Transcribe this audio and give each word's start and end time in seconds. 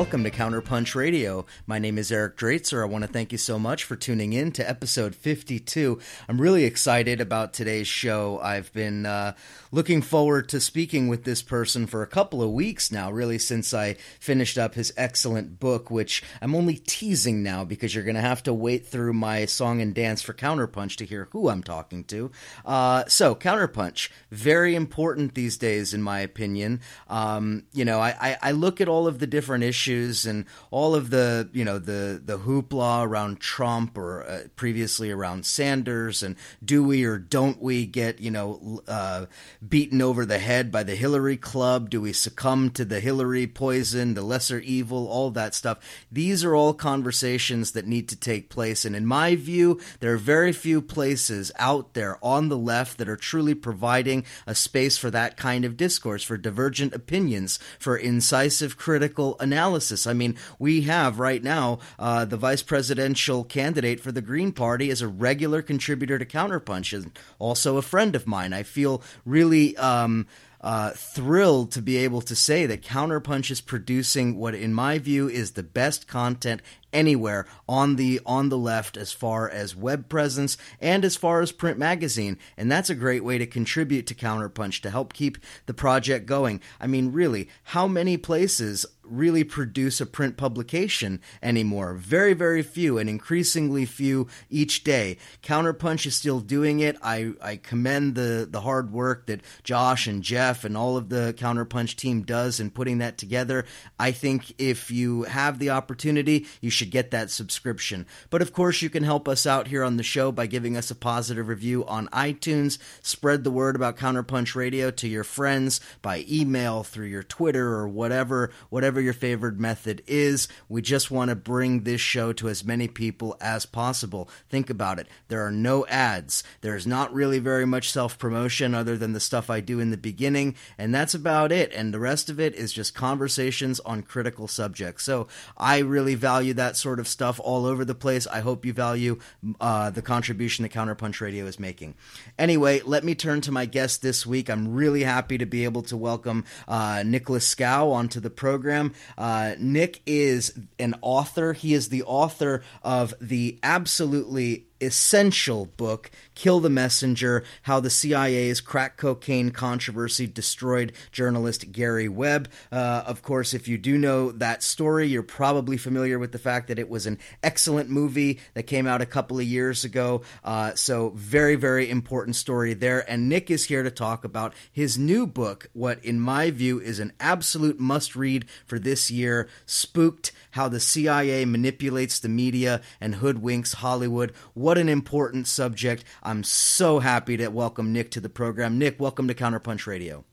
welcome 0.00 0.24
to 0.24 0.30
Counterpunch 0.30 0.94
Radio. 0.94 1.44
My 1.66 1.78
name 1.78 1.98
is 1.98 2.10
Eric 2.10 2.38
Draitser. 2.38 2.80
I 2.80 2.86
want 2.86 3.04
to 3.04 3.12
thank 3.12 3.32
you 3.32 3.36
so 3.36 3.58
much 3.58 3.84
for 3.84 3.96
tuning 3.96 4.32
in 4.32 4.50
to 4.52 4.66
episode 4.66 5.14
52. 5.14 5.98
I'm 6.26 6.40
really 6.40 6.64
excited 6.64 7.20
about 7.20 7.52
today's 7.52 7.86
show. 7.86 8.40
I've 8.42 8.72
been 8.72 9.04
uh, 9.04 9.34
looking 9.70 10.00
forward 10.00 10.48
to 10.48 10.58
speaking 10.58 11.08
with 11.08 11.24
this 11.24 11.42
person 11.42 11.86
for 11.86 12.00
a 12.00 12.06
couple 12.06 12.42
of 12.42 12.50
weeks 12.50 12.90
now, 12.90 13.10
really, 13.10 13.36
since 13.36 13.74
I 13.74 13.96
finished 14.18 14.56
up 14.56 14.74
his 14.74 14.90
excellent 14.96 15.60
book, 15.60 15.90
which 15.90 16.22
I'm 16.40 16.54
only 16.54 16.76
teasing 16.76 17.42
now 17.42 17.66
because 17.66 17.94
you're 17.94 18.02
going 18.02 18.14
to 18.14 18.22
have 18.22 18.42
to 18.44 18.54
wait 18.54 18.86
through 18.86 19.12
my 19.12 19.44
song 19.44 19.82
and 19.82 19.94
dance 19.94 20.22
for 20.22 20.32
Counterpunch 20.32 20.96
to 20.96 21.04
hear 21.04 21.28
who 21.32 21.50
I'm 21.50 21.62
talking 21.62 22.04
to. 22.04 22.30
Uh, 22.64 23.04
so, 23.06 23.34
Counterpunch, 23.34 24.08
very 24.30 24.74
important 24.74 25.34
these 25.34 25.58
days, 25.58 25.92
in 25.92 26.02
my 26.02 26.20
opinion. 26.20 26.80
Um, 27.06 27.64
you 27.74 27.84
know, 27.84 28.00
I, 28.00 28.16
I, 28.18 28.38
I 28.44 28.52
look 28.52 28.80
at 28.80 28.88
all 28.88 29.06
of 29.06 29.18
the 29.18 29.26
different 29.26 29.62
issues 29.62 29.89
and 29.90 30.44
all 30.70 30.94
of 30.94 31.10
the 31.10 31.48
you 31.52 31.64
know 31.64 31.78
the 31.78 32.20
the 32.24 32.38
hoopla 32.38 33.04
around 33.04 33.40
Trump 33.40 33.96
or 33.98 34.22
uh, 34.22 34.42
previously 34.56 35.10
around 35.10 35.44
Sanders 35.44 36.22
and 36.22 36.36
do 36.64 36.84
we 36.84 37.04
or 37.04 37.18
don't 37.18 37.60
we 37.60 37.86
get 37.86 38.20
you 38.20 38.30
know 38.30 38.82
uh, 38.86 39.26
beaten 39.66 40.00
over 40.00 40.24
the 40.24 40.38
head 40.38 40.70
by 40.70 40.82
the 40.82 40.94
Hillary 40.94 41.36
Club? 41.36 41.90
Do 41.90 42.00
we 42.00 42.12
succumb 42.12 42.70
to 42.70 42.84
the 42.84 43.00
Hillary 43.00 43.46
poison, 43.46 44.14
the 44.14 44.22
lesser 44.22 44.60
evil, 44.60 45.08
all 45.08 45.30
that 45.30 45.54
stuff? 45.54 45.78
These 46.10 46.44
are 46.44 46.54
all 46.54 46.74
conversations 46.74 47.72
that 47.72 47.86
need 47.86 48.08
to 48.10 48.16
take 48.16 48.50
place, 48.50 48.84
and 48.84 48.94
in 48.94 49.06
my 49.06 49.34
view, 49.34 49.80
there 50.00 50.12
are 50.12 50.18
very 50.18 50.52
few 50.52 50.80
places 50.82 51.50
out 51.58 51.94
there 51.94 52.18
on 52.22 52.48
the 52.48 52.58
left 52.58 52.98
that 52.98 53.08
are 53.08 53.16
truly 53.16 53.54
providing 53.54 54.24
a 54.46 54.54
space 54.54 54.98
for 54.98 55.10
that 55.10 55.36
kind 55.36 55.64
of 55.64 55.76
discourse, 55.76 56.22
for 56.22 56.36
divergent 56.36 56.94
opinions, 56.94 57.58
for 57.78 57.96
incisive 57.96 58.76
critical 58.76 59.36
analysis. 59.40 59.79
I 60.06 60.12
mean, 60.12 60.36
we 60.58 60.82
have 60.82 61.18
right 61.18 61.42
now 61.42 61.78
uh, 61.98 62.24
the 62.24 62.36
vice 62.36 62.62
presidential 62.62 63.44
candidate 63.44 64.00
for 64.00 64.12
the 64.12 64.22
Green 64.22 64.52
Party 64.52 64.90
is 64.90 65.02
a 65.02 65.08
regular 65.08 65.62
contributor 65.62 66.18
to 66.18 66.24
Counterpunch 66.24 66.92
and 66.92 67.18
also 67.38 67.76
a 67.76 67.82
friend 67.82 68.14
of 68.14 68.26
mine. 68.26 68.52
I 68.52 68.62
feel 68.62 69.02
really. 69.24 69.76
Um, 69.76 70.26
uh, 70.62 70.90
thrilled 70.90 71.72
to 71.72 71.80
be 71.80 71.96
able 71.96 72.20
to 72.20 72.36
say 72.36 72.66
that 72.66 72.82
Counterpunch 72.82 73.50
is 73.50 73.62
producing 73.62 74.36
what, 74.36 74.54
in 74.54 74.74
my 74.74 74.98
view, 74.98 75.26
is 75.26 75.52
the 75.52 75.62
best 75.62 76.06
content 76.06 76.60
anywhere 76.92 77.46
on 77.68 77.96
the 77.96 78.20
on 78.26 78.48
the 78.48 78.58
left 78.58 78.96
as 78.96 79.12
far 79.12 79.48
as 79.48 79.76
web 79.76 80.08
presence 80.08 80.56
and 80.80 81.04
as 81.04 81.16
far 81.16 81.40
as 81.40 81.52
print 81.52 81.78
magazine 81.78 82.38
and 82.56 82.70
that's 82.70 82.90
a 82.90 82.94
great 82.94 83.24
way 83.24 83.38
to 83.38 83.46
contribute 83.46 84.06
to 84.06 84.14
counterpunch 84.14 84.80
to 84.80 84.90
help 84.90 85.12
keep 85.12 85.38
the 85.66 85.74
project 85.74 86.26
going 86.26 86.60
i 86.80 86.86
mean 86.86 87.12
really 87.12 87.48
how 87.64 87.86
many 87.86 88.16
places 88.16 88.86
really 89.10 89.44
produce 89.44 90.00
a 90.00 90.06
print 90.06 90.36
publication 90.36 91.20
anymore. 91.42 91.94
Very, 91.94 92.32
very 92.32 92.62
few, 92.62 92.96
and 92.96 93.10
increasingly 93.10 93.84
few 93.84 94.28
each 94.48 94.84
day. 94.84 95.18
Counterpunch 95.42 96.06
is 96.06 96.16
still 96.16 96.40
doing 96.40 96.80
it. 96.80 96.96
I, 97.02 97.32
I 97.42 97.56
commend 97.56 98.14
the, 98.14 98.46
the 98.48 98.60
hard 98.60 98.92
work 98.92 99.26
that 99.26 99.40
Josh 99.64 100.06
and 100.06 100.22
Jeff 100.22 100.64
and 100.64 100.76
all 100.76 100.96
of 100.96 101.08
the 101.08 101.34
Counterpunch 101.36 101.96
team 101.96 102.22
does 102.22 102.60
in 102.60 102.70
putting 102.70 102.98
that 102.98 103.18
together. 103.18 103.64
I 103.98 104.12
think 104.12 104.54
if 104.58 104.90
you 104.90 105.24
have 105.24 105.58
the 105.58 105.70
opportunity, 105.70 106.46
you 106.60 106.70
should 106.80 106.90
get 106.90 107.10
that 107.10 107.30
subscription. 107.30 108.06
But 108.30 108.40
of 108.40 108.54
course, 108.54 108.80
you 108.80 108.88
can 108.88 109.02
help 109.04 109.28
us 109.28 109.44
out 109.44 109.68
here 109.68 109.84
on 109.84 109.98
the 109.98 110.02
show 110.02 110.32
by 110.32 110.46
giving 110.46 110.78
us 110.78 110.90
a 110.90 110.94
positive 110.94 111.46
review 111.46 111.84
on 111.84 112.08
iTunes. 112.08 112.78
Spread 113.02 113.44
the 113.44 113.50
word 113.50 113.76
about 113.76 113.98
Counterpunch 113.98 114.54
Radio 114.54 114.90
to 114.92 115.06
your 115.06 115.22
friends 115.22 115.82
by 116.00 116.24
email, 116.26 116.82
through 116.82 117.08
your 117.08 117.22
Twitter, 117.22 117.74
or 117.74 117.86
whatever, 117.86 118.50
whatever 118.70 118.98
your 118.98 119.12
favorite 119.12 119.58
method 119.58 120.02
is. 120.06 120.48
We 120.70 120.80
just 120.80 121.10
want 121.10 121.28
to 121.28 121.36
bring 121.36 121.82
this 121.82 122.00
show 122.00 122.32
to 122.32 122.48
as 122.48 122.64
many 122.64 122.88
people 122.88 123.36
as 123.42 123.66
possible. 123.66 124.30
Think 124.48 124.70
about 124.70 124.98
it. 124.98 125.06
There 125.28 125.44
are 125.44 125.52
no 125.52 125.86
ads. 125.86 126.42
There's 126.62 126.86
not 126.86 127.12
really 127.12 127.40
very 127.40 127.66
much 127.66 127.92
self 127.92 128.18
promotion 128.18 128.74
other 128.74 128.96
than 128.96 129.12
the 129.12 129.20
stuff 129.20 129.50
I 129.50 129.60
do 129.60 129.80
in 129.80 129.90
the 129.90 129.98
beginning, 129.98 130.54
and 130.78 130.94
that's 130.94 131.12
about 131.12 131.52
it. 131.52 131.74
And 131.74 131.92
the 131.92 132.00
rest 132.00 132.30
of 132.30 132.40
it 132.40 132.54
is 132.54 132.72
just 132.72 132.94
conversations 132.94 133.80
on 133.80 134.02
critical 134.02 134.48
subjects. 134.48 135.04
So 135.04 135.28
I 135.58 135.80
really 135.80 136.14
value 136.14 136.54
that 136.54 136.69
sort 136.76 137.00
of 137.00 137.08
stuff 137.08 137.40
all 137.42 137.66
over 137.66 137.84
the 137.84 137.94
place. 137.94 138.26
I 138.26 138.40
hope 138.40 138.64
you 138.64 138.72
value 138.72 139.18
uh, 139.60 139.90
the 139.90 140.02
contribution 140.02 140.62
that 140.62 140.72
Counterpunch 140.72 141.20
Radio 141.20 141.46
is 141.46 141.58
making. 141.58 141.94
Anyway, 142.38 142.80
let 142.84 143.04
me 143.04 143.14
turn 143.14 143.40
to 143.42 143.52
my 143.52 143.66
guest 143.66 144.02
this 144.02 144.26
week. 144.26 144.48
I'm 144.48 144.72
really 144.72 145.02
happy 145.02 145.38
to 145.38 145.46
be 145.46 145.64
able 145.64 145.82
to 145.82 145.96
welcome 145.96 146.44
uh, 146.68 147.02
Nicholas 147.04 147.54
Schou 147.54 147.92
onto 147.92 148.20
the 148.20 148.30
program. 148.30 148.94
Uh, 149.16 149.54
Nick 149.58 150.00
is 150.06 150.58
an 150.78 150.94
author. 151.02 151.52
He 151.52 151.74
is 151.74 151.88
the 151.88 152.02
author 152.04 152.62
of 152.82 153.14
the 153.20 153.58
absolutely 153.62 154.66
essential 154.80 155.66
book, 155.66 156.10
Kill 156.34 156.60
the 156.60 156.70
Messenger 156.70 157.44
How 157.62 157.80
the 157.80 157.90
CIA's 157.90 158.60
Crack 158.60 158.96
Cocaine 158.96 159.50
Controversy 159.50 160.26
Destroyed 160.26 160.92
Journalist 161.12 161.72
Gary 161.72 162.08
Webb. 162.08 162.48
Uh, 162.72 163.02
of 163.06 163.22
course, 163.22 163.54
if 163.54 163.68
you 163.68 163.78
do 163.78 163.98
know 163.98 164.32
that 164.32 164.62
story, 164.62 165.06
you're 165.06 165.22
probably 165.22 165.76
familiar 165.76 166.18
with 166.18 166.32
the 166.32 166.38
fact 166.38 166.68
that 166.68 166.78
it 166.78 166.88
was 166.88 167.06
an 167.06 167.18
excellent 167.42 167.90
movie 167.90 168.40
that 168.54 168.64
came 168.64 168.86
out 168.86 169.02
a 169.02 169.06
couple 169.06 169.38
of 169.38 169.44
years 169.44 169.84
ago. 169.84 170.22
Uh, 170.44 170.74
so, 170.74 171.10
very, 171.10 171.56
very 171.56 171.90
important 171.90 172.36
story 172.36 172.74
there. 172.74 173.08
And 173.10 173.28
Nick 173.28 173.50
is 173.50 173.66
here 173.66 173.82
to 173.82 173.90
talk 173.90 174.24
about 174.24 174.54
his 174.72 174.98
new 174.98 175.26
book, 175.26 175.68
what, 175.72 176.02
in 176.04 176.20
my 176.20 176.50
view, 176.50 176.80
is 176.80 177.00
an 177.00 177.12
absolute 177.20 177.78
must 177.78 178.16
read 178.16 178.46
for 178.66 178.78
this 178.78 179.10
year 179.10 179.48
Spooked 179.66 180.32
How 180.52 180.68
the 180.68 180.80
CIA 180.80 181.44
Manipulates 181.44 182.18
the 182.18 182.28
Media 182.28 182.80
and 183.00 183.16
Hoodwinks 183.16 183.74
Hollywood. 183.76 184.32
What 184.54 184.69
what 184.70 184.78
an 184.78 184.88
important 184.88 185.48
subject. 185.48 186.04
I'm 186.22 186.44
so 186.44 187.00
happy 187.00 187.36
to 187.38 187.48
welcome 187.48 187.92
Nick 187.92 188.12
to 188.12 188.20
the 188.20 188.28
program. 188.28 188.78
Nick, 188.78 189.00
welcome 189.00 189.26
to 189.26 189.34
Counterpunch 189.34 189.84
Radio. 189.84 190.24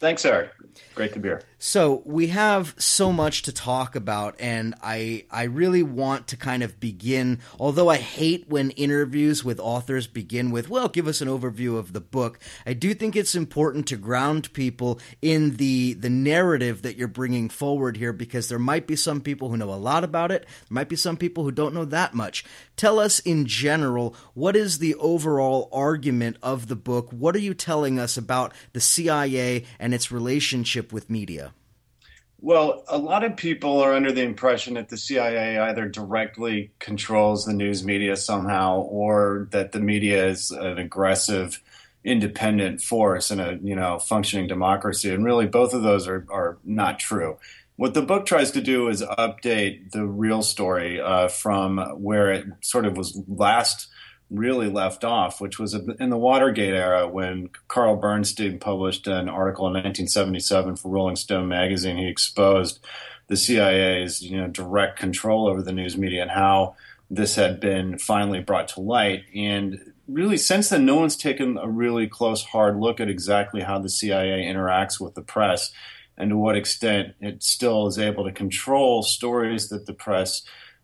Thanks, 0.00 0.24
Eric. 0.24 0.50
Great 0.96 1.12
to 1.12 1.20
be 1.20 1.28
here. 1.28 1.42
So 1.66 2.02
we 2.04 2.26
have 2.26 2.74
so 2.76 3.10
much 3.10 3.40
to 3.44 3.52
talk 3.52 3.96
about, 3.96 4.36
and 4.38 4.74
I 4.82 5.24
I 5.30 5.44
really 5.44 5.82
want 5.82 6.28
to 6.28 6.36
kind 6.36 6.62
of 6.62 6.78
begin. 6.78 7.38
Although 7.58 7.88
I 7.88 7.96
hate 7.96 8.44
when 8.50 8.70
interviews 8.72 9.46
with 9.46 9.58
authors 9.58 10.06
begin 10.06 10.50
with, 10.50 10.68
"Well, 10.68 10.88
give 10.88 11.08
us 11.08 11.22
an 11.22 11.28
overview 11.28 11.78
of 11.78 11.94
the 11.94 12.02
book." 12.02 12.38
I 12.66 12.74
do 12.74 12.92
think 12.92 13.16
it's 13.16 13.34
important 13.34 13.86
to 13.86 13.96
ground 13.96 14.52
people 14.52 15.00
in 15.22 15.56
the 15.56 15.94
the 15.94 16.10
narrative 16.10 16.82
that 16.82 16.98
you're 16.98 17.08
bringing 17.08 17.48
forward 17.48 17.96
here, 17.96 18.12
because 18.12 18.48
there 18.50 18.58
might 18.58 18.86
be 18.86 18.94
some 18.94 19.22
people 19.22 19.48
who 19.48 19.56
know 19.56 19.72
a 19.72 19.76
lot 19.76 20.04
about 20.04 20.30
it. 20.30 20.42
There 20.42 20.74
might 20.74 20.90
be 20.90 20.96
some 20.96 21.16
people 21.16 21.44
who 21.44 21.50
don't 21.50 21.74
know 21.74 21.86
that 21.86 22.12
much. 22.12 22.44
Tell 22.76 22.98
us 22.98 23.20
in 23.20 23.46
general 23.46 24.14
what 24.34 24.54
is 24.54 24.78
the 24.78 24.96
overall 24.96 25.70
argument 25.72 26.36
of 26.42 26.68
the 26.68 26.76
book. 26.76 27.10
What 27.10 27.34
are 27.34 27.40
you 27.40 27.54
telling 27.54 27.98
us 27.98 28.18
about 28.18 28.52
the 28.74 28.80
CIA 28.82 29.64
and 29.78 29.94
its 29.94 30.12
relationship? 30.12 30.92
with 30.92 31.08
media? 31.08 31.53
Well, 32.44 32.84
a 32.88 32.98
lot 32.98 33.24
of 33.24 33.38
people 33.38 33.80
are 33.80 33.94
under 33.94 34.12
the 34.12 34.20
impression 34.20 34.74
that 34.74 34.90
the 34.90 34.98
CIA 34.98 35.58
either 35.58 35.88
directly 35.88 36.72
controls 36.78 37.46
the 37.46 37.54
news 37.54 37.82
media 37.82 38.16
somehow 38.16 38.80
or 38.80 39.48
that 39.52 39.72
the 39.72 39.80
media 39.80 40.26
is 40.26 40.50
an 40.50 40.76
aggressive 40.76 41.62
independent 42.04 42.82
force 42.82 43.30
in 43.30 43.40
a 43.40 43.58
you 43.62 43.74
know 43.74 43.98
functioning 43.98 44.46
democracy 44.46 45.08
and 45.08 45.24
really 45.24 45.46
both 45.46 45.72
of 45.72 45.82
those 45.82 46.06
are, 46.06 46.26
are 46.30 46.58
not 46.64 46.98
true. 46.98 47.38
What 47.76 47.94
the 47.94 48.02
book 48.02 48.26
tries 48.26 48.50
to 48.50 48.60
do 48.60 48.88
is 48.88 49.00
update 49.00 49.92
the 49.92 50.04
real 50.04 50.42
story 50.42 51.00
uh, 51.00 51.28
from 51.28 51.78
where 51.96 52.30
it 52.30 52.44
sort 52.60 52.84
of 52.84 52.98
was 52.98 53.18
last 53.26 53.88
really 54.34 54.68
left 54.68 55.04
off, 55.04 55.40
which 55.40 55.58
was 55.58 55.74
in 55.74 56.10
the 56.10 56.16
Watergate 56.16 56.74
era 56.74 57.08
when 57.08 57.50
Carl 57.68 57.96
Bernstein 57.96 58.58
published 58.58 59.06
an 59.06 59.28
article 59.28 59.66
in 59.66 59.74
1977 59.74 60.76
for 60.76 60.88
Rolling 60.88 61.16
Stone 61.16 61.48
magazine. 61.48 61.96
He 61.96 62.08
exposed 62.08 62.84
the 63.26 63.36
CIA's 63.36 64.22
you 64.22 64.36
know 64.36 64.48
direct 64.48 64.98
control 64.98 65.46
over 65.48 65.62
the 65.62 65.72
news 65.72 65.96
media 65.96 66.22
and 66.22 66.30
how 66.30 66.76
this 67.10 67.36
had 67.36 67.60
been 67.60 67.98
finally 67.98 68.40
brought 68.40 68.68
to 68.68 68.80
light. 68.80 69.24
And 69.34 69.92
really, 70.08 70.36
since 70.36 70.68
then, 70.68 70.84
no 70.84 70.96
one's 70.96 71.16
taken 71.16 71.58
a 71.58 71.68
really 71.68 72.06
close, 72.06 72.42
hard 72.42 72.78
look 72.78 73.00
at 73.00 73.08
exactly 73.08 73.62
how 73.62 73.78
the 73.78 73.88
CIA 73.88 74.44
interacts 74.44 75.00
with 75.00 75.14
the 75.14 75.22
press 75.22 75.72
and 76.16 76.30
to 76.30 76.36
what 76.36 76.56
extent 76.56 77.14
it 77.20 77.42
still 77.42 77.86
is 77.86 77.98
able 77.98 78.24
to 78.24 78.32
control 78.32 79.02
stories 79.02 79.68
that 79.68 79.86
the 79.86 79.92
press 79.92 80.42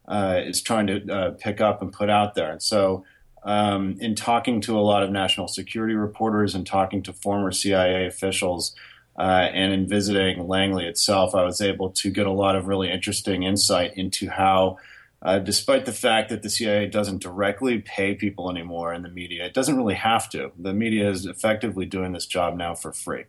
uh, 0.08 0.41
is 0.44 0.61
trying 0.61 0.87
to 0.88 1.12
uh, 1.12 1.31
pick 1.32 1.61
up 1.61 1.82
and 1.82 1.93
put 1.93 2.11
out 2.11 2.35
there. 2.35 2.50
And 2.50 2.62
so 2.62 3.05
um, 3.42 3.96
in 4.00 4.14
talking 4.14 4.60
to 4.62 4.78
a 4.78 4.81
lot 4.81 5.02
of 5.02 5.10
national 5.10 5.48
security 5.48 5.94
reporters 5.94 6.54
and 6.54 6.66
talking 6.66 7.02
to 7.04 7.12
former 7.12 7.52
CIA 7.52 8.06
officials 8.06 8.75
uh, 9.19 9.50
and 9.52 9.72
in 9.72 9.87
visiting 9.87 10.46
Langley 10.48 10.87
itself, 10.87 11.34
I 11.34 11.44
was 11.44 11.60
able 11.60 11.90
to 11.90 12.10
get 12.10 12.26
a 12.26 12.32
lot 12.32 12.56
of 12.56 12.66
really 12.66 12.90
interesting 12.90 13.42
insight 13.42 13.96
into 13.96 14.31
how, 14.31 14.78
uh, 15.20 15.38
despite 15.38 15.84
the 15.84 15.92
fact 15.92 16.31
that 16.31 16.42
the 16.42 16.48
CIA 16.48 16.87
doesn't 16.87 17.22
directly 17.22 17.81
pay 17.81 18.14
people 18.14 18.50
anymore 18.50 18.94
in 18.94 19.02
the 19.02 19.10
media, 19.10 19.44
it 19.44 19.52
doesn't 19.52 19.76
really 19.76 19.94
have 19.94 20.31
to. 20.31 20.52
The 20.58 20.72
media 20.72 21.10
is 21.10 21.26
effectively 21.26 21.84
doing 21.84 22.12
this 22.12 22.25
job 22.25 22.56
now 22.56 22.75
for 22.75 22.93
free. 22.93 23.25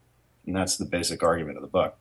And 0.45 0.55
that's 0.55 0.77
the 0.77 0.85
basic 0.85 1.23
argument 1.23 1.57
of 1.57 1.61
the 1.61 1.67
book. 1.67 1.97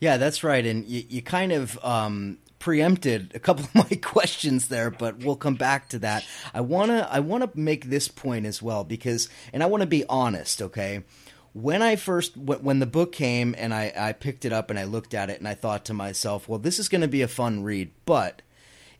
Yeah, 0.00 0.16
that's 0.16 0.44
right. 0.44 0.64
And 0.64 0.84
you, 0.86 1.04
you 1.08 1.22
kind 1.22 1.52
of 1.52 1.82
um, 1.84 2.38
preempted 2.66 3.30
a 3.32 3.38
couple 3.38 3.64
of 3.64 3.74
my 3.90 3.96
questions 4.02 4.66
there, 4.66 4.90
but 4.90 5.18
we'll 5.18 5.36
come 5.36 5.54
back 5.54 5.88
to 5.88 6.00
that. 6.00 6.26
I 6.52 6.62
wanna 6.62 7.08
I 7.08 7.20
wanna 7.20 7.48
make 7.54 7.84
this 7.84 8.08
point 8.08 8.44
as 8.44 8.60
well 8.60 8.82
because, 8.82 9.28
and 9.52 9.62
I 9.62 9.66
want 9.66 9.82
to 9.82 9.86
be 9.86 10.04
honest, 10.08 10.60
okay. 10.60 11.04
When 11.52 11.80
I 11.80 11.94
first 11.94 12.36
when 12.36 12.80
the 12.80 12.86
book 12.86 13.12
came 13.12 13.54
and 13.56 13.72
I, 13.72 13.92
I 13.96 14.12
picked 14.14 14.44
it 14.44 14.52
up 14.52 14.68
and 14.68 14.80
I 14.80 14.82
looked 14.82 15.14
at 15.14 15.30
it 15.30 15.38
and 15.38 15.46
I 15.46 15.54
thought 15.54 15.84
to 15.84 15.94
myself, 15.94 16.48
well, 16.48 16.58
this 16.58 16.80
is 16.80 16.88
going 16.88 17.02
to 17.02 17.08
be 17.08 17.22
a 17.22 17.28
fun 17.28 17.62
read, 17.62 17.92
but 18.04 18.42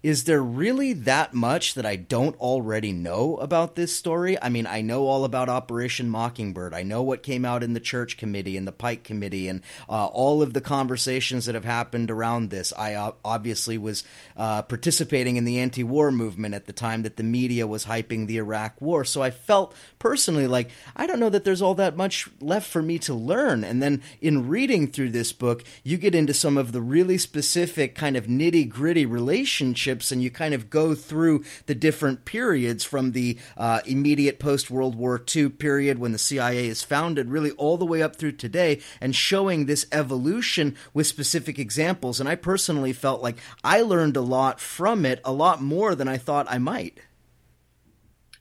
is 0.06 0.22
there 0.22 0.40
really 0.40 0.92
that 0.92 1.34
much 1.34 1.74
that 1.74 1.84
I 1.84 1.96
don't 1.96 2.38
already 2.38 2.92
know 2.92 3.38
about 3.38 3.74
this 3.74 3.92
story? 3.92 4.40
I 4.40 4.48
mean, 4.48 4.64
I 4.64 4.80
know 4.80 5.08
all 5.08 5.24
about 5.24 5.48
Operation 5.48 6.08
Mockingbird. 6.08 6.72
I 6.72 6.84
know 6.84 7.02
what 7.02 7.24
came 7.24 7.44
out 7.44 7.64
in 7.64 7.72
the 7.72 7.80
Church 7.80 8.16
Committee 8.16 8.56
and 8.56 8.68
the 8.68 8.72
Pike 8.72 9.02
Committee 9.02 9.48
and 9.48 9.62
uh, 9.88 10.06
all 10.06 10.42
of 10.42 10.52
the 10.52 10.60
conversations 10.60 11.46
that 11.46 11.56
have 11.56 11.64
happened 11.64 12.12
around 12.12 12.50
this. 12.50 12.72
I 12.78 13.14
obviously 13.24 13.78
was 13.78 14.04
uh, 14.36 14.62
participating 14.62 15.34
in 15.34 15.44
the 15.44 15.58
anti 15.58 15.82
war 15.82 16.12
movement 16.12 16.54
at 16.54 16.66
the 16.66 16.72
time 16.72 17.02
that 17.02 17.16
the 17.16 17.24
media 17.24 17.66
was 17.66 17.86
hyping 17.86 18.28
the 18.28 18.36
Iraq 18.36 18.80
War. 18.80 19.04
So 19.04 19.22
I 19.22 19.32
felt 19.32 19.74
personally 19.98 20.46
like 20.46 20.70
I 20.94 21.08
don't 21.08 21.18
know 21.18 21.30
that 21.30 21.42
there's 21.42 21.62
all 21.62 21.74
that 21.74 21.96
much 21.96 22.28
left 22.40 22.70
for 22.70 22.80
me 22.80 23.00
to 23.00 23.12
learn. 23.12 23.64
And 23.64 23.82
then 23.82 24.02
in 24.20 24.46
reading 24.46 24.86
through 24.86 25.10
this 25.10 25.32
book, 25.32 25.64
you 25.82 25.96
get 25.96 26.14
into 26.14 26.32
some 26.32 26.56
of 26.56 26.70
the 26.70 26.80
really 26.80 27.18
specific, 27.18 27.96
kind 27.96 28.16
of 28.16 28.26
nitty 28.26 28.68
gritty 28.68 29.04
relationships 29.04 29.95
and 30.12 30.22
you 30.22 30.30
kind 30.30 30.54
of 30.54 30.70
go 30.70 30.94
through 30.94 31.44
the 31.66 31.74
different 31.74 32.24
periods 32.24 32.84
from 32.84 33.12
the 33.12 33.38
uh, 33.56 33.80
immediate 33.86 34.38
post 34.38 34.70
World 34.70 34.94
War 34.94 35.22
II 35.34 35.48
period 35.50 35.98
when 35.98 36.12
the 36.12 36.18
CIA 36.18 36.66
is 36.66 36.82
founded, 36.82 37.30
really 37.30 37.52
all 37.52 37.76
the 37.76 37.86
way 37.86 38.02
up 38.02 38.16
through 38.16 38.32
today, 38.32 38.80
and 39.00 39.14
showing 39.14 39.66
this 39.66 39.86
evolution 39.92 40.76
with 40.92 41.06
specific 41.06 41.58
examples. 41.58 42.20
And 42.20 42.28
I 42.28 42.34
personally 42.34 42.92
felt 42.92 43.22
like 43.22 43.38
I 43.64 43.82
learned 43.82 44.16
a 44.16 44.20
lot 44.20 44.60
from 44.60 45.04
it, 45.04 45.20
a 45.24 45.32
lot 45.32 45.62
more 45.62 45.94
than 45.94 46.08
I 46.08 46.16
thought 46.16 46.46
I 46.48 46.58
might. 46.58 46.98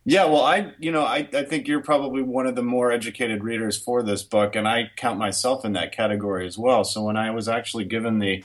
Yeah, 0.08 0.26
well, 0.26 0.44
I, 0.44 0.72
you 0.78 0.92
know, 0.92 1.04
I, 1.04 1.28
I 1.34 1.44
think 1.46 1.68
you're 1.68 1.82
probably 1.82 2.22
one 2.22 2.46
of 2.46 2.54
the 2.56 2.62
more 2.62 2.92
educated 2.92 3.44
readers 3.44 3.76
for 3.76 4.04
this 4.04 4.22
book, 4.22 4.56
and 4.56 4.68
I 4.68 4.92
count 4.96 5.18
myself 5.18 5.66
in 5.66 5.74
that 5.74 5.94
category 5.94 6.46
as 6.46 6.60
well. 6.60 6.84
So 6.84 7.02
when 7.02 7.18
I 7.18 7.32
was 7.32 7.50
actually 7.50 7.86
given 7.86 8.20
the 8.20 8.44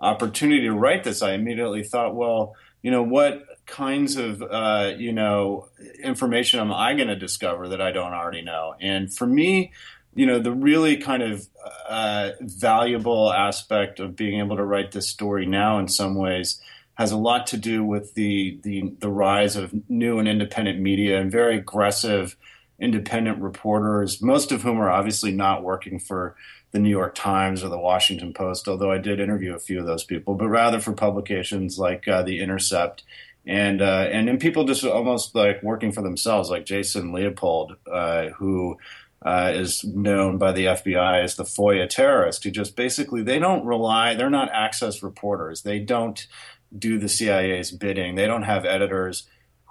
opportunity 0.00 0.62
to 0.62 0.72
write 0.72 1.04
this, 1.04 1.22
I 1.22 1.32
immediately 1.32 1.84
thought, 1.84 2.14
well, 2.14 2.54
you 2.82 2.90
know, 2.90 3.02
what 3.02 3.44
kinds 3.66 4.16
of 4.16 4.42
uh, 4.42 4.92
you 4.96 5.12
know 5.12 5.68
information 6.02 6.60
am 6.60 6.72
I 6.72 6.94
going 6.94 7.08
to 7.08 7.16
discover 7.16 7.68
that 7.68 7.80
I 7.80 7.92
don't 7.92 8.12
already 8.12 8.42
know? 8.42 8.74
And 8.80 9.14
for 9.14 9.26
me, 9.26 9.72
you 10.14 10.26
know, 10.26 10.38
the 10.38 10.52
really 10.52 10.96
kind 10.96 11.22
of 11.22 11.46
uh, 11.88 12.30
valuable 12.40 13.32
aspect 13.32 14.00
of 14.00 14.16
being 14.16 14.40
able 14.40 14.56
to 14.56 14.64
write 14.64 14.92
this 14.92 15.08
story 15.08 15.46
now, 15.46 15.78
in 15.78 15.88
some 15.88 16.14
ways, 16.14 16.60
has 16.94 17.12
a 17.12 17.16
lot 17.16 17.46
to 17.48 17.56
do 17.56 17.84
with 17.84 18.14
the 18.14 18.58
the, 18.62 18.92
the 18.98 19.10
rise 19.10 19.56
of 19.56 19.72
new 19.88 20.18
and 20.18 20.28
independent 20.28 20.80
media 20.80 21.20
and 21.20 21.30
very 21.30 21.56
aggressive 21.56 22.36
independent 22.80 23.40
reporters, 23.40 24.22
most 24.22 24.52
of 24.52 24.62
whom 24.62 24.80
are 24.80 24.90
obviously 24.90 25.32
not 25.32 25.62
working 25.62 25.98
for 25.98 26.34
the 26.72 26.78
New 26.78 26.88
York 26.88 27.14
Times 27.14 27.62
or 27.62 27.68
the 27.68 27.78
Washington 27.78 28.32
Post, 28.32 28.68
although 28.68 28.90
I 28.90 28.98
did 28.98 29.20
interview 29.20 29.54
a 29.54 29.58
few 29.58 29.80
of 29.80 29.86
those 29.86 30.04
people, 30.04 30.34
but 30.34 30.48
rather 30.48 30.80
for 30.80 30.92
publications 30.92 31.78
like 31.78 32.06
uh, 32.06 32.22
The 32.22 32.40
Intercept. 32.40 33.02
And 33.46 33.80
uh, 33.80 34.08
and 34.12 34.28
then 34.28 34.38
people 34.38 34.64
just 34.64 34.84
almost 34.84 35.34
like 35.34 35.62
working 35.62 35.92
for 35.92 36.02
themselves, 36.02 36.50
like 36.50 36.66
Jason 36.66 37.12
Leopold, 37.12 37.76
uh, 37.90 38.28
who 38.28 38.76
uh, 39.22 39.52
is 39.54 39.82
known 39.82 40.38
by 40.38 40.52
the 40.52 40.66
FBI 40.66 41.24
as 41.24 41.36
the 41.36 41.44
FOIA 41.44 41.88
terrorist, 41.88 42.44
who 42.44 42.50
just 42.50 42.76
basically 42.76 43.22
they 43.22 43.38
don't 43.38 43.64
rely, 43.64 44.14
they're 44.14 44.30
not 44.30 44.50
access 44.52 45.02
reporters, 45.02 45.62
they 45.62 45.78
don't 45.78 46.26
do 46.76 46.98
the 46.98 47.08
CIA's 47.08 47.70
bidding, 47.72 48.14
they 48.14 48.26
don't 48.26 48.42
have 48.42 48.64
editors 48.64 49.26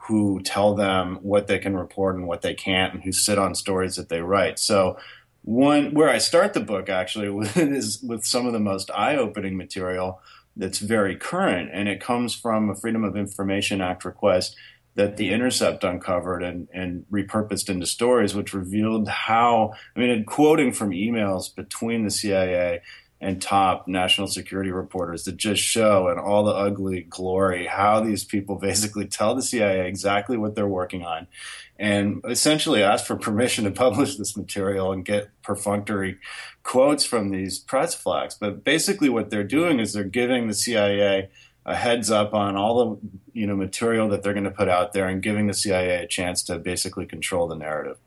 who 0.10 0.42
tell 0.42 0.74
them 0.74 1.20
what 1.22 1.46
they 1.46 1.60
can 1.60 1.78
report 1.78 2.16
and 2.16 2.28
what 2.28 2.42
they 2.42 2.56
can't, 2.56 2.96
and 2.96 3.04
who 3.04 3.12
sit 3.12 3.38
on 3.38 3.54
stories 3.54 3.96
that 3.96 4.10
they 4.10 4.22
write. 4.22 4.58
So 4.58 4.98
one 5.44 5.94
where 5.94 6.10
I 6.10 6.18
start 6.18 6.54
the 6.54 6.62
book 6.62 6.90
actually 6.90 7.28
is 7.56 8.02
with 8.02 8.26
some 8.26 8.48
of 8.48 8.54
the 8.54 8.60
most 8.60 8.90
eye-opening 8.90 9.56
material 9.56 10.20
that's 10.58 10.80
very 10.80 11.16
current, 11.16 11.70
and 11.72 11.88
it 11.88 12.02
comes 12.02 12.34
from 12.34 12.72
a 12.72 12.76
Freedom 12.76 13.04
of 13.04 13.16
Information 13.16 13.82
Act 13.82 14.04
request 14.04 14.56
that 14.96 15.18
the 15.18 15.32
Intercept 15.32 15.84
uncovered 15.84 16.42
and, 16.42 16.68
and 16.74 17.06
repurposed 17.12 17.70
into 17.70 17.86
stories, 17.86 18.34
which 18.34 18.52
revealed 18.52 19.08
how 19.08 19.74
I 19.96 20.00
mean, 20.00 20.26
quoting 20.26 20.74
from 20.74 20.90
emails 20.90 21.56
between 21.56 22.04
the 22.04 22.10
CIA 22.10 22.82
and 23.22 23.42
top 23.42 23.88
national 23.88 24.28
security 24.28 24.72
reporters 24.72 25.26
that 25.26 25.36
just 25.36 25.62
show 25.62 26.10
in 26.10 26.18
all 26.18 26.44
the 26.44 26.54
ugly 26.54 27.02
glory 27.02 27.66
how 27.66 28.00
these 28.00 28.24
people 28.24 28.56
basically 28.60 29.06
tell 29.06 29.36
the 29.36 29.42
CIA 29.42 29.88
exactly 29.88 30.38
what 30.38 30.56
they're 30.56 30.68
working 30.68 31.04
on 31.04 31.28
and 31.78 32.22
essentially 32.28 32.84
ask 32.84 33.06
for 33.06 33.16
permission 33.16 33.66
to 33.66 33.72
publish 33.86 34.16
this 34.16 34.38
material 34.38 34.92
and 34.92 35.06
get 35.06 35.30
perfunctory 35.42 36.18
quotes 36.64 37.06
from 37.06 37.30
these 37.30 37.58
press 37.58 37.96
flags. 37.96 38.36
But 38.36 38.64
basically 38.64 39.10
what 39.10 39.30
they're 39.30 39.44
doing 39.44 39.80
is 39.80 39.94
they're 39.94 40.04
giving 40.04 40.48
the 40.48 40.54
CIA 40.54 41.30
a 41.66 41.76
heads 41.76 42.10
up 42.10 42.34
on 42.34 42.56
all 42.56 42.78
the 42.78 43.10
you 43.34 43.46
know 43.46 43.56
material 43.56 44.10
that 44.10 44.24
they're 44.24 44.34
going 44.34 44.44
to 44.44 44.52
put 44.52 44.70
out 44.70 44.94
there 44.94 45.08
and 45.08 45.22
giving 45.22 45.48
the 45.48 45.54
CIA 45.54 46.04
a 46.04 46.08
chance 46.08 46.42
to 46.44 46.58
basically 46.58 47.06
control 47.06 47.48
the 47.48 47.56
narrative. 47.56 47.98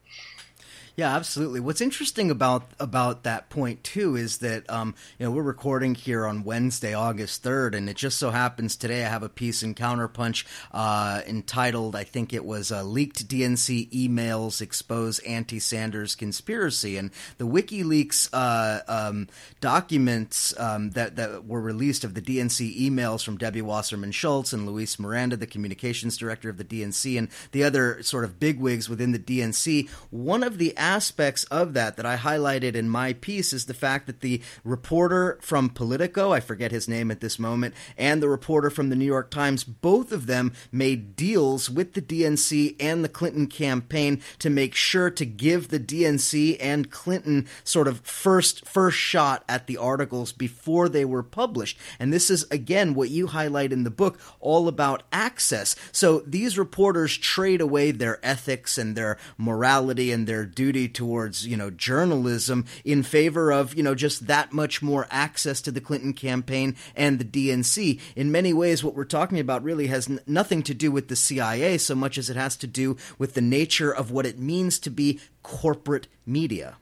Yeah, 0.94 1.16
absolutely. 1.16 1.60
What's 1.60 1.80
interesting 1.80 2.30
about 2.30 2.70
about 2.78 3.22
that 3.22 3.48
point 3.48 3.82
too 3.82 4.14
is 4.14 4.38
that 4.38 4.68
um, 4.68 4.94
you 5.18 5.24
know 5.24 5.32
we're 5.32 5.42
recording 5.42 5.94
here 5.94 6.26
on 6.26 6.44
Wednesday, 6.44 6.92
August 6.92 7.42
third, 7.42 7.74
and 7.74 7.88
it 7.88 7.96
just 7.96 8.18
so 8.18 8.28
happens 8.28 8.76
today 8.76 9.02
I 9.02 9.08
have 9.08 9.22
a 9.22 9.30
piece 9.30 9.62
in 9.62 9.74
Counterpunch 9.74 10.44
uh, 10.70 11.22
entitled, 11.26 11.96
I 11.96 12.04
think 12.04 12.34
it 12.34 12.44
was 12.44 12.70
uh, 12.70 12.82
"Leaked 12.82 13.26
DNC 13.26 13.90
Emails 13.90 14.60
Expose 14.60 15.18
Anti-Sanders 15.20 16.14
Conspiracy," 16.14 16.98
and 16.98 17.10
the 17.38 17.46
WikiLeaks 17.46 18.28
uh, 18.34 18.80
um, 18.86 19.28
documents 19.62 20.52
um, 20.60 20.90
that 20.90 21.16
that 21.16 21.46
were 21.46 21.62
released 21.62 22.04
of 22.04 22.12
the 22.12 22.20
DNC 22.20 22.78
emails 22.78 23.24
from 23.24 23.38
Debbie 23.38 23.62
Wasserman 23.62 24.12
Schultz 24.12 24.52
and 24.52 24.66
Luis 24.66 24.98
Miranda, 24.98 25.38
the 25.38 25.46
communications 25.46 26.18
director 26.18 26.50
of 26.50 26.58
the 26.58 26.64
DNC, 26.64 27.16
and 27.16 27.28
the 27.52 27.64
other 27.64 28.02
sort 28.02 28.24
of 28.24 28.38
bigwigs 28.38 28.90
within 28.90 29.12
the 29.12 29.18
DNC. 29.18 29.88
One 30.10 30.42
of 30.42 30.58
the 30.58 30.76
aspects 30.82 31.44
of 31.44 31.74
that 31.74 31.96
that 31.96 32.04
I 32.04 32.16
highlighted 32.16 32.74
in 32.74 32.88
my 32.88 33.12
piece 33.12 33.52
is 33.52 33.66
the 33.66 33.72
fact 33.72 34.08
that 34.08 34.20
the 34.20 34.42
reporter 34.64 35.38
from 35.40 35.70
Politico, 35.70 36.32
I 36.32 36.40
forget 36.40 36.72
his 36.72 36.88
name 36.88 37.12
at 37.12 37.20
this 37.20 37.38
moment, 37.38 37.74
and 37.96 38.20
the 38.20 38.28
reporter 38.28 38.68
from 38.68 38.88
the 38.88 38.96
New 38.96 39.04
York 39.04 39.30
Times, 39.30 39.62
both 39.62 40.10
of 40.10 40.26
them 40.26 40.52
made 40.72 41.14
deals 41.14 41.70
with 41.70 41.92
the 41.92 42.02
DNC 42.02 42.74
and 42.80 43.04
the 43.04 43.08
Clinton 43.08 43.46
campaign 43.46 44.20
to 44.40 44.50
make 44.50 44.74
sure 44.74 45.08
to 45.08 45.24
give 45.24 45.68
the 45.68 45.78
DNC 45.78 46.56
and 46.58 46.90
Clinton 46.90 47.46
sort 47.62 47.86
of 47.86 48.00
first 48.00 48.66
first 48.66 48.98
shot 48.98 49.44
at 49.48 49.68
the 49.68 49.76
articles 49.76 50.32
before 50.32 50.88
they 50.88 51.04
were 51.04 51.22
published. 51.22 51.78
And 52.00 52.12
this 52.12 52.28
is 52.28 52.44
again 52.50 52.94
what 52.94 53.10
you 53.10 53.28
highlight 53.28 53.72
in 53.72 53.84
the 53.84 53.90
book 53.90 54.18
all 54.40 54.66
about 54.66 55.04
access. 55.12 55.76
So 55.92 56.20
these 56.26 56.58
reporters 56.58 57.16
trade 57.16 57.60
away 57.60 57.92
their 57.92 58.18
ethics 58.26 58.76
and 58.78 58.96
their 58.96 59.16
morality 59.38 60.10
and 60.10 60.26
their 60.26 60.44
duty 60.44 60.71
duty 60.72 60.88
towards 60.88 61.46
you 61.46 61.56
know 61.56 61.70
journalism 61.70 62.64
in 62.84 63.02
favor 63.02 63.52
of 63.52 63.74
you 63.74 63.82
know 63.82 63.94
just 63.94 64.26
that 64.26 64.52
much 64.52 64.82
more 64.82 65.06
access 65.10 65.60
to 65.60 65.70
the 65.70 65.80
Clinton 65.80 66.12
campaign 66.12 66.74
and 66.96 67.18
the 67.18 67.24
DNC. 67.24 68.00
In 68.16 68.32
many 68.32 68.52
ways, 68.52 68.82
what 68.82 68.94
we're 68.94 69.04
talking 69.04 69.38
about 69.38 69.62
really 69.62 69.88
has 69.88 70.08
n- 70.08 70.20
nothing 70.26 70.62
to 70.64 70.74
do 70.74 70.90
with 70.90 71.08
the 71.08 71.16
CIA 71.16 71.78
so 71.78 71.94
much 71.94 72.18
as 72.18 72.30
it 72.30 72.36
has 72.36 72.56
to 72.56 72.66
do 72.66 72.96
with 73.18 73.34
the 73.34 73.40
nature 73.40 73.92
of 73.94 74.10
what 74.10 74.26
it 74.26 74.38
means 74.38 74.78
to 74.80 74.90
be 74.90 75.20
corporate 75.42 76.08
media. 76.24 76.76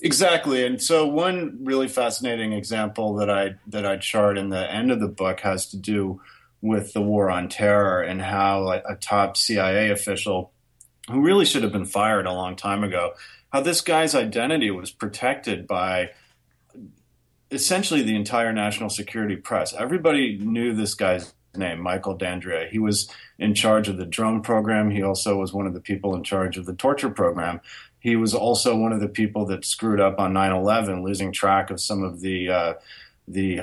Exactly, 0.00 0.64
and 0.64 0.80
so 0.80 1.06
one 1.06 1.58
really 1.62 1.88
fascinating 1.88 2.52
example 2.52 3.14
that 3.14 3.30
I 3.30 3.54
that 3.68 3.86
I 3.86 3.96
chart 3.96 4.38
in 4.38 4.50
the 4.50 4.70
end 4.72 4.92
of 4.92 5.00
the 5.00 5.08
book 5.08 5.40
has 5.40 5.68
to 5.70 5.76
do 5.76 6.20
with 6.60 6.92
the 6.92 7.00
war 7.00 7.30
on 7.30 7.48
terror 7.48 8.02
and 8.02 8.20
how 8.20 8.68
a, 8.68 8.82
a 8.90 8.96
top 8.96 9.36
CIA 9.36 9.90
official 9.90 10.52
who 11.10 11.20
really 11.20 11.44
should 11.44 11.62
have 11.62 11.72
been 11.72 11.84
fired 11.84 12.26
a 12.26 12.32
long 12.32 12.56
time 12.56 12.84
ago, 12.84 13.12
how 13.52 13.60
this 13.60 13.80
guy's 13.80 14.14
identity 14.14 14.70
was 14.70 14.90
protected 14.90 15.66
by 15.66 16.10
essentially 17.50 18.02
the 18.02 18.16
entire 18.16 18.52
national 18.52 18.90
security 18.90 19.36
press. 19.36 19.74
Everybody 19.74 20.38
knew 20.38 20.74
this 20.74 20.94
guy's 20.94 21.32
name, 21.56 21.80
Michael 21.80 22.14
D'Andrea. 22.14 22.68
He 22.70 22.78
was 22.78 23.10
in 23.38 23.54
charge 23.54 23.88
of 23.88 23.96
the 23.96 24.04
drone 24.04 24.42
program. 24.42 24.90
He 24.90 25.02
also 25.02 25.36
was 25.36 25.52
one 25.52 25.66
of 25.66 25.74
the 25.74 25.80
people 25.80 26.14
in 26.14 26.22
charge 26.22 26.56
of 26.58 26.66
the 26.66 26.74
torture 26.74 27.10
program. 27.10 27.60
He 28.00 28.16
was 28.16 28.34
also 28.34 28.76
one 28.76 28.92
of 28.92 29.00
the 29.00 29.08
people 29.08 29.46
that 29.46 29.64
screwed 29.64 30.00
up 30.00 30.20
on 30.20 30.32
9/11, 30.32 31.02
losing 31.02 31.32
track 31.32 31.70
of 31.70 31.80
some 31.80 32.04
of 32.04 32.20
the 32.20 32.48
uh, 32.48 32.74
the 33.26 33.62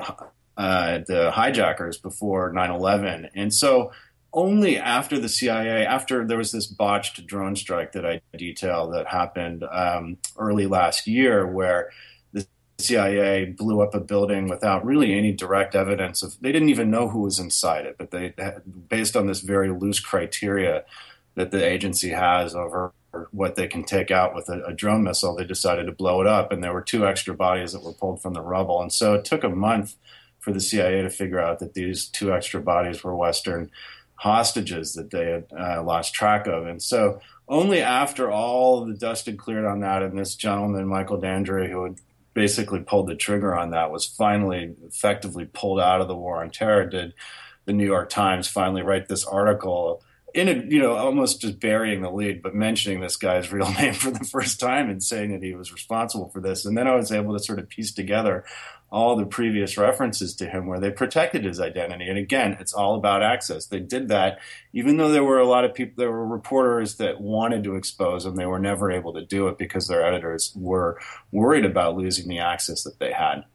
uh, 0.58 1.00
the 1.08 1.32
hijackers 1.32 1.98
before 1.98 2.52
9/11. 2.52 3.30
And 3.34 3.54
so 3.54 3.92
only 4.36 4.78
after 4.78 5.18
the 5.18 5.30
CIA, 5.30 5.86
after 5.86 6.28
there 6.28 6.38
was 6.38 6.52
this 6.52 6.68
botched 6.68 7.26
drone 7.26 7.56
strike 7.56 7.94
that 7.94 8.06
I 8.06 8.22
detail 8.38 8.90
that 8.92 9.08
happened 9.08 9.64
um, 9.72 10.18
early 10.38 10.68
last 10.68 11.08
year, 11.08 11.48
where 11.48 11.90
the 12.34 12.46
CIA 12.78 13.46
blew 13.46 13.82
up 13.82 13.96
a 13.96 14.00
building 14.02 14.50
without 14.50 14.86
really 14.86 15.18
any 15.18 15.32
direct 15.32 15.74
evidence 15.74 16.22
of. 16.22 16.36
They 16.42 16.52
didn't 16.52 16.70
even 16.70 16.92
know 16.92 17.08
who 17.08 17.22
was 17.22 17.40
inside 17.40 17.86
it, 17.86 17.96
but 17.98 18.12
they, 18.12 18.34
based 18.90 19.16
on 19.16 19.26
this 19.26 19.40
very 19.40 19.72
loose 19.72 20.02
criteria 20.02 20.84
that 21.36 21.52
the 21.52 21.66
agency 21.66 22.10
has 22.10 22.54
over 22.54 22.92
what 23.32 23.56
they 23.56 23.68
can 23.68 23.86
take 23.86 24.12
out 24.12 24.36
with 24.36 24.50
a, 24.50 24.62
a, 24.66 24.74
drone 24.74 25.04
missile, 25.04 25.36
they 25.36 25.46
decided 25.46 25.86
to 25.86 25.92
blow 25.94 26.20
it 26.20 26.28
up. 26.28 26.52
And 26.52 26.62
there 26.62 26.74
were 26.74 26.82
two 26.82 27.08
extra 27.08 27.34
bodies 27.34 27.72
that 27.72 27.84
were 27.84 27.94
pulled 27.94 28.22
from 28.22 28.34
the 28.34 28.42
rubble. 28.42 28.82
And 28.82 28.92
so 28.92 29.14
it 29.14 29.24
took 29.24 29.46
a 29.46 29.50
month 29.50 29.96
for 30.40 30.52
the 30.52 30.60
CIA 30.60 31.02
to 31.02 31.10
figure 31.10 31.40
out 31.40 31.60
that 31.60 31.74
these 31.74 32.08
two 32.08 32.34
extra 32.34 32.62
bodies 32.62 33.04
were 33.04 33.16
Western 33.16 33.72
hostages 34.16 34.94
that 34.94 35.12
they 35.12 35.26
had 35.26 35.46
uh, 35.58 35.84
lost 35.84 36.14
track 36.14 36.48
of. 36.48 36.66
And 36.66 36.82
so 36.82 37.20
only 37.48 37.82
after 37.82 38.32
all 38.32 38.86
the 38.86 38.94
dust 38.94 39.26
had 39.26 39.38
cleared 39.38 39.66
on 39.66 39.82
that, 39.82 40.02
and 40.02 40.18
this 40.18 40.36
gentleman, 40.36 40.88
Michael 40.88 41.18
D'Andrea, 41.18 41.70
who 41.70 41.84
had 41.84 41.96
basically 42.34 42.80
pulled 42.80 43.08
the 43.08 43.16
trigger 43.16 43.56
on 43.56 43.72
that, 43.72 43.92
was 43.92 44.06
finally 44.06 44.76
effectively 44.86 45.46
pulled 45.46 45.80
out 45.80 46.02
of 46.02 46.08
the 46.08 46.16
war 46.16 46.42
on 46.44 46.50
terror, 46.50 46.86
did 46.86 47.14
the 47.66 47.74
New 47.74 47.86
York 47.86 48.10
Times 48.10 48.48
finally 48.48 48.82
write 48.82 49.08
this 49.08 49.26
article 49.26 50.04
in 50.36 50.50
a 50.50 50.66
you 50.68 50.82
know 50.82 50.96
almost 50.96 51.42
just 51.42 51.60
burying 51.60 52.02
the 52.02 52.12
lead, 52.12 52.42
but 52.42 52.54
mentioning 52.54 53.00
this 53.00 53.16
guy's 53.16 53.52
real 53.52 53.72
name 53.80 53.94
for 53.94 54.12
the 54.12 54.26
first 54.26 54.60
time 54.60 54.90
and 54.90 55.02
saying 55.02 55.32
that 55.32 55.42
he 55.42 55.56
was 55.56 55.72
responsible 55.72 56.30
for 56.30 56.42
this. 56.42 56.66
And 56.66 56.78
then 56.78 56.88
I 56.88 56.96
was 56.96 57.12
able 57.12 57.34
to 57.38 57.44
sort 57.44 57.60
of 57.60 57.70
piece 57.70 57.94
together 57.94 58.44
all 58.92 59.16
the 59.16 59.26
previous 59.26 59.78
references 59.78 60.36
to 60.36 60.48
him 60.48 60.68
where 60.68 60.80
they 60.80 60.92
protected 60.92 61.44
his 61.44 61.60
identity. 61.60 62.08
And 62.08 62.18
again, 62.18 62.56
it's 62.60 62.74
all 62.74 62.96
about 62.96 63.24
access. 63.24 63.66
They 63.66 63.80
did 63.80 64.10
that 64.10 64.40
even 64.74 64.98
though 64.98 65.10
there 65.10 65.24
were 65.24 65.40
a 65.40 65.48
lot 65.48 65.66
of 65.66 65.74
people, 65.74 65.96
there 65.98 66.12
were 66.12 66.28
reporters 66.28 66.96
that 66.98 67.20
wanted 67.20 67.64
to 67.64 67.76
expose 67.76 68.26
him. 68.26 68.36
They 68.36 68.46
were 68.46 68.60
never 68.60 68.92
able 68.92 69.14
to 69.14 69.26
do 69.26 69.48
it 69.48 69.58
because 69.58 69.88
their 69.88 70.06
editors 70.06 70.54
were 70.56 71.00
worried 71.32 71.66
about 71.66 71.98
losing 71.98 72.28
the 72.28 72.40
access 72.40 72.84
that 72.84 73.00
they 73.00 73.12
had. 73.12 73.46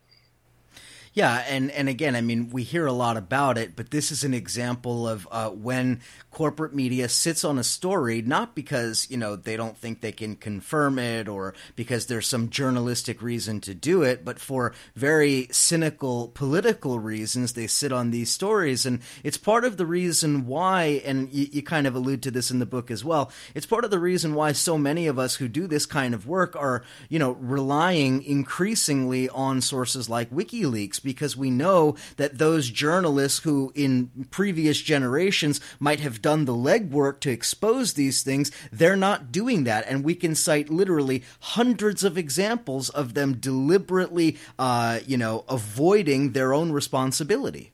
Yeah, 1.12 1.44
and 1.48 1.72
and 1.72 1.88
again, 1.88 2.14
I 2.14 2.20
mean, 2.20 2.50
we 2.50 2.62
hear 2.62 2.86
a 2.86 2.92
lot 2.92 3.16
about 3.16 3.58
it, 3.58 3.74
but 3.74 3.90
this 3.90 4.12
is 4.12 4.22
an 4.22 4.32
example 4.32 5.08
of 5.08 5.26
uh, 5.32 5.50
when 5.50 6.00
corporate 6.30 6.72
media 6.72 7.08
sits 7.08 7.44
on 7.44 7.58
a 7.58 7.64
story 7.64 8.22
not 8.22 8.54
because 8.54 9.08
you 9.10 9.16
know 9.16 9.34
they 9.34 9.56
don't 9.56 9.76
think 9.76 10.00
they 10.00 10.12
can 10.12 10.36
confirm 10.36 11.00
it 11.00 11.26
or 11.26 11.52
because 11.74 12.06
there's 12.06 12.28
some 12.28 12.48
journalistic 12.48 13.20
reason 13.22 13.60
to 13.62 13.74
do 13.74 14.02
it, 14.02 14.24
but 14.24 14.38
for 14.38 14.72
very 14.94 15.48
cynical 15.50 16.28
political 16.28 17.00
reasons 17.00 17.54
they 17.54 17.66
sit 17.66 17.90
on 17.90 18.12
these 18.12 18.30
stories, 18.30 18.86
and 18.86 19.00
it's 19.24 19.36
part 19.36 19.64
of 19.64 19.78
the 19.78 19.86
reason 19.86 20.46
why. 20.46 21.02
And 21.04 21.28
you, 21.32 21.48
you 21.50 21.62
kind 21.62 21.88
of 21.88 21.96
allude 21.96 22.22
to 22.22 22.30
this 22.30 22.52
in 22.52 22.60
the 22.60 22.66
book 22.66 22.88
as 22.88 23.04
well. 23.04 23.32
It's 23.52 23.66
part 23.66 23.84
of 23.84 23.90
the 23.90 23.98
reason 23.98 24.34
why 24.34 24.52
so 24.52 24.78
many 24.78 25.08
of 25.08 25.18
us 25.18 25.34
who 25.34 25.48
do 25.48 25.66
this 25.66 25.86
kind 25.86 26.14
of 26.14 26.28
work 26.28 26.54
are 26.54 26.84
you 27.08 27.18
know 27.18 27.32
relying 27.32 28.22
increasingly 28.22 29.28
on 29.30 29.60
sources 29.60 30.08
like 30.08 30.30
WikiLeaks 30.30 31.00
because 31.10 31.36
we 31.36 31.50
know 31.50 31.96
that 32.18 32.38
those 32.38 32.70
journalists 32.70 33.40
who 33.40 33.72
in 33.74 34.28
previous 34.30 34.80
generations 34.80 35.60
might 35.80 35.98
have 35.98 36.22
done 36.22 36.44
the 36.44 36.54
legwork 36.54 37.18
to 37.18 37.30
expose 37.30 37.94
these 37.94 38.22
things, 38.22 38.52
they're 38.70 38.94
not 38.94 39.32
doing 39.32 39.64
that. 39.64 39.84
And 39.88 40.04
we 40.04 40.14
can 40.14 40.36
cite 40.36 40.70
literally 40.70 41.24
hundreds 41.40 42.04
of 42.04 42.16
examples 42.16 42.90
of 42.90 43.14
them 43.14 43.38
deliberately, 43.38 44.38
uh, 44.56 45.00
you 45.04 45.16
know, 45.16 45.44
avoiding 45.48 46.30
their 46.30 46.54
own 46.54 46.70
responsibility. 46.70 47.72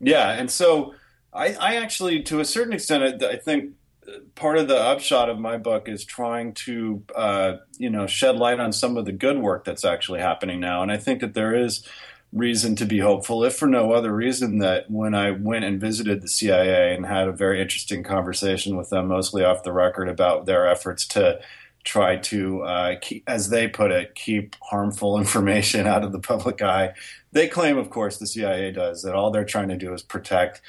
Yeah. 0.00 0.32
And 0.32 0.50
so 0.50 0.94
I, 1.32 1.54
I 1.54 1.76
actually, 1.76 2.24
to 2.24 2.40
a 2.40 2.44
certain 2.44 2.72
extent, 2.72 3.22
I, 3.22 3.28
I 3.28 3.36
think 3.36 3.74
part 4.34 4.58
of 4.58 4.68
the 4.68 4.76
upshot 4.76 5.28
of 5.28 5.38
my 5.38 5.56
book 5.56 5.88
is 5.88 6.04
trying 6.04 6.52
to 6.54 7.02
uh, 7.14 7.56
you 7.78 7.90
know 7.90 8.06
shed 8.06 8.36
light 8.36 8.60
on 8.60 8.72
some 8.72 8.96
of 8.96 9.04
the 9.04 9.12
good 9.12 9.38
work 9.38 9.64
that's 9.64 9.84
actually 9.84 10.20
happening 10.20 10.60
now 10.60 10.82
and 10.82 10.90
i 10.90 10.96
think 10.96 11.20
that 11.20 11.34
there 11.34 11.54
is 11.54 11.86
reason 12.32 12.76
to 12.76 12.86
be 12.86 12.98
hopeful, 13.00 13.44
if 13.44 13.56
for 13.56 13.66
no 13.66 13.92
other 13.92 14.14
reason 14.14 14.58
that 14.58 14.90
when 14.90 15.14
I 15.14 15.32
went 15.32 15.64
and 15.64 15.80
visited 15.80 16.22
the 16.22 16.28
CIA 16.28 16.94
and 16.94 17.04
had 17.04 17.26
a 17.26 17.32
very 17.32 17.60
interesting 17.60 18.04
conversation 18.04 18.76
with 18.76 18.90
them, 18.90 19.08
mostly 19.08 19.44
off 19.44 19.64
the 19.64 19.72
record, 19.72 20.08
about 20.08 20.46
their 20.46 20.68
efforts 20.68 21.06
to 21.08 21.40
try 21.82 22.16
to, 22.16 22.62
uh, 22.62 22.94
keep, 23.00 23.24
as 23.26 23.50
they 23.50 23.66
put 23.66 23.90
it, 23.90 24.14
keep 24.14 24.54
harmful 24.62 25.18
information 25.24 25.86
out 25.86 26.04
of 26.04 26.12
the 26.12 26.20
public 26.20 26.62
eye. 26.62 26.92
They 27.32 27.48
claim, 27.48 27.76
of 27.76 27.90
course, 27.90 28.18
the 28.18 28.26
CIA 28.26 28.70
does, 28.70 29.02
that 29.02 29.14
all 29.14 29.30
they're 29.30 29.44
trying 29.44 29.68
to 29.68 29.76
do 29.76 29.92
is 29.92 30.02
protect 30.02 30.60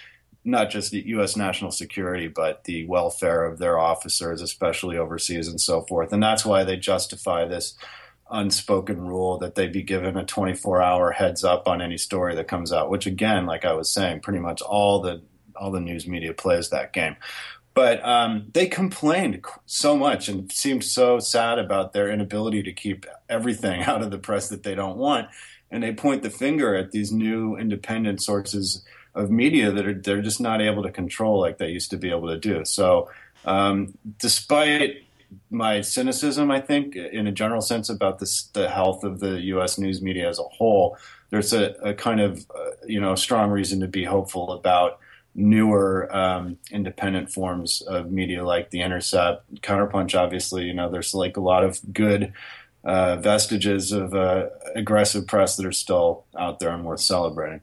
not 0.43 0.71
just 0.71 0.91
the 0.91 1.05
U.S. 1.09 1.35
national 1.35 1.71
security, 1.71 2.27
but 2.27 2.63
the 2.63 2.85
welfare 2.87 3.45
of 3.45 3.59
their 3.59 3.77
officers, 3.77 4.41
especially 4.41 4.97
overseas 4.97 5.47
and 5.47 5.61
so 5.61 5.81
forth. 5.83 6.11
And 6.11 6.23
that's 6.23 6.43
why 6.43 6.63
they 6.63 6.77
justify 6.77 7.45
this 7.45 7.75
unspoken 8.31 9.01
rule 9.01 9.37
that 9.37 9.55
they 9.55 9.67
be 9.67 9.83
given 9.83 10.17
a 10.17 10.25
24 10.25 10.81
hour 10.81 11.11
heads 11.11 11.43
up 11.43 11.67
on 11.67 11.81
any 11.81 11.97
story 11.97 12.35
that 12.35 12.47
comes 12.47 12.71
out 12.71 12.89
which 12.89 13.05
again 13.05 13.45
like 13.45 13.65
i 13.65 13.73
was 13.73 13.91
saying 13.91 14.19
pretty 14.19 14.39
much 14.39 14.61
all 14.61 15.01
the 15.01 15.21
all 15.61 15.71
the 15.71 15.79
news 15.79 16.07
media 16.07 16.33
plays 16.33 16.69
that 16.69 16.91
game. 16.91 17.15
But 17.73 18.05
um, 18.05 18.47
they 18.53 18.67
complained 18.67 19.45
so 19.65 19.95
much 19.95 20.27
and 20.27 20.51
seemed 20.51 20.83
so 20.83 21.19
sad 21.19 21.57
about 21.57 21.93
their 21.93 22.09
inability 22.09 22.63
to 22.63 22.73
keep 22.73 23.05
everything 23.29 23.81
out 23.83 24.01
of 24.01 24.11
the 24.11 24.17
press 24.17 24.49
that 24.49 24.63
they 24.63 24.75
don't 24.75 24.97
want. 24.97 25.29
And 25.69 25.81
they 25.81 25.93
point 25.93 26.23
the 26.23 26.29
finger 26.29 26.75
at 26.75 26.91
these 26.91 27.13
new 27.13 27.55
independent 27.55 28.21
sources 28.21 28.83
of 29.13 29.29
media 29.29 29.71
that 29.71 29.85
are 29.85 29.93
they're 29.93 30.21
just 30.21 30.41
not 30.41 30.61
able 30.61 30.83
to 30.83 30.91
control 30.91 31.39
like 31.39 31.57
they 31.57 31.69
used 31.69 31.91
to 31.91 31.97
be 31.97 32.09
able 32.09 32.27
to 32.27 32.37
do. 32.37 32.65
So 32.65 33.09
um, 33.45 33.97
despite 34.19 35.03
my 35.49 35.81
cynicism, 35.81 36.51
I 36.51 36.59
think, 36.59 36.95
in 36.95 37.27
a 37.27 37.31
general 37.31 37.61
sense 37.61 37.89
about 37.89 38.19
this, 38.19 38.43
the 38.53 38.69
health 38.69 39.03
of 39.03 39.19
the 39.19 39.39
U.S. 39.41 39.77
news 39.77 40.01
media 40.01 40.27
as 40.27 40.39
a 40.39 40.43
whole, 40.43 40.97
there's 41.29 41.53
a, 41.53 41.71
a 41.83 41.93
kind 41.93 42.19
of 42.19 42.45
uh, 42.53 42.71
you 42.85 42.99
know 42.99 43.15
strong 43.15 43.49
reason 43.49 43.79
to 43.79 43.87
be 43.87 44.03
hopeful 44.03 44.51
about 44.51 44.99
newer 45.33 46.13
um, 46.15 46.57
independent 46.71 47.31
forms 47.31 47.81
of 47.81 48.11
media 48.11 48.43
like 48.43 48.69
the 48.69 48.81
Intercept, 48.81 49.61
Counterpunch. 49.61 50.17
Obviously, 50.17 50.65
you 50.65 50.73
know, 50.73 50.89
there's 50.89 51.13
like 51.13 51.37
a 51.37 51.41
lot 51.41 51.63
of 51.63 51.79
good 51.93 52.33
uh, 52.83 53.15
vestiges 53.17 53.91
of 53.91 54.13
uh, 54.13 54.47
aggressive 54.75 55.27
press 55.27 55.55
that 55.55 55.65
are 55.65 55.71
still 55.71 56.25
out 56.37 56.59
there 56.59 56.71
and 56.71 56.83
worth 56.83 56.99
celebrating. 56.99 57.61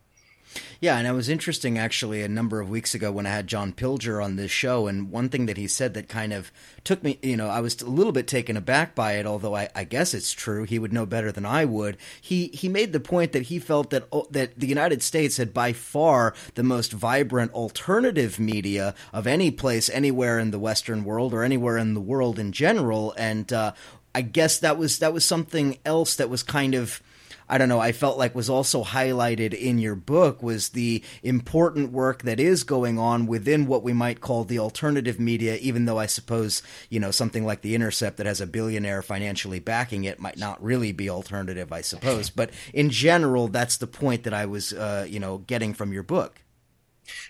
Yeah, 0.81 0.97
and 0.97 1.09
it 1.09 1.13
was 1.13 1.29
interesting 1.29 1.77
actually 1.77 2.23
a 2.23 2.29
number 2.29 2.61
of 2.61 2.71
weeks 2.71 2.95
ago 2.95 3.11
when 3.11 3.27
I 3.27 3.31
had 3.31 3.49
John 3.49 3.73
Pilger 3.73 4.23
on 4.23 4.37
this 4.37 4.53
show, 4.53 4.87
and 4.87 5.11
one 5.11 5.29
thing 5.29 5.47
that 5.47 5.57
he 5.57 5.67
said 5.67 5.95
that 5.95 6.09
kind 6.09 6.33
of 6.33 6.53
took 6.85 7.03
me, 7.03 7.19
you 7.21 7.37
know, 7.37 7.49
I 7.49 7.59
was 7.59 7.83
a 7.83 7.91
little 7.91 8.13
bit 8.13 8.29
taken 8.29 8.57
aback 8.57 8.95
by 8.95 9.15
it, 9.15 9.27
although 9.27 9.57
I, 9.57 9.71
I 9.75 9.83
guess 9.83 10.15
it's 10.15 10.31
true. 10.33 10.63
He 10.63 10.79
would 10.79 10.93
know 10.93 11.05
better 11.05 11.33
than 11.33 11.45
I 11.45 11.65
would. 11.65 11.97
He 12.21 12.47
he 12.49 12.69
made 12.69 12.93
the 12.93 13.01
point 13.01 13.33
that 13.33 13.45
he 13.45 13.59
felt 13.59 13.91
that 13.91 14.07
oh, 14.13 14.29
that 14.31 14.61
the 14.61 14.69
United 14.69 15.03
States 15.03 15.37
had 15.37 15.53
by 15.53 15.73
far 15.73 16.33
the 16.55 16.63
most 16.63 16.93
vibrant 16.93 17.53
alternative 17.55 18.39
media 18.39 18.95
of 19.13 19.27
any 19.27 19.51
place 19.51 19.91
anywhere 19.91 20.39
in 20.39 20.53
the 20.53 20.61
Western 20.61 21.03
world 21.03 21.35
or 21.35 21.43
anywhere 21.43 21.77
in 21.77 21.95
the 21.95 22.01
world 22.01 22.39
in 22.39 22.53
general, 22.53 23.15
and 23.19 23.53
uh, 23.53 23.73
I 24.15 24.23
guess 24.23 24.61
that 24.61 24.79
was 24.79 25.01
that 25.01 25.13
was 25.13 25.25
something 25.25 25.79
else 25.85 26.15
that 26.15 26.31
was 26.31 26.45
kind 26.45 26.77
of 26.77 27.03
I 27.49 27.59
don't 27.59 27.69
know, 27.69 27.81
I 27.81 27.93
felt 27.93 28.19
like 28.19 28.35
was 28.35 28.51
also 28.51 28.85
highlighted 28.85 29.55
in 29.55 29.79
your 29.79 29.95
book 29.95 30.43
was 30.43 30.71
the 30.71 31.03
important 31.23 31.93
work 31.93 32.23
that 32.23 32.39
is 32.39 32.65
going 32.65 32.99
on 32.99 33.27
within 33.27 33.67
what 33.67 33.83
we 33.83 33.93
might 33.93 34.21
call 34.21 34.45
the 34.45 34.59
alternative 34.59 35.19
media, 35.19 35.57
even 35.57 35.87
though 35.87 35.99
I 35.99 36.07
suppose, 36.07 36.63
you 36.91 37.01
know, 37.01 37.11
something 37.11 37.47
like 37.47 37.63
The 37.63 37.75
Intercept 37.75 38.19
that 38.19 38.27
has 38.27 38.41
a 38.41 38.47
billionaire 38.47 39.03
financially 39.03 39.61
backing 39.61 40.05
it 40.05 40.21
might 40.21 40.39
not 40.39 40.63
really 40.63 40.93
be 40.93 41.09
alternative, 41.09 41.73
I 41.73 41.81
suppose. 41.81 42.31
But 42.31 42.51
in 42.75 42.91
general, 42.91 43.49
that's 43.49 43.79
the 43.79 43.87
point 43.87 44.25
that 44.25 44.35
I 44.35 44.47
was, 44.47 44.73
uh, 44.73 45.07
you 45.09 45.21
know, 45.21 45.39
getting 45.39 45.75
from 45.75 45.93
your 45.93 46.03
book. 46.03 46.43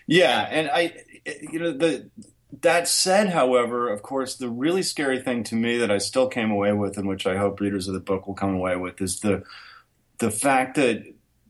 Yeah. 0.07 0.47
And 0.49 0.69
I, 0.69 0.93
you 1.41 1.59
know, 1.59 1.71
the, 1.71 2.09
that 2.61 2.87
said, 2.87 3.29
however, 3.29 3.89
of 3.89 4.01
course, 4.01 4.35
the 4.35 4.49
really 4.49 4.81
scary 4.81 5.21
thing 5.21 5.43
to 5.45 5.55
me 5.55 5.77
that 5.77 5.91
I 5.91 5.99
still 5.99 6.27
came 6.27 6.51
away 6.51 6.73
with, 6.73 6.97
and 6.97 7.07
which 7.07 7.27
I 7.27 7.37
hope 7.37 7.59
readers 7.59 7.87
of 7.87 7.93
the 7.93 7.99
book 7.99 8.27
will 8.27 8.33
come 8.33 8.55
away 8.55 8.75
with, 8.75 9.01
is 9.01 9.19
the 9.19 9.43
the 10.19 10.31
fact 10.31 10.75
that 10.75 11.03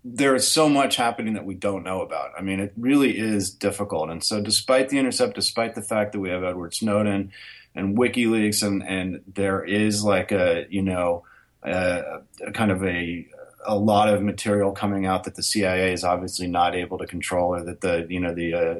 there 0.03 0.35
is 0.35 0.47
so 0.47 0.69
much 0.69 0.95
happening 0.95 1.33
that 1.33 1.45
we 1.45 1.55
don't 1.55 1.83
know 1.83 2.01
about. 2.01 2.31
I 2.37 2.41
mean, 2.41 2.59
it 2.59 2.73
really 2.77 3.17
is 3.17 3.51
difficult. 3.51 4.09
And 4.09 4.23
so, 4.23 4.41
despite 4.41 4.89
the 4.89 4.97
intercept, 4.97 5.35
despite 5.35 5.75
the 5.75 5.81
fact 5.81 6.13
that 6.13 6.19
we 6.19 6.29
have 6.29 6.43
Edward 6.43 6.73
Snowden 6.73 7.31
and 7.75 7.97
WikiLeaks, 7.97 8.65
and 8.65 8.81
and 8.83 9.21
there 9.27 9.63
is 9.63 10.03
like 10.03 10.31
a 10.31 10.65
you 10.69 10.81
know 10.81 11.25
a, 11.63 12.21
a 12.45 12.51
kind 12.53 12.71
of 12.71 12.83
a 12.83 13.27
a 13.65 13.77
lot 13.77 14.07
of 14.07 14.21
material 14.21 14.71
coming 14.71 15.05
out 15.05 15.25
that 15.25 15.35
the 15.35 15.43
CIA 15.43 15.91
is 15.91 16.03
obviously 16.03 16.47
not 16.47 16.75
able 16.75 16.97
to 16.97 17.05
control, 17.05 17.55
or 17.55 17.63
that 17.63 17.81
the 17.81 18.07
you 18.09 18.19
know 18.19 18.33
the 18.33 18.53
uh, 18.53 18.79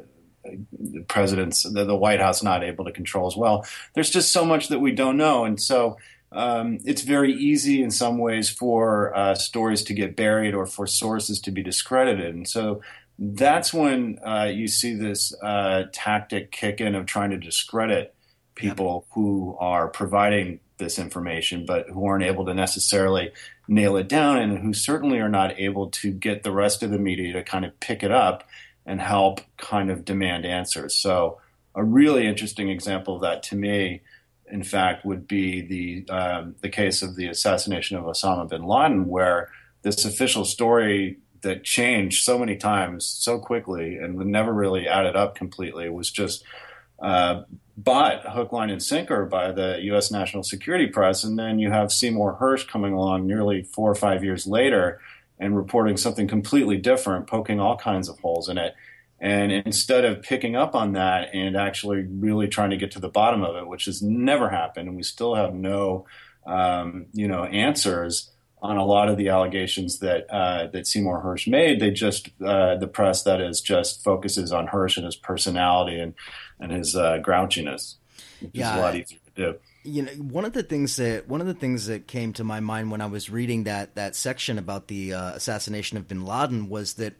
the 0.72 1.02
president's 1.02 1.62
the, 1.62 1.84
the 1.84 1.96
White 1.96 2.20
House 2.20 2.42
not 2.42 2.64
able 2.64 2.86
to 2.86 2.92
control 2.92 3.26
as 3.26 3.36
well. 3.36 3.66
There's 3.94 4.10
just 4.10 4.32
so 4.32 4.44
much 4.44 4.68
that 4.68 4.80
we 4.80 4.92
don't 4.92 5.18
know, 5.18 5.44
and 5.44 5.60
so 5.60 5.98
um, 6.32 6.78
it's 6.84 7.02
very 7.02 7.32
easy 7.32 7.82
in 7.82 7.90
some 7.90 8.18
ways 8.18 8.48
for 8.48 9.16
uh, 9.16 9.34
stories 9.34 9.82
to 9.84 9.94
get 9.94 10.16
buried 10.16 10.54
or 10.54 10.66
for 10.66 10.86
sources 10.86 11.40
to 11.40 11.50
be 11.50 11.62
discredited. 11.62 12.34
And 12.34 12.48
so 12.48 12.82
that's 13.18 13.74
when 13.74 14.18
uh, 14.24 14.50
you 14.52 14.68
see 14.68 14.94
this 14.94 15.34
uh, 15.42 15.84
tactic 15.92 16.52
kick 16.52 16.80
in 16.80 16.94
of 16.94 17.06
trying 17.06 17.30
to 17.30 17.36
discredit 17.36 18.14
people 18.54 19.04
yep. 19.04 19.14
who 19.14 19.56
are 19.58 19.88
providing 19.88 20.60
this 20.78 20.98
information, 20.98 21.66
but 21.66 21.88
who 21.88 22.06
aren't 22.06 22.24
able 22.24 22.46
to 22.46 22.54
necessarily 22.54 23.32
nail 23.68 23.96
it 23.96 24.08
down 24.08 24.38
and 24.38 24.58
who 24.58 24.72
certainly 24.72 25.18
are 25.18 25.28
not 25.28 25.58
able 25.58 25.90
to 25.90 26.10
get 26.12 26.42
the 26.42 26.52
rest 26.52 26.82
of 26.82 26.90
the 26.90 26.98
media 26.98 27.32
to 27.32 27.42
kind 27.42 27.64
of 27.64 27.78
pick 27.80 28.02
it 28.02 28.10
up 28.10 28.44
and 28.86 29.00
help 29.00 29.40
kind 29.56 29.90
of 29.90 30.04
demand 30.04 30.46
answers. 30.46 30.94
So, 30.96 31.38
a 31.74 31.84
really 31.84 32.26
interesting 32.26 32.68
example 32.68 33.16
of 33.16 33.22
that 33.22 33.44
to 33.44 33.56
me, 33.56 34.00
in 34.50 34.62
fact, 34.62 35.04
would 35.04 35.26
be 35.26 35.60
the 35.62 36.12
um, 36.12 36.54
the 36.60 36.68
case 36.68 37.02
of 37.02 37.16
the 37.16 37.26
assassination 37.26 37.96
of 37.96 38.04
Osama 38.04 38.48
bin 38.48 38.64
Laden, 38.64 39.06
where 39.06 39.50
this 39.82 40.04
official 40.04 40.44
story 40.44 41.18
that 41.42 41.64
changed 41.64 42.24
so 42.24 42.38
many 42.38 42.56
times 42.56 43.06
so 43.06 43.38
quickly 43.38 43.96
and 43.96 44.16
never 44.16 44.52
really 44.52 44.86
added 44.86 45.16
up 45.16 45.34
completely 45.34 45.88
was 45.88 46.10
just 46.10 46.44
uh, 47.00 47.42
bought 47.76 48.26
hook, 48.28 48.52
line, 48.52 48.70
and 48.70 48.82
sinker 48.82 49.24
by 49.24 49.52
the 49.52 49.78
U.S. 49.84 50.10
national 50.10 50.42
security 50.42 50.86
press. 50.86 51.24
And 51.24 51.38
then 51.38 51.58
you 51.58 51.70
have 51.70 51.90
Seymour 51.90 52.38
Hersh 52.40 52.68
coming 52.68 52.92
along 52.92 53.26
nearly 53.26 53.62
four 53.62 53.90
or 53.90 53.94
five 53.94 54.22
years 54.22 54.46
later 54.46 55.00
and 55.38 55.56
reporting 55.56 55.96
something 55.96 56.28
completely 56.28 56.76
different, 56.76 57.26
poking 57.26 57.58
all 57.58 57.76
kinds 57.76 58.08
of 58.08 58.18
holes 58.20 58.48
in 58.48 58.58
it. 58.58 58.74
And 59.20 59.52
instead 59.52 60.06
of 60.06 60.22
picking 60.22 60.56
up 60.56 60.74
on 60.74 60.92
that 60.92 61.34
and 61.34 61.54
actually 61.54 62.06
really 62.08 62.48
trying 62.48 62.70
to 62.70 62.78
get 62.78 62.92
to 62.92 63.00
the 63.00 63.08
bottom 63.08 63.42
of 63.42 63.54
it, 63.56 63.68
which 63.68 63.84
has 63.84 64.00
never 64.00 64.48
happened, 64.48 64.88
and 64.88 64.96
we 64.96 65.02
still 65.02 65.34
have 65.34 65.52
no, 65.52 66.06
um, 66.46 67.06
you 67.12 67.28
know, 67.28 67.44
answers 67.44 68.30
on 68.62 68.76
a 68.76 68.84
lot 68.84 69.08
of 69.08 69.16
the 69.16 69.28
allegations 69.28 69.98
that 69.98 70.26
uh, 70.30 70.68
that 70.68 70.86
Seymour 70.86 71.22
Hersh 71.22 71.48
made. 71.48 71.80
They 71.80 71.90
just 71.90 72.30
uh, 72.44 72.76
the 72.76 72.86
press 72.86 73.22
that 73.24 73.40
is 73.40 73.60
just 73.60 74.02
focuses 74.02 74.52
on 74.52 74.68
Hersh 74.68 74.96
and 74.96 75.04
his 75.04 75.16
personality 75.16 75.98
and 75.98 76.14
and 76.58 76.72
his 76.72 76.96
uh, 76.96 77.18
grouchiness, 77.22 77.96
which 78.40 78.52
yeah, 78.54 78.72
is 78.72 78.78
a 78.78 78.80
lot 78.80 78.96
easier 78.96 79.18
to 79.26 79.52
do. 79.52 79.58
You 79.82 80.02
know, 80.02 80.12
one 80.12 80.44
of 80.44 80.52
the 80.52 80.62
things 80.62 80.96
that 80.96 81.28
one 81.28 81.40
of 81.40 81.46
the 81.46 81.54
things 81.54 81.86
that 81.86 82.06
came 82.06 82.32
to 82.34 82.44
my 82.44 82.60
mind 82.60 82.90
when 82.90 83.00
I 83.00 83.06
was 83.06 83.30
reading 83.30 83.64
that 83.64 83.94
that 83.94 84.14
section 84.14 84.58
about 84.58 84.88
the 84.88 85.14
uh, 85.14 85.32
assassination 85.32 85.96
of 85.96 86.08
Bin 86.08 86.24
Laden 86.24 86.68
was 86.68 86.94
that 86.94 87.14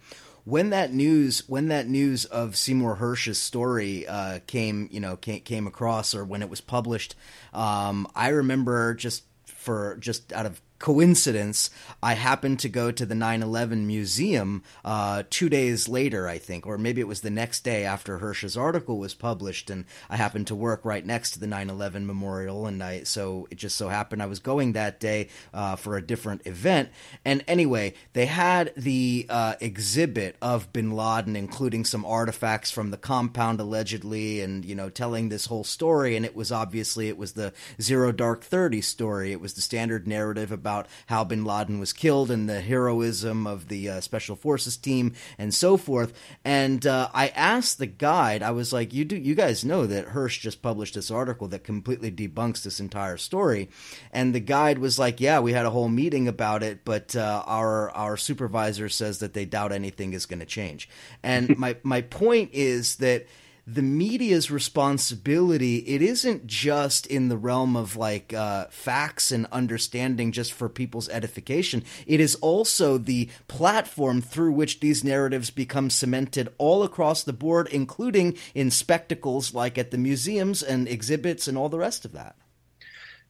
when 0.45 0.71
that 0.71 0.93
news 0.93 1.49
when 1.49 1.69
that 1.69 1.89
news 1.89 2.25
of 2.25 2.57
Seymour 2.57 2.97
Hersh's 2.97 3.39
story 3.39 4.07
uh, 4.07 4.41
came 4.47 4.89
you 4.91 5.01
know 5.01 5.17
came, 5.17 5.41
came 5.41 5.67
across 5.67 6.15
or 6.15 6.25
when 6.25 6.43
it 6.43 6.51
was 6.51 6.61
published, 6.61 7.15
um, 7.53 8.07
I 8.15 8.29
remember 8.29 8.95
just 8.95 9.25
for 9.45 9.97
just 10.01 10.33
out 10.33 10.47
of 10.47 10.61
coincidence, 10.81 11.71
I 12.03 12.15
happened 12.15 12.59
to 12.61 12.69
go 12.69 12.91
to 12.91 13.07
the 13.07 13.15
9 13.15 13.43
11 13.43 13.87
museum 13.87 14.65
uh, 14.85 15.23
two 15.29 15.49
days 15.49 15.89
later, 15.89 16.27
I 16.27 16.39
think, 16.39 16.67
or 16.67 16.79
maybe 16.79 17.01
it 17.01 17.07
was 17.07 17.21
the 17.21 17.31
next 17.31 17.61
day 17.61 17.85
after 17.85 18.19
Hersh's 18.19 18.57
article 18.57 18.99
was 18.99 19.15
published. 19.15 19.71
And 19.71 19.85
I 20.09 20.17
happened 20.17 20.47
to 20.49 20.55
work 20.55 20.85
right 20.85 21.05
next 21.05 21.33
to 21.33 21.39
the 21.39 21.47
9 21.47 21.71
11 21.71 22.07
memorial. 22.07 22.67
And 22.67 22.83
I, 22.83 23.03
so 23.05 23.47
it 23.51 23.59
just 23.59 23.77
so 23.77 23.89
happened 23.89 24.23
I 24.23 24.27
was 24.27 24.41
going 24.41 24.73
that 24.73 24.99
day 24.99 25.29
uh, 25.53 25.77
for 25.77 25.97
a 25.97 26.03
different 26.03 26.47
event. 26.47 26.89
And 27.25 27.45
anyway, 27.47 27.95
they 28.15 28.27
had 28.27 28.73
the 28.77 29.27
uh, 29.29 29.55
exhibit 29.61 30.37
of 30.41 30.73
bin 30.73 30.93
Laden, 30.93 31.37
including 31.37 31.85
some 31.85 32.07
artifacts 32.07 32.71
from 32.71 32.91
the 32.91 32.97
compound 32.97 33.61
allegedly, 33.61 34.41
and, 34.41 34.65
you 34.65 34.75
know, 34.75 34.89
telling 34.89 35.29
this 35.29 35.47
whole 35.47 35.65
story. 35.65 36.17
And 36.17 36.25
it 36.25 36.35
was 36.35 36.51
obviously, 36.51 37.09
it 37.09 37.19
was 37.19 37.35
the 37.35 37.53
Zero 37.83 38.13
Dark 38.13 38.43
30 38.43 38.81
story. 38.81 39.33
It 39.33 39.43
was 39.43 39.53
the 39.53 39.61
standard 39.61 40.09
narrative 40.09 40.51
about 40.51 40.70
about 40.71 40.87
how 41.07 41.25
bin 41.25 41.45
Laden 41.45 41.81
was 41.81 41.93
killed 41.93 42.31
and 42.31 42.49
the 42.49 42.61
heroism 42.61 43.45
of 43.45 43.67
the 43.67 43.89
uh, 43.89 44.01
special 44.01 44.37
forces 44.37 44.77
team 44.77 45.13
and 45.37 45.53
so 45.53 45.77
forth. 45.77 46.13
And 46.45 46.87
uh, 46.87 47.09
I 47.13 47.29
asked 47.29 47.79
the 47.79 47.87
guide, 47.87 48.43
I 48.43 48.53
was 48.53 48.73
like, 48.73 48.95
"You 48.95 49.05
do, 49.05 49.17
you 49.17 49.35
guys 49.35 49.65
know 49.65 49.87
that 49.87 50.11
Hersh 50.11 50.39
just 50.39 50.63
published 50.63 50.95
this 50.95 51.11
article 51.11 51.49
that 51.49 51.65
completely 51.65 52.13
debunks 52.13 52.63
this 52.63 52.79
entire 52.79 53.17
story?" 53.17 53.69
And 54.13 54.33
the 54.33 54.41
guide 54.41 54.79
was 54.79 54.99
like, 54.99 55.21
"Yeah, 55.21 55.41
we 55.41 55.53
had 55.53 55.67
a 55.67 55.71
whole 55.71 55.89
meeting 55.89 56.29
about 56.29 56.63
it, 56.63 56.85
but 56.85 57.17
uh, 57.17 57.43
our 57.47 57.91
our 57.91 58.17
supervisor 58.17 58.89
says 58.89 59.19
that 59.19 59.35
they 59.35 59.45
doubt 59.45 59.73
anything 59.73 60.13
is 60.13 60.27
going 60.27 60.41
to 60.41 60.47
change." 60.47 60.89
And 61.23 61.59
my 61.65 61.77
my 61.83 62.03
point 62.03 62.51
is 62.53 62.97
that 62.97 63.27
the 63.67 63.83
media's 63.83 64.51
responsibility 64.51 65.77
it 65.79 66.03
isn't 66.03 66.47
just 66.47 67.07
in 67.07 67.29
the 67.29 67.37
realm 67.37 67.77
of 67.77 67.97
like 67.97 68.33
uh, 68.33 68.67
facts 68.71 69.31
and 69.31 69.47
understanding 69.53 70.33
just 70.33 70.53
for 70.53 70.69
people's 70.69 71.09
edification 71.11 71.85
it 72.07 72.21
is 72.21 72.35
also 72.37 72.99
the 72.99 73.29
platform 73.49 74.21
through 74.21 74.53
which 74.53 74.81
these 74.81 75.05
narratives 75.05 75.51
become 75.51 75.91
cemented 75.91 76.49
all 76.59 76.83
across 76.83 77.23
the 77.23 77.33
board 77.33 77.69
including 77.69 78.37
in 78.55 78.71
spectacles 78.71 79.55
like 79.55 79.79
at 79.79 79.91
the 79.91 79.99
museums 79.99 80.63
and 80.63 80.89
exhibits 80.89 81.47
and 81.47 81.57
all 81.57 81.69
the 81.69 81.79
rest 81.79 82.05
of 82.05 82.13
that 82.13 82.37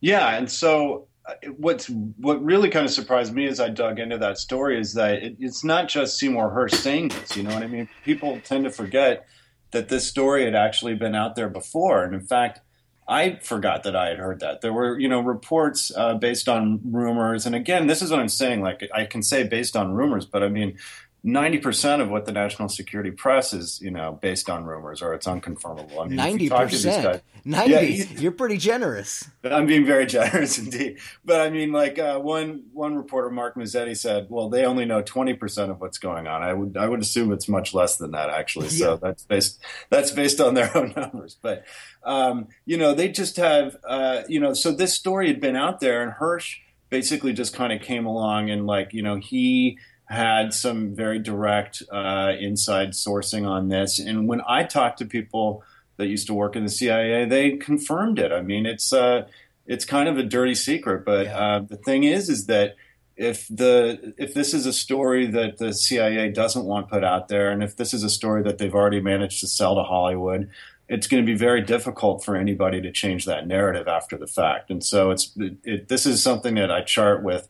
yeah 0.01 0.37
and 0.37 0.51
so 0.51 1.07
uh, 1.27 1.35
what's 1.59 1.91
what 2.17 2.43
really 2.43 2.71
kind 2.71 2.87
of 2.87 2.91
surprised 2.91 3.35
me 3.35 3.47
as 3.47 3.61
I 3.61 3.69
dug 3.69 3.99
into 3.99 4.17
that 4.19 4.39
story 4.39 4.81
is 4.81 4.95
that 4.95 5.23
it, 5.23 5.37
it's 5.39 5.63
not 5.63 5.89
just 5.89 6.19
Seymour 6.19 6.51
Hersh 6.51 6.75
saying 6.75 7.09
this. 7.09 7.37
You 7.37 7.43
know 7.43 7.53
what 7.53 7.63
I 7.63 7.67
mean? 7.67 7.89
People 8.05 8.41
tend 8.43 8.65
to 8.65 8.71
forget 8.71 9.27
that 9.73 9.89
this 9.89 10.07
story 10.07 10.45
had 10.45 10.55
actually 10.55 10.95
been 10.95 11.15
out 11.15 11.37
there 11.37 11.49
before. 11.49 12.05
And 12.05 12.15
in 12.15 12.21
fact, 12.21 12.61
I 13.09 13.41
forgot 13.43 13.83
that 13.83 13.97
I 13.97 14.09
had 14.09 14.19
heard 14.19 14.41
that. 14.41 14.61
There 14.61 14.73
were, 14.73 14.99
you 14.99 15.09
know, 15.09 15.21
reports 15.21 15.91
uh, 15.97 16.15
based 16.15 16.49
on 16.49 16.81
rumors. 16.85 17.45
And 17.45 17.57
again, 17.57 17.89
this 17.89 18.03
is 18.03 18.11
what 18.11 18.21
I'm 18.21 18.29
saying. 18.29 18.63
Like, 18.63 18.89
I 18.95 19.05
can 19.05 19.23
say 19.23 19.43
based 19.43 19.77
on 19.77 19.93
rumors, 19.93 20.27
but 20.27 20.45
I 20.45 20.49
mean, 20.49 20.79
90% 21.25 22.01
of 22.01 22.09
what 22.09 22.25
the 22.25 22.33
national 22.33 22.69
security 22.71 23.11
press 23.11 23.53
is, 23.53 23.79
you 23.83 23.91
know, 23.91 24.19
based 24.23 24.49
on 24.49 24.65
rumors 24.65 25.03
or 25.03 25.13
it's 25.13 25.27
unconfirmable. 25.27 26.01
I 26.01 26.09
mean, 26.09 26.49
90%. 26.49 27.03
Guys, 27.03 27.21
90. 27.45 27.71
Yeah, 27.71 28.05
You're 28.19 28.33
pretty 28.33 28.57
generous. 28.57 29.29
I'm 29.45 29.67
being 29.67 29.85
very 29.85 30.07
generous 30.19 30.59
indeed. 30.59 30.99
But 31.23 31.43
I 31.43 31.51
mean, 31.51 31.73
like 31.73 31.99
uh, 31.99 32.19
one 32.19 32.65
one 32.73 32.97
reporter, 32.97 33.29
Mark 33.31 33.55
Mazzetti, 33.55 33.97
said, 33.97 34.29
well, 34.31 34.49
they 34.49 34.65
only 34.65 34.87
know 34.87 35.03
20% 35.03 35.71
of 35.71 35.81
what's 35.81 35.99
going 35.99 36.27
on. 36.27 36.43
I 36.43 36.55
would 36.55 36.77
I 36.79 36.89
would 36.89 37.01
assume 37.01 37.33
it's 37.33 37.49
much 37.49 37.75
less 37.75 37.97
than 37.97 38.13
that, 38.13 38.31
actually. 38.31 38.69
Yeah. 38.69 38.79
So 38.79 38.97
that's 38.97 39.25
based 39.25 39.63
that's 39.91 40.13
based 40.13 40.41
on 40.41 40.55
their 40.55 40.75
own 40.77 40.95
numbers. 40.97 41.37
But, 41.41 41.65
um, 42.03 42.49
you 42.65 42.79
know, 42.79 42.95
they 42.95 43.09
just 43.09 43.37
have, 43.37 43.77
uh, 43.87 44.23
you 44.27 44.41
know, 44.41 44.55
so 44.55 44.73
this 44.73 44.95
story 44.95 45.29
had 45.29 45.41
been 45.41 45.57
out 45.57 45.81
there 45.81 46.03
and 46.03 46.13
Hersh 46.13 46.57
basically 46.89 47.35
just 47.35 47.55
kind 47.55 47.73
of 47.75 47.83
came 47.83 48.07
along 48.07 48.49
and 48.49 48.67
like, 48.67 48.95
you 48.95 49.03
know, 49.03 49.17
he– 49.17 49.79
had 50.11 50.53
some 50.53 50.93
very 50.93 51.21
direct 51.21 51.83
uh, 51.91 52.33
inside 52.39 52.91
sourcing 52.91 53.49
on 53.49 53.69
this. 53.69 54.01
And 54.01 54.27
when 54.29 54.43
I 54.47 54.65
talked 54.65 54.99
to 54.99 55.05
people 55.05 55.63
that 55.99 56.09
used 56.09 56.27
to 56.27 56.35
work 56.35 56.57
in 56.57 56.65
the 56.65 56.71
CIA, 56.71 57.27
they 57.27 57.53
confirmed 57.53 58.19
it. 58.19 58.33
I 58.33 58.43
mean, 58.43 58.67
it's 58.67 58.93
uh, 58.93 59.29
it's 59.67 59.85
kind 59.85 60.09
of 60.09 60.19
a 60.19 60.25
dirty 60.25 60.57
secret, 60.57 61.05
but 61.05 61.27
yeah. 61.27 61.39
uh, 61.39 61.61
the 61.61 61.77
thing 61.77 62.03
is, 62.03 62.29
is 62.29 62.47
that 62.47 62.75
if 63.17 63.47
the 63.49 64.15
if 64.19 64.35
this 64.35 64.53
is 64.53 64.67
a 64.67 64.73
story 64.73 65.27
that 65.29 65.59
the 65.59 65.73
CIA 65.73 66.29
doesn't 66.31 66.65
want 66.65 66.89
put 66.89 67.05
out 67.05 67.29
there, 67.29 67.51
and 67.51 67.63
if 67.63 67.77
this 67.77 67.95
is 67.95 68.03
a 68.03 68.11
story 68.11 68.43
that 68.43 68.59
they've 68.59 68.75
already 68.75 69.01
managed 69.01 69.41
to 69.41 69.47
sell 69.47 69.77
to 69.77 69.85
Hollywood, 69.85 70.51
it's 70.89 71.07
going 71.07 71.25
to 71.25 71.27
be 71.27 71.39
very 71.39 71.61
difficult 71.61 72.25
for 72.25 72.35
anybody 72.35 72.81
to 72.81 72.91
change 72.91 73.27
that 73.27 73.47
narrative 73.47 73.87
after 73.87 74.17
the 74.17 74.27
fact. 74.27 74.71
And 74.71 74.83
so 74.83 75.13
it's 75.13 75.31
it, 75.37 75.57
it, 75.63 75.89
this 75.89 76.05
is 76.05 76.21
something 76.21 76.57
that 76.57 76.73
I 76.73 76.81
chart 76.81 77.23
with 77.23 77.49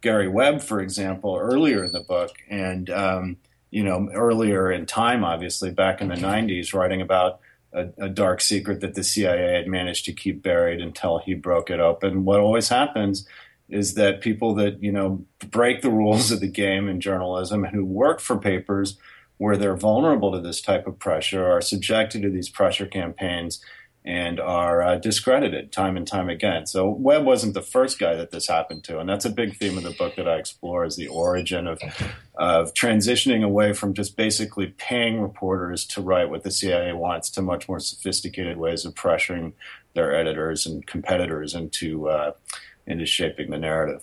Gary 0.00 0.28
Webb, 0.28 0.62
for 0.62 0.80
example, 0.80 1.36
earlier 1.40 1.84
in 1.84 1.92
the 1.92 2.00
book, 2.00 2.30
and 2.48 2.90
um, 2.90 3.36
you 3.70 3.82
know 3.82 4.08
earlier 4.12 4.70
in 4.70 4.86
time, 4.86 5.24
obviously 5.24 5.70
back 5.70 6.00
in 6.00 6.08
the 6.08 6.14
'90s, 6.14 6.74
writing 6.74 7.00
about 7.00 7.40
a, 7.72 7.88
a, 7.98 8.08
dark 8.08 8.40
secret 8.40 8.80
that 8.80 8.94
the 8.94 9.04
CIA 9.04 9.54
had 9.54 9.66
managed 9.66 10.04
to 10.06 10.12
keep 10.12 10.42
buried 10.42 10.80
until 10.80 11.18
he 11.18 11.34
broke 11.34 11.70
it 11.70 11.80
open. 11.80 12.24
What 12.24 12.40
always 12.40 12.68
happens 12.68 13.26
is 13.68 13.94
that 13.94 14.20
people 14.20 14.54
that 14.54 14.82
you 14.82 14.92
know 14.92 15.24
break 15.50 15.82
the 15.82 15.90
rules 15.90 16.30
of 16.30 16.40
the 16.40 16.48
game 16.48 16.88
in 16.88 17.00
journalism 17.00 17.64
and 17.64 17.74
who 17.74 17.84
work 17.84 18.20
for 18.20 18.38
papers 18.38 18.98
where 19.38 19.56
they're 19.56 19.76
vulnerable 19.76 20.32
to 20.32 20.40
this 20.40 20.62
type 20.62 20.86
of 20.86 20.98
pressure 20.98 21.46
are 21.46 21.60
subjected 21.60 22.22
to 22.22 22.30
these 22.30 22.48
pressure 22.48 22.86
campaigns 22.86 23.62
and 24.06 24.38
are 24.38 24.82
uh, 24.82 24.96
discredited 24.96 25.72
time 25.72 25.96
and 25.96 26.06
time 26.06 26.28
again. 26.28 26.64
So 26.64 26.88
Webb 26.88 27.24
wasn't 27.24 27.54
the 27.54 27.62
first 27.62 27.98
guy 27.98 28.14
that 28.14 28.30
this 28.30 28.46
happened 28.46 28.84
to, 28.84 29.00
and 29.00 29.08
that's 29.08 29.24
a 29.24 29.30
big 29.30 29.56
theme 29.56 29.76
of 29.76 29.82
the 29.82 29.90
book 29.90 30.14
that 30.14 30.28
I 30.28 30.36
explore 30.36 30.84
is 30.84 30.94
the 30.94 31.08
origin 31.08 31.66
of 31.66 31.80
of 32.36 32.72
transitioning 32.72 33.42
away 33.42 33.72
from 33.72 33.94
just 33.94 34.16
basically 34.16 34.68
paying 34.78 35.20
reporters 35.20 35.84
to 35.86 36.00
write 36.00 36.30
what 36.30 36.44
the 36.44 36.52
CIA 36.52 36.92
wants 36.92 37.30
to 37.30 37.42
much 37.42 37.68
more 37.68 37.80
sophisticated 37.80 38.58
ways 38.58 38.84
of 38.84 38.94
pressuring 38.94 39.54
their 39.94 40.14
editors 40.14 40.66
and 40.66 40.86
competitors 40.86 41.54
into 41.54 42.08
uh, 42.08 42.32
into 42.86 43.06
shaping 43.06 43.50
the 43.50 43.58
narrative. 43.58 44.02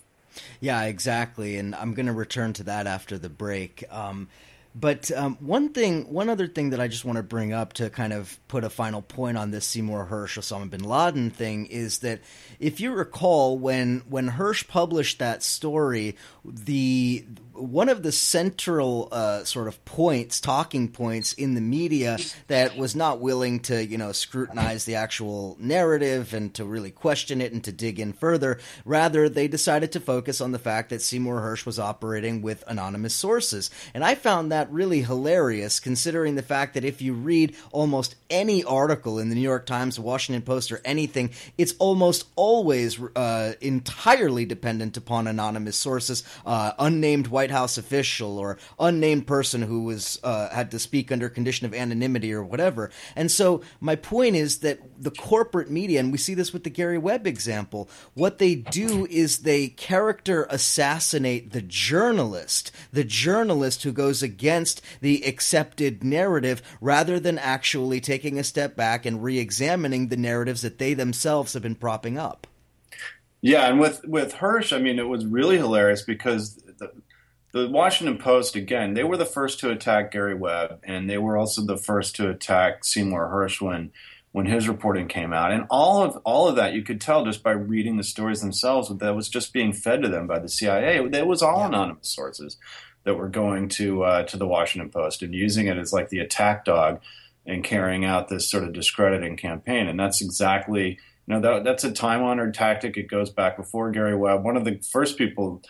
Yeah, 0.59 0.83
exactly, 0.83 1.57
and 1.57 1.73
I'm 1.75 1.93
going 1.93 2.07
to 2.07 2.13
return 2.13 2.51
to 2.53 2.63
that 2.63 2.87
after 2.87 3.17
the 3.17 3.29
break. 3.29 3.85
Um, 3.89 4.27
but 4.75 5.11
um, 5.11 5.37
one 5.39 5.69
thing, 5.69 6.11
one 6.11 6.29
other 6.29 6.47
thing 6.47 6.71
that 6.71 6.79
I 6.79 6.87
just 6.87 7.05
want 7.05 7.17
to 7.17 7.23
bring 7.23 7.53
up 7.53 7.73
to 7.73 7.89
kind 7.89 8.11
of 8.11 8.39
put 8.47 8.63
a 8.63 8.69
final 8.69 9.01
point 9.01 9.37
on 9.37 9.51
this 9.51 9.65
Seymour 9.65 10.07
Hersh 10.09 10.39
Osama 10.39 10.69
bin 10.69 10.83
Laden 10.83 11.29
thing 11.29 11.67
is 11.67 11.99
that 11.99 12.21
if 12.59 12.79
you 12.79 12.91
recall 12.93 13.57
when 13.57 14.01
when 14.09 14.31
Hersh 14.31 14.67
published 14.67 15.19
that 15.19 15.43
story, 15.43 16.15
the 16.43 17.25
one 17.53 17.89
of 17.89 18.03
the 18.03 18.11
central 18.11 19.09
uh, 19.11 19.43
sort 19.43 19.67
of 19.67 19.83
points, 19.85 20.41
talking 20.41 20.87
points 20.87 21.33
in 21.33 21.53
the 21.53 21.61
media 21.61 22.17
that 22.47 22.77
was 22.77 22.95
not 22.95 23.19
willing 23.19 23.59
to, 23.61 23.85
you 23.85 23.97
know, 23.97 24.11
scrutinize 24.11 24.85
the 24.85 24.95
actual 24.95 25.55
narrative 25.59 26.33
and 26.33 26.53
to 26.55 26.65
really 26.65 26.91
question 26.91 27.41
it 27.41 27.53
and 27.53 27.63
to 27.63 27.71
dig 27.71 27.99
in 27.99 28.13
further. 28.13 28.59
Rather, 28.85 29.29
they 29.29 29.47
decided 29.47 29.91
to 29.91 29.99
focus 29.99 30.41
on 30.41 30.51
the 30.51 30.59
fact 30.59 30.89
that 30.89 31.01
Seymour 31.01 31.41
Hersh 31.41 31.65
was 31.65 31.79
operating 31.79 32.41
with 32.41 32.63
anonymous 32.67 33.13
sources. 33.13 33.69
And 33.93 34.03
I 34.03 34.15
found 34.15 34.51
that 34.51 34.71
really 34.71 35.01
hilarious, 35.01 35.79
considering 35.79 36.35
the 36.35 36.41
fact 36.41 36.73
that 36.73 36.85
if 36.85 37.01
you 37.01 37.13
read 37.13 37.55
almost 37.71 38.15
any 38.29 38.63
article 38.63 39.19
in 39.19 39.29
the 39.29 39.35
New 39.35 39.41
York 39.41 39.65
Times, 39.65 39.99
Washington 39.99 40.41
Post, 40.41 40.71
or 40.71 40.81
anything, 40.83 41.31
it's 41.57 41.75
almost 41.79 42.25
always 42.35 42.99
uh, 43.15 43.53
entirely 43.61 44.45
dependent 44.45 44.97
upon 44.97 45.27
anonymous 45.27 45.77
sources, 45.77 46.23
uh, 46.45 46.71
unnamed 46.79 47.27
White 47.27 47.42
House 47.51 47.77
official 47.77 48.37
or 48.37 48.57
unnamed 48.79 49.27
person 49.27 49.61
who 49.61 49.83
was 49.83 50.19
uh, 50.23 50.49
had 50.49 50.71
to 50.71 50.79
speak 50.79 51.11
under 51.11 51.29
condition 51.29 51.65
of 51.65 51.73
anonymity 51.73 52.33
or 52.33 52.43
whatever. 52.43 52.91
And 53.15 53.31
so 53.31 53.61
my 53.79 53.95
point 53.95 54.35
is 54.35 54.59
that 54.59 54.79
the 55.01 55.11
corporate 55.11 55.69
media, 55.69 55.99
and 55.99 56.11
we 56.11 56.17
see 56.17 56.33
this 56.33 56.53
with 56.53 56.63
the 56.63 56.69
Gary 56.69 56.97
Webb 56.97 57.27
example, 57.27 57.89
what 58.13 58.37
they 58.37 58.55
do 58.55 59.05
is 59.07 59.39
they 59.39 59.67
character 59.69 60.47
assassinate 60.49 61.51
the 61.51 61.61
journalist, 61.61 62.71
the 62.91 63.03
journalist 63.03 63.83
who 63.83 63.91
goes 63.91 64.23
against 64.23 64.81
the 65.01 65.23
accepted 65.25 66.03
narrative, 66.03 66.61
rather 66.79 67.19
than 67.19 67.37
actually 67.37 67.99
taking 67.99 68.39
a 68.39 68.43
step 68.43 68.75
back 68.75 69.05
and 69.05 69.23
re-examining 69.23 70.07
the 70.07 70.17
narratives 70.17 70.61
that 70.61 70.77
they 70.77 70.93
themselves 70.93 71.53
have 71.53 71.63
been 71.63 71.75
propping 71.75 72.17
up. 72.17 72.47
Yeah, 73.41 73.67
and 73.67 73.77
with 73.77 73.99
with 74.05 74.33
Hersh, 74.33 74.73
I 74.73 74.79
mean, 74.79 74.99
it 74.99 75.07
was 75.07 75.25
really 75.25 75.57
hilarious 75.57 76.01
because 76.01 76.55
the, 76.77 76.91
the 77.53 77.69
Washington 77.69 78.17
Post, 78.17 78.55
again, 78.55 78.95
they 78.95 79.03
were 79.03 79.15
the 79.15 79.25
first 79.25 79.59
to 79.59 79.69
attack 79.69 80.11
Gary 80.11 80.33
Webb, 80.33 80.79
and 80.83 81.07
they 81.07 81.19
were 81.19 81.37
also 81.37 81.63
the 81.63 81.77
first 81.77 82.15
to 82.15 82.29
attack 82.29 82.83
Seymour 82.83 83.29
Hersh 83.31 83.61
when 83.61 83.91
when 84.31 84.47
his 84.47 84.67
reporting 84.67 85.07
came 85.07 85.31
out. 85.31 85.51
And 85.51 85.67
all 85.69 86.01
of 86.01 86.17
all 86.25 86.47
of 86.47 86.55
that 86.55 86.73
you 86.73 86.81
could 86.81 86.99
tell 86.99 87.23
just 87.23 87.43
by 87.43 87.51
reading 87.51 87.97
the 87.97 88.03
stories 88.03 88.41
themselves 88.41 88.89
that 88.89 89.15
was 89.15 89.29
just 89.29 89.53
being 89.53 89.71
fed 89.71 90.01
to 90.01 90.09
them 90.09 90.25
by 90.25 90.39
the 90.39 90.49
CIA. 90.49 90.97
It 90.97 91.27
was 91.27 91.43
all 91.43 91.59
yeah. 91.59 91.67
anonymous 91.67 92.09
sources 92.09 92.57
that 93.03 93.13
were 93.13 93.29
going 93.29 93.69
to 93.69 94.03
uh, 94.03 94.23
to 94.23 94.37
the 94.37 94.47
Washington 94.47 94.89
Post 94.89 95.21
and 95.21 95.35
using 95.35 95.67
it 95.67 95.77
as 95.77 95.93
like 95.93 96.09
the 96.09 96.19
attack 96.19 96.65
dog 96.65 97.01
and 97.45 97.63
carrying 97.63 98.03
out 98.03 98.29
this 98.29 98.49
sort 98.49 98.63
of 98.63 98.73
discrediting 98.73 99.37
campaign. 99.37 99.87
And 99.87 99.99
that's 99.99 100.21
exactly 100.21 100.97
you 101.27 101.33
know 101.35 101.39
that, 101.39 101.63
that's 101.63 101.83
a 101.83 101.91
time 101.91 102.23
honored 102.23 102.55
tactic. 102.55 102.97
It 102.97 103.07
goes 103.07 103.29
back 103.29 103.57
before 103.57 103.91
Gary 103.91 104.15
Webb. 104.15 104.43
One 104.43 104.57
of 104.57 104.65
the 104.65 104.81
first 104.91 105.19
people 105.19 105.61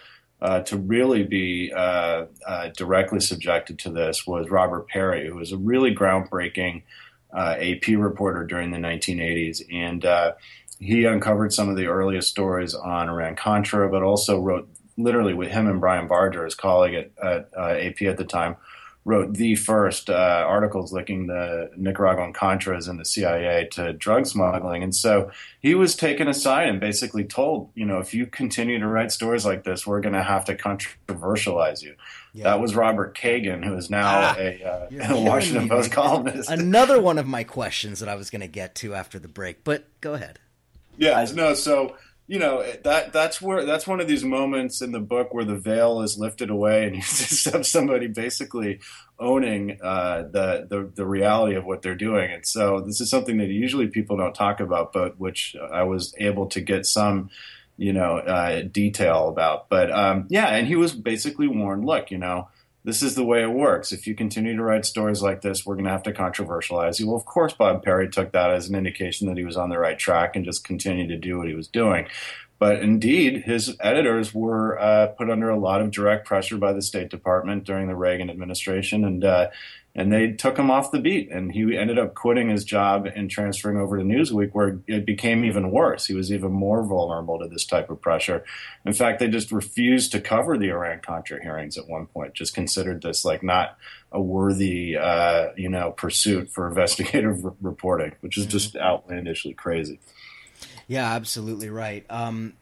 uh, 0.44 0.60
to 0.60 0.78
really 0.78 1.24
be 1.24 1.72
uh, 1.74 2.26
uh, 2.46 2.70
directly 2.76 3.22
subjected 3.22 3.80
to 3.80 3.90
this 3.90 4.28
was 4.28 4.50
Robert 4.50 4.90
Parry, 4.90 5.26
who 5.26 5.36
was 5.36 5.54
a 5.54 5.58
really 5.58 5.96
groundbreaking 5.96 6.84
uh, 7.34 7.56
AP 7.58 7.88
reporter 7.98 8.46
during 8.46 8.70
the 8.70 8.78
1980s. 8.78 9.64
And 9.72 10.04
uh, 10.06 10.34
he 10.80 11.06
uncovered 11.06 11.54
some 11.54 11.70
of 11.70 11.78
the 11.78 11.88
earliest 11.88 12.30
stories 12.30 12.76
on 12.76 13.08
Iran 13.08 13.38
Contra, 13.38 13.90
but 13.90 14.04
also 14.04 14.38
wrote 14.38 14.68
literally 14.98 15.34
with 15.34 15.50
him 15.50 15.66
and 15.66 15.80
Brian 15.80 16.08
Barger, 16.08 16.44
his 16.44 16.56
colleague 16.56 16.94
at, 16.94 17.26
at 17.26 17.50
AP 17.56 18.02
at 18.02 18.18
the 18.18 18.26
time, 18.26 18.58
wrote 19.06 19.34
the 19.34 19.56
first 19.56 20.10
uh, 20.10 20.46
articles 20.48 20.94
linking 20.94 21.28
the 21.28 21.70
Nicaraguan 21.76 22.32
Contras 22.32 22.88
and 22.88 23.00
the 23.00 23.06
CIA 23.06 23.68
to 23.72 23.92
drug 23.94 24.26
smuggling. 24.26 24.82
And 24.82 24.96
so 24.96 25.30
he 25.60 25.76
was 25.76 25.96
taken 25.96 26.28
aside 26.28 26.70
and 26.70 26.80
basically 26.80 27.26
told, 27.26 27.70
you 27.76 27.86
know, 27.86 28.00
if 28.00 28.14
you 28.14 28.26
continue 28.26 28.80
to 28.80 28.88
write 28.88 29.12
stories 29.12 29.46
like 29.46 29.64
this, 29.66 29.86
we're 29.86 30.00
going 30.00 30.14
to 30.14 30.24
have 30.24 30.46
to 30.46 30.56
controversialize 30.56 31.82
you. 31.82 31.96
Yeah. 32.34 32.46
That 32.46 32.62
was 32.62 32.76
Robert 32.76 33.16
Kagan, 33.16 33.64
who 33.64 33.76
is 33.76 33.90
now 33.90 34.08
ah, 34.08 34.36
a, 34.38 34.64
uh, 34.64 35.16
a 35.16 35.22
Washington 35.22 35.68
Post 35.68 35.92
columnist. 35.92 36.50
Another 36.52 37.02
one 37.02 37.18
of 37.18 37.28
my 37.28 37.44
questions 37.44 38.00
that 38.00 38.10
I 38.10 38.16
was 38.16 38.30
going 38.30 38.42
to 38.42 38.48
get 38.48 38.74
to 38.76 38.96
after 38.96 39.20
the 39.20 39.28
break, 39.28 39.64
but 39.64 39.86
go 40.02 40.14
ahead. 40.14 40.40
Yeah, 40.98 41.26
no, 41.34 41.54
so 41.54 41.96
you 42.26 42.40
know 42.40 42.64
that 42.84 43.12
that's 43.12 43.42
where 43.42 43.66
that's 43.66 43.86
one 43.86 44.00
of 44.00 44.08
these 44.08 44.24
moments 44.24 44.82
in 44.82 44.92
the 44.92 45.00
book 45.00 45.34
where 45.34 45.44
the 45.44 45.58
veil 45.58 46.02
is 46.02 46.18
lifted 46.18 46.50
away 46.50 46.86
and 46.86 46.96
you 46.96 47.02
just 47.02 47.46
have 47.46 47.66
somebody 47.66 48.08
basically 48.08 48.80
owning 49.20 49.78
uh, 49.82 50.24
the, 50.32 50.66
the, 50.70 50.92
the 50.96 51.06
reality 51.06 51.56
of 51.56 51.66
what 51.66 51.82
they're 51.82 51.96
doing. 51.96 52.32
And 52.32 52.46
so 52.46 52.82
this 52.82 53.00
is 53.00 53.10
something 53.10 53.38
that 53.38 53.48
usually 53.48 53.88
people 53.88 54.18
don't 54.18 54.36
talk 54.36 54.60
about 54.60 54.94
but 54.94 55.20
which 55.20 55.56
I 55.72 55.84
was 55.84 56.14
able 56.18 56.48
to 56.48 56.62
get 56.62 56.86
some 56.86 57.30
you 57.78 57.92
know 57.92 58.18
uh, 58.18 58.62
detail 58.62 59.28
about. 59.28 59.70
But 59.70 59.92
um, 59.92 60.28
yeah 60.30 60.48
and 60.48 60.68
he 60.68 60.76
was 60.76 60.94
basically 60.94 61.48
warned 61.48 61.86
look 61.86 62.10
you 62.10 62.18
know 62.18 62.48
this 62.84 63.02
is 63.02 63.16
the 63.16 63.24
way 63.24 63.42
it 63.42 63.52
works. 63.52 63.92
If 63.92 64.08
you 64.08 64.16
continue 64.16 64.56
to 64.56 64.64
write 64.64 64.86
stories 64.86 65.22
like 65.22 65.42
this, 65.42 65.66
we're 65.66 65.76
going 65.76 65.86
to 65.86 65.92
have 65.92 66.04
to 66.04 66.14
controversialize 66.14 67.00
you. 67.00 67.08
Well, 67.08 67.16
of 67.16 67.26
course, 67.26 67.54
Bob 67.54 67.84
Parry 67.84 68.10
took 68.10 68.34
that 68.34 68.52
as 68.52 68.70
an 68.70 68.76
indication 68.76 69.28
that 69.28 69.38
he 69.38 69.46
was 69.46 69.58
on 69.58 69.70
the 69.70 69.80
right 69.80 69.98
track 69.98 70.36
and 70.36 70.44
just 70.44 70.64
continued 70.64 71.08
to 71.10 71.18
do 71.18 71.38
what 71.38 71.48
he 71.48 71.54
was 71.54 71.68
doing. 71.68 72.08
But 72.60 72.82
indeed, 72.82 73.44
his 73.44 73.76
editors 73.82 74.34
were 74.34 74.80
uh, 74.80 75.08
put 75.08 75.30
under 75.30 75.50
a 75.50 75.60
lot 75.60 75.82
of 75.82 75.92
direct 75.92 76.26
pressure 76.26 76.58
by 76.58 76.72
the 76.72 76.82
State 76.82 77.10
Department 77.10 77.66
during 77.66 77.88
the 77.88 77.96
Reagan 77.96 78.30
administration, 78.30 79.04
and 79.04 79.24
uh, 79.24 79.50
and 79.96 80.12
they 80.12 80.32
took 80.32 80.58
him 80.58 80.72
off 80.72 80.92
the 80.92 81.00
beat. 81.00 81.30
And 81.32 81.52
he 81.52 81.78
ended 81.78 82.00
up 82.00 82.16
quitting 82.16 82.50
his 82.50 82.64
job 82.64 83.06
and 83.06 83.30
transferring 83.30 83.78
over 83.78 83.98
to 83.98 84.04
Newsweek, 84.04 84.52
where 84.52 84.80
it 84.88 85.06
became 85.06 85.46
even 85.46 85.70
worse. 85.72 86.08
He 86.08 86.16
was 86.16 86.32
even 86.32 86.52
more 86.52 86.84
vulnerable 86.84 87.40
to 87.40 87.48
this 87.48 87.66
type 87.66 87.90
of 87.90 88.02
pressure. 88.02 88.44
In 88.86 88.94
fact, 88.94 89.20
they 89.20 89.28
just 89.28 89.52
refused 89.52 90.12
to 90.14 90.20
cover 90.20 90.58
the 90.58 90.70
Iran 90.70 91.02
Contra 91.02 91.42
hearings 91.42 91.78
at 91.78 91.88
one 91.88 92.08
point. 92.08 92.34
Just 92.34 92.56
considered 92.56 93.04
this 93.04 93.24
like 93.24 93.44
not 93.44 93.78
a 94.12 94.20
worthy, 94.20 94.98
uh, 94.98 95.50
you 95.56 95.70
know, 95.70 95.92
pursuit 95.92 96.50
for 96.52 96.68
investigative 96.70 97.44
reporting, 97.62 98.14
which 98.22 98.38
is 98.38 98.48
just 98.48 98.74
mm-hmm. 98.74 98.84
outlandishly 98.84 99.54
crazy. 99.54 100.00
Yeah, 100.88 101.14
absolutely 101.14 101.70
right. 101.70 102.06
Um, 102.10 102.54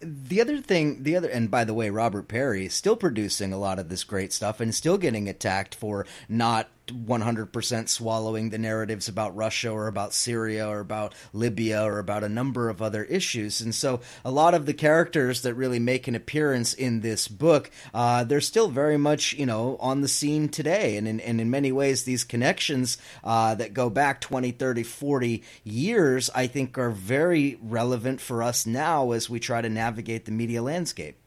the 0.00 0.40
other 0.40 0.58
thing, 0.58 1.02
the 1.02 1.16
other, 1.16 1.28
and 1.28 1.50
by 1.50 1.64
the 1.64 1.74
way, 1.74 1.90
Robert 1.90 2.28
Parry 2.28 2.66
is 2.66 2.74
still 2.74 2.96
producing 2.96 3.52
a 3.52 3.58
lot 3.58 3.78
of 3.78 3.88
this 3.88 4.04
great 4.04 4.32
stuff 4.32 4.60
and 4.60 4.74
still 4.74 4.98
getting 4.98 5.28
attacked 5.28 5.74
for 5.74 6.06
not 6.28 6.68
100% 6.90 7.88
swallowing 7.88 8.50
the 8.50 8.58
narratives 8.58 9.08
about 9.08 9.36
Russia 9.36 9.70
or 9.70 9.86
about 9.86 10.12
Syria 10.12 10.68
or 10.68 10.80
about 10.80 11.14
Libya 11.32 11.84
or 11.84 11.98
about 11.98 12.24
a 12.24 12.28
number 12.28 12.68
of 12.68 12.82
other 12.82 13.04
issues. 13.04 13.60
And 13.60 13.74
so 13.74 14.00
a 14.24 14.30
lot 14.30 14.54
of 14.54 14.66
the 14.66 14.74
characters 14.74 15.42
that 15.42 15.54
really 15.54 15.78
make 15.78 16.08
an 16.08 16.14
appearance 16.14 16.74
in 16.74 17.00
this 17.00 17.28
book, 17.28 17.70
uh, 17.94 18.24
they're 18.24 18.40
still 18.40 18.68
very 18.68 18.96
much, 18.96 19.34
you 19.34 19.46
know, 19.46 19.76
on 19.80 20.00
the 20.00 20.08
scene 20.08 20.48
today. 20.48 20.96
And 20.96 21.06
in, 21.06 21.20
and 21.20 21.40
in 21.40 21.50
many 21.50 21.72
ways, 21.72 22.04
these 22.04 22.24
connections 22.24 22.98
uh, 23.22 23.54
that 23.56 23.74
go 23.74 23.90
back 23.90 24.20
20, 24.20 24.52
30, 24.52 24.82
40 24.82 25.42
years, 25.64 26.30
I 26.34 26.46
think 26.46 26.78
are 26.78 26.90
very 26.90 27.58
relevant 27.62 28.20
for 28.20 28.42
us 28.42 28.66
now 28.66 29.12
as 29.12 29.30
we 29.30 29.40
try 29.40 29.60
to 29.60 29.68
navigate 29.68 30.24
the 30.24 30.32
media 30.32 30.62
landscape. 30.62 31.19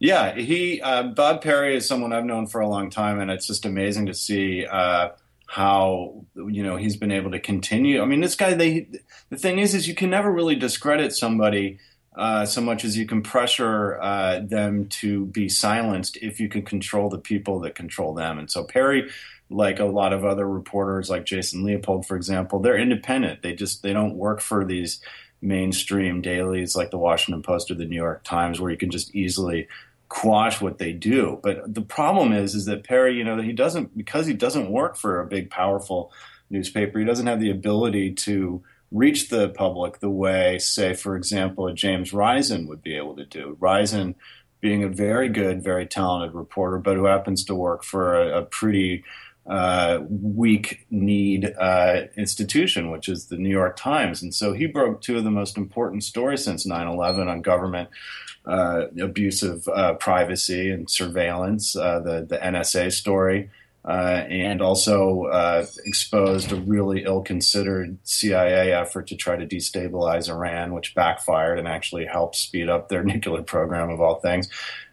Yeah, 0.00 0.34
he 0.34 0.80
uh, 0.80 1.04
Bob 1.04 1.42
Parry 1.42 1.76
is 1.76 1.86
someone 1.86 2.14
I've 2.14 2.24
known 2.24 2.46
for 2.46 2.62
a 2.62 2.68
long 2.68 2.88
time, 2.88 3.20
and 3.20 3.30
it's 3.30 3.46
just 3.46 3.66
amazing 3.66 4.06
to 4.06 4.14
see 4.14 4.64
uh, 4.64 5.10
how 5.46 6.24
you 6.34 6.62
know 6.62 6.76
he's 6.76 6.96
been 6.96 7.12
able 7.12 7.30
to 7.32 7.38
continue. 7.38 8.00
I 8.00 8.06
mean, 8.06 8.22
this 8.22 8.34
guy. 8.34 8.54
They 8.54 8.88
the 9.28 9.36
thing 9.36 9.58
is, 9.58 9.74
is 9.74 9.86
you 9.86 9.94
can 9.94 10.08
never 10.08 10.32
really 10.32 10.56
discredit 10.56 11.12
somebody 11.12 11.78
uh, 12.16 12.46
so 12.46 12.62
much 12.62 12.82
as 12.82 12.96
you 12.96 13.04
can 13.06 13.22
pressure 13.22 14.00
uh, 14.00 14.40
them 14.40 14.88
to 14.88 15.26
be 15.26 15.50
silenced 15.50 16.16
if 16.22 16.40
you 16.40 16.48
can 16.48 16.62
control 16.62 17.10
the 17.10 17.18
people 17.18 17.60
that 17.60 17.74
control 17.74 18.14
them. 18.14 18.38
And 18.38 18.50
so 18.50 18.64
Parry, 18.64 19.10
like 19.50 19.80
a 19.80 19.84
lot 19.84 20.14
of 20.14 20.24
other 20.24 20.48
reporters, 20.48 21.10
like 21.10 21.26
Jason 21.26 21.62
Leopold, 21.62 22.06
for 22.06 22.16
example, 22.16 22.58
they're 22.58 22.78
independent. 22.78 23.42
They 23.42 23.54
just 23.54 23.82
they 23.82 23.92
don't 23.92 24.16
work 24.16 24.40
for 24.40 24.64
these 24.64 25.02
mainstream 25.42 26.22
dailies 26.22 26.74
like 26.74 26.90
the 26.90 26.98
Washington 26.98 27.42
Post 27.42 27.70
or 27.70 27.74
the 27.74 27.84
New 27.84 27.96
York 27.96 28.24
Times, 28.24 28.60
where 28.60 28.70
you 28.70 28.78
can 28.78 28.90
just 28.90 29.14
easily 29.14 29.68
quash 30.10 30.60
what 30.60 30.76
they 30.76 30.92
do. 30.92 31.40
But 31.42 31.72
the 31.72 31.80
problem 31.80 32.32
is, 32.32 32.54
is 32.54 32.66
that 32.66 32.84
Parry, 32.84 33.16
you 33.16 33.24
know, 33.24 33.40
he 33.40 33.52
doesn't 33.52 33.96
because 33.96 34.26
he 34.26 34.34
doesn't 34.34 34.70
work 34.70 34.98
for 34.98 35.20
a 35.20 35.26
big, 35.26 35.50
powerful 35.50 36.12
newspaper. 36.50 36.98
He 36.98 37.06
doesn't 37.06 37.28
have 37.28 37.40
the 37.40 37.50
ability 37.50 38.12
to 38.14 38.62
reach 38.90 39.28
the 39.28 39.48
public 39.50 40.00
the 40.00 40.10
way, 40.10 40.58
say, 40.58 40.94
for 40.94 41.16
example, 41.16 41.68
a 41.68 41.72
James 41.72 42.12
Risen 42.12 42.66
would 42.66 42.82
be 42.82 42.96
able 42.96 43.16
to 43.16 43.24
do. 43.24 43.56
Risen 43.60 44.16
being 44.60 44.82
a 44.82 44.88
very 44.88 45.28
good, 45.28 45.62
very 45.62 45.86
talented 45.86 46.34
reporter, 46.34 46.78
but 46.78 46.96
who 46.96 47.04
happens 47.04 47.44
to 47.44 47.54
work 47.54 47.84
for 47.84 48.20
a, 48.20 48.40
a 48.40 48.42
pretty 48.42 49.04
uh, 49.46 50.00
weak 50.08 50.86
need 50.90 51.54
uh, 51.58 52.02
institution, 52.16 52.90
which 52.90 53.08
is 53.08 53.26
the 53.26 53.36
New 53.36 53.48
York 53.48 53.76
Times. 53.76 54.22
And 54.22 54.34
so 54.34 54.52
he 54.52 54.66
broke 54.66 55.00
two 55.00 55.16
of 55.16 55.24
the 55.24 55.30
most 55.30 55.56
important 55.56 56.02
stories 56.02 56.44
since 56.44 56.66
9 56.66 56.86
11 56.86 57.28
on 57.28 57.42
government 57.42 57.88
uh, 58.46 58.86
abuse 59.00 59.42
of 59.42 59.68
uh, 59.68 59.94
privacy 59.94 60.70
and 60.70 60.90
surveillance, 60.90 61.76
uh, 61.76 62.00
the, 62.00 62.26
the 62.28 62.38
NSA 62.38 62.92
story. 62.92 63.50
uh, 63.84 64.24
and 64.28 64.60
also 64.60 65.24
uh, 65.24 65.64
exposed 65.86 66.52
a 66.52 66.56
really 66.56 67.04
ill-considered 67.04 67.96
CIA 68.04 68.72
effort 68.72 69.06
to 69.06 69.16
try 69.16 69.36
to 69.36 69.46
destabilize 69.46 70.28
Iran, 70.28 70.74
which 70.74 70.94
backfired 70.94 71.58
and 71.58 71.66
actually 71.66 72.04
helped 72.04 72.36
speed 72.36 72.68
up 72.68 72.88
their 72.88 73.02
nuclear 73.04 73.42
program 73.42 73.88
of 73.88 74.00
all 74.00 74.20
things. 74.20 74.48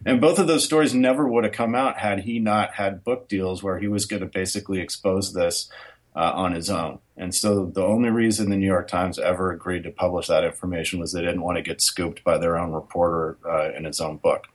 And 0.06 0.20
both 0.20 0.38
of 0.38 0.46
those 0.46 0.64
stories 0.64 0.94
never 0.94 1.28
would 1.28 1.44
have 1.44 1.52
come 1.52 1.74
out 1.74 1.98
had 1.98 2.20
he 2.20 2.38
not 2.38 2.74
had 2.74 3.04
book 3.04 3.28
deals 3.28 3.62
where 3.62 3.78
he 3.78 3.88
was 3.88 4.06
going 4.06 4.20
to 4.20 4.26
basically 4.26 4.80
expose 4.80 5.34
this 5.34 5.70
uh, 6.14 6.32
on 6.34 6.52
his 6.52 6.70
own. 6.70 6.98
And 7.16 7.34
so 7.34 7.66
the 7.66 7.82
only 7.82 8.10
reason 8.10 8.50
the 8.50 8.56
New 8.56 8.66
York 8.66 8.88
Times 8.88 9.18
ever 9.18 9.50
agreed 9.50 9.82
to 9.84 9.90
publish 9.90 10.28
that 10.28 10.44
information 10.44 11.00
was 11.00 11.12
they 11.12 11.20
didn't 11.20 11.42
want 11.42 11.56
to 11.56 11.62
get 11.62 11.80
scooped 11.80 12.22
by 12.22 12.38
their 12.38 12.56
own 12.56 12.72
reporter 12.72 13.38
uh, 13.44 13.72
in 13.76 13.84
his 13.84 14.00
own 14.00 14.18
book. 14.18 14.46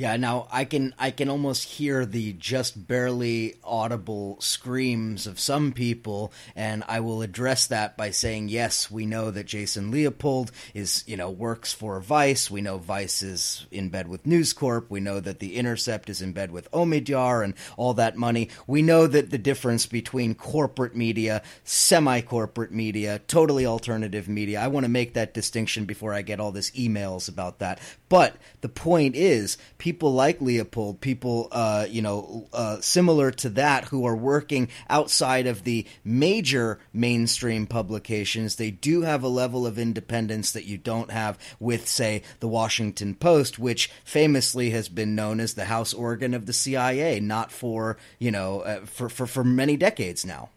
Yeah, 0.00 0.16
now 0.16 0.48
I 0.50 0.64
can 0.64 0.94
I 0.98 1.10
can 1.10 1.28
almost 1.28 1.64
hear 1.64 2.06
the 2.06 2.32
just 2.32 2.88
barely 2.88 3.56
audible 3.62 4.40
screams 4.40 5.26
of 5.26 5.38
some 5.38 5.72
people, 5.72 6.32
and 6.56 6.82
I 6.88 7.00
will 7.00 7.20
address 7.20 7.66
that 7.66 7.98
by 7.98 8.10
saying 8.10 8.48
yes, 8.48 8.90
we 8.90 9.04
know 9.04 9.30
that 9.30 9.44
Jason 9.44 9.90
Leopold 9.90 10.52
is 10.72 11.04
you 11.06 11.18
know 11.18 11.28
works 11.28 11.74
for 11.74 12.00
Vice. 12.00 12.50
We 12.50 12.62
know 12.62 12.78
Vice 12.78 13.20
is 13.20 13.66
in 13.70 13.90
bed 13.90 14.08
with 14.08 14.26
News 14.26 14.54
Corp. 14.54 14.90
We 14.90 15.00
know 15.00 15.20
that 15.20 15.38
the 15.38 15.56
Intercept 15.56 16.08
is 16.08 16.22
in 16.22 16.32
bed 16.32 16.50
with 16.50 16.70
Omidyar 16.70 17.44
and 17.44 17.52
all 17.76 17.92
that 17.92 18.16
money. 18.16 18.48
We 18.66 18.80
know 18.80 19.06
that 19.06 19.28
the 19.28 19.36
difference 19.36 19.84
between 19.84 20.34
corporate 20.34 20.96
media, 20.96 21.42
semi-corporate 21.64 22.72
media, 22.72 23.18
totally 23.28 23.66
alternative 23.66 24.30
media. 24.30 24.62
I 24.62 24.68
want 24.68 24.84
to 24.84 24.90
make 24.90 25.12
that 25.12 25.34
distinction 25.34 25.84
before 25.84 26.14
I 26.14 26.22
get 26.22 26.40
all 26.40 26.52
this 26.52 26.70
emails 26.70 27.28
about 27.28 27.58
that. 27.58 27.80
But 28.10 28.34
the 28.60 28.68
point 28.68 29.14
is, 29.14 29.56
people 29.78 30.12
like 30.12 30.40
Leopold, 30.40 31.00
people, 31.00 31.46
uh, 31.52 31.86
you 31.88 32.02
know, 32.02 32.48
uh, 32.52 32.80
similar 32.80 33.30
to 33.30 33.48
that, 33.50 33.84
who 33.84 34.04
are 34.04 34.16
working 34.16 34.68
outside 34.90 35.46
of 35.46 35.62
the 35.62 35.86
major 36.02 36.80
mainstream 36.92 37.68
publications, 37.68 38.56
they 38.56 38.72
do 38.72 39.02
have 39.02 39.22
a 39.22 39.28
level 39.28 39.64
of 39.64 39.78
independence 39.78 40.50
that 40.50 40.66
you 40.66 40.76
don't 40.76 41.12
have 41.12 41.38
with, 41.60 41.86
say, 41.86 42.22
the 42.40 42.48
Washington 42.48 43.14
Post, 43.14 43.60
which 43.60 43.88
famously 44.04 44.70
has 44.70 44.88
been 44.88 45.14
known 45.14 45.38
as 45.38 45.54
the 45.54 45.66
house 45.66 45.94
organ 45.94 46.34
of 46.34 46.46
the 46.46 46.52
CIA, 46.52 47.20
not 47.20 47.52
for, 47.52 47.96
you 48.18 48.32
know, 48.32 48.62
uh, 48.62 48.86
for, 48.86 49.08
for, 49.08 49.28
for 49.28 49.44
many 49.44 49.76
decades 49.76 50.26
now. 50.26 50.48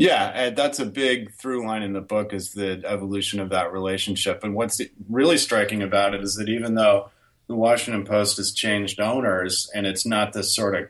Yeah, 0.00 0.48
that's 0.48 0.78
a 0.78 0.86
big 0.86 1.34
through 1.34 1.66
line 1.66 1.82
in 1.82 1.92
the 1.92 2.00
book 2.00 2.32
is 2.32 2.52
the 2.52 2.82
evolution 2.86 3.38
of 3.38 3.50
that 3.50 3.70
relationship. 3.70 4.42
And 4.42 4.54
what's 4.54 4.80
really 5.10 5.36
striking 5.36 5.82
about 5.82 6.14
it 6.14 6.22
is 6.22 6.36
that 6.36 6.48
even 6.48 6.74
though 6.74 7.10
the 7.48 7.54
Washington 7.54 8.06
Post 8.06 8.38
has 8.38 8.50
changed 8.52 8.98
owners 8.98 9.70
and 9.74 9.86
it's 9.86 10.06
not 10.06 10.32
this 10.32 10.56
sort 10.56 10.74
of 10.74 10.88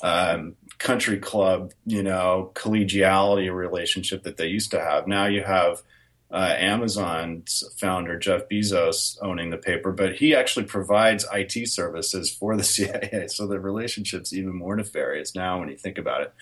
um, 0.00 0.54
country 0.78 1.18
club, 1.18 1.72
you 1.86 2.04
know, 2.04 2.52
collegiality 2.54 3.52
relationship 3.52 4.22
that 4.22 4.36
they 4.36 4.46
used 4.46 4.70
to 4.70 4.80
have. 4.80 5.08
Now 5.08 5.26
you 5.26 5.42
have 5.42 5.82
uh, 6.30 6.54
Amazon's 6.56 7.64
founder 7.76 8.16
Jeff 8.16 8.48
Bezos 8.48 9.18
owning 9.22 9.50
the 9.50 9.56
paper, 9.56 9.90
but 9.90 10.14
he 10.14 10.36
actually 10.36 10.66
provides 10.66 11.26
IT 11.32 11.68
services 11.68 12.32
for 12.32 12.56
the 12.56 12.62
CIA. 12.74 13.26
So 13.26 13.48
the 13.48 13.58
relationship's 13.58 14.32
even 14.32 14.54
more 14.54 14.76
nefarious 14.76 15.34
now 15.34 15.58
when 15.58 15.68
you 15.68 15.76
think 15.76 15.98
about 15.98 16.20
it. 16.20 16.32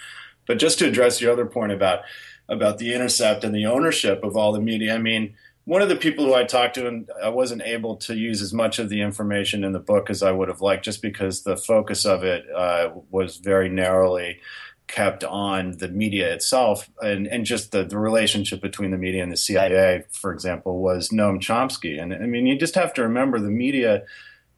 But 0.46 0.59
just 0.59 0.78
to 0.78 0.87
address 0.87 1.20
your 1.20 1.33
other 1.33 1.46
point 1.46 1.72
about 1.72 2.00
about 2.48 2.76
the 2.76 2.92
intercept 2.92 3.42
and 3.42 3.54
the 3.54 3.66
ownership 3.66 4.22
of 4.22 4.37
all 4.37 4.52
the 4.52 4.61
media, 4.61 4.94
I 4.94 4.98
mean, 4.98 5.35
one 5.64 5.80
of 5.80 5.88
the 5.88 5.96
people 5.96 6.26
who 6.26 6.35
I 6.35 6.44
talked 6.44 6.74
to, 6.74 6.87
and 6.87 7.09
I 7.22 7.30
wasn't 7.30 7.62
able 7.62 7.96
to 7.96 8.14
use 8.14 8.42
as 8.42 8.52
much 8.52 8.78
of 8.78 8.90
the 8.90 9.00
information 9.00 9.64
in 9.64 9.72
the 9.72 9.78
book 9.78 10.11
as 10.11 10.22
I 10.22 10.30
would 10.30 10.48
have 10.48 10.61
liked, 10.61 10.85
just 10.85 11.00
because 11.00 11.42
the 11.42 11.57
focus 11.57 12.04
of 12.04 12.22
it 12.22 12.44
uh, 12.54 12.90
was 13.11 13.38
very 13.38 13.70
narrowly 13.70 14.40
kept 14.87 15.24
on 15.24 15.78
the 15.78 15.88
media 15.88 16.33
itself, 16.35 16.90
and, 17.00 17.26
and 17.26 17.46
just 17.46 17.72
the, 17.72 17.85
the 17.85 17.98
relationship 17.98 18.61
between 18.61 18.90
the 18.90 18.98
media 18.98 19.22
and 19.22 19.33
the 19.33 19.37
CIA, 19.37 20.04
for 20.11 20.33
example, 20.33 20.80
was 20.80 21.09
Noam 21.09 21.38
Chomsky. 21.40 22.00
And 22.00 22.12
I 22.12 22.26
mean, 22.26 22.46
you 22.46 22.59
just 22.59 22.74
have 22.74 22.92
to 22.94 23.02
remember 23.02 23.40
the 23.40 23.50
media 23.50 24.02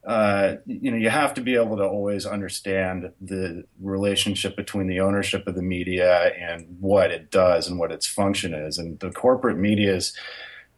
uh, 0.07 0.55
you 0.65 0.89
know, 0.89 0.95
you 0.95 1.09
have 1.09 1.33
to 1.33 1.41
be 1.41 1.55
able 1.55 1.75
to 1.75 1.83
always 1.83 2.25
understand 2.25 3.11
the 3.19 3.65
relationship 3.81 4.55
between 4.55 4.87
the 4.87 5.01
ownership 5.01 5.45
of 5.45 5.55
the 5.55 5.61
media 5.61 6.31
and 6.39 6.77
what 6.79 7.11
it 7.11 7.29
does 7.29 7.67
and 7.67 7.77
what 7.77 7.91
its 7.91 8.07
function 8.07 8.53
is. 8.53 8.77
And 8.77 8.97
the 9.01 9.11
corporate 9.11 9.57
media's 9.57 10.13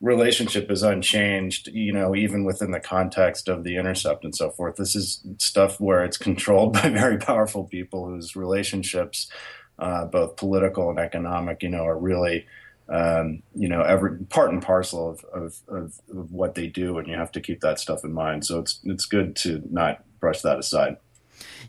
relationship 0.01 0.71
is 0.71 0.81
unchanged, 0.81 1.67
you 1.67 1.93
know, 1.93 2.15
even 2.15 2.43
within 2.43 2.71
the 2.71 2.79
context 2.79 3.47
of 3.47 3.63
the 3.63 3.77
intercept 3.77 4.23
and 4.23 4.35
so 4.35 4.49
forth. 4.49 4.77
This 4.77 4.95
is 4.95 5.21
stuff 5.37 5.79
where 5.79 6.03
it's 6.03 6.17
controlled 6.17 6.73
by 6.81 6.89
very 6.89 7.19
powerful 7.19 7.65
people 7.65 8.07
whose 8.07 8.35
relationships, 8.35 9.29
uh, 9.77 10.05
both 10.05 10.37
political 10.37 10.89
and 10.89 10.97
economic, 10.97 11.61
you 11.61 11.69
know, 11.69 11.85
are 11.85 11.99
really 11.99 12.47
um, 12.91 13.43
you 13.53 13.69
know, 13.69 13.81
every 13.81 14.17
part 14.25 14.51
and 14.51 14.61
parcel 14.61 15.11
of, 15.11 15.23
of, 15.25 15.55
of, 15.67 15.99
of, 16.15 16.31
what 16.31 16.55
they 16.55 16.67
do, 16.67 16.97
and 16.97 17.07
you 17.07 17.15
have 17.15 17.31
to 17.33 17.41
keep 17.41 17.61
that 17.61 17.79
stuff 17.79 18.03
in 18.03 18.11
mind. 18.11 18.45
So 18.45 18.59
it's 18.59 18.79
it's 18.83 19.05
good 19.05 19.35
to 19.37 19.61
not 19.69 20.03
brush 20.19 20.41
that 20.41 20.57
aside. 20.57 20.97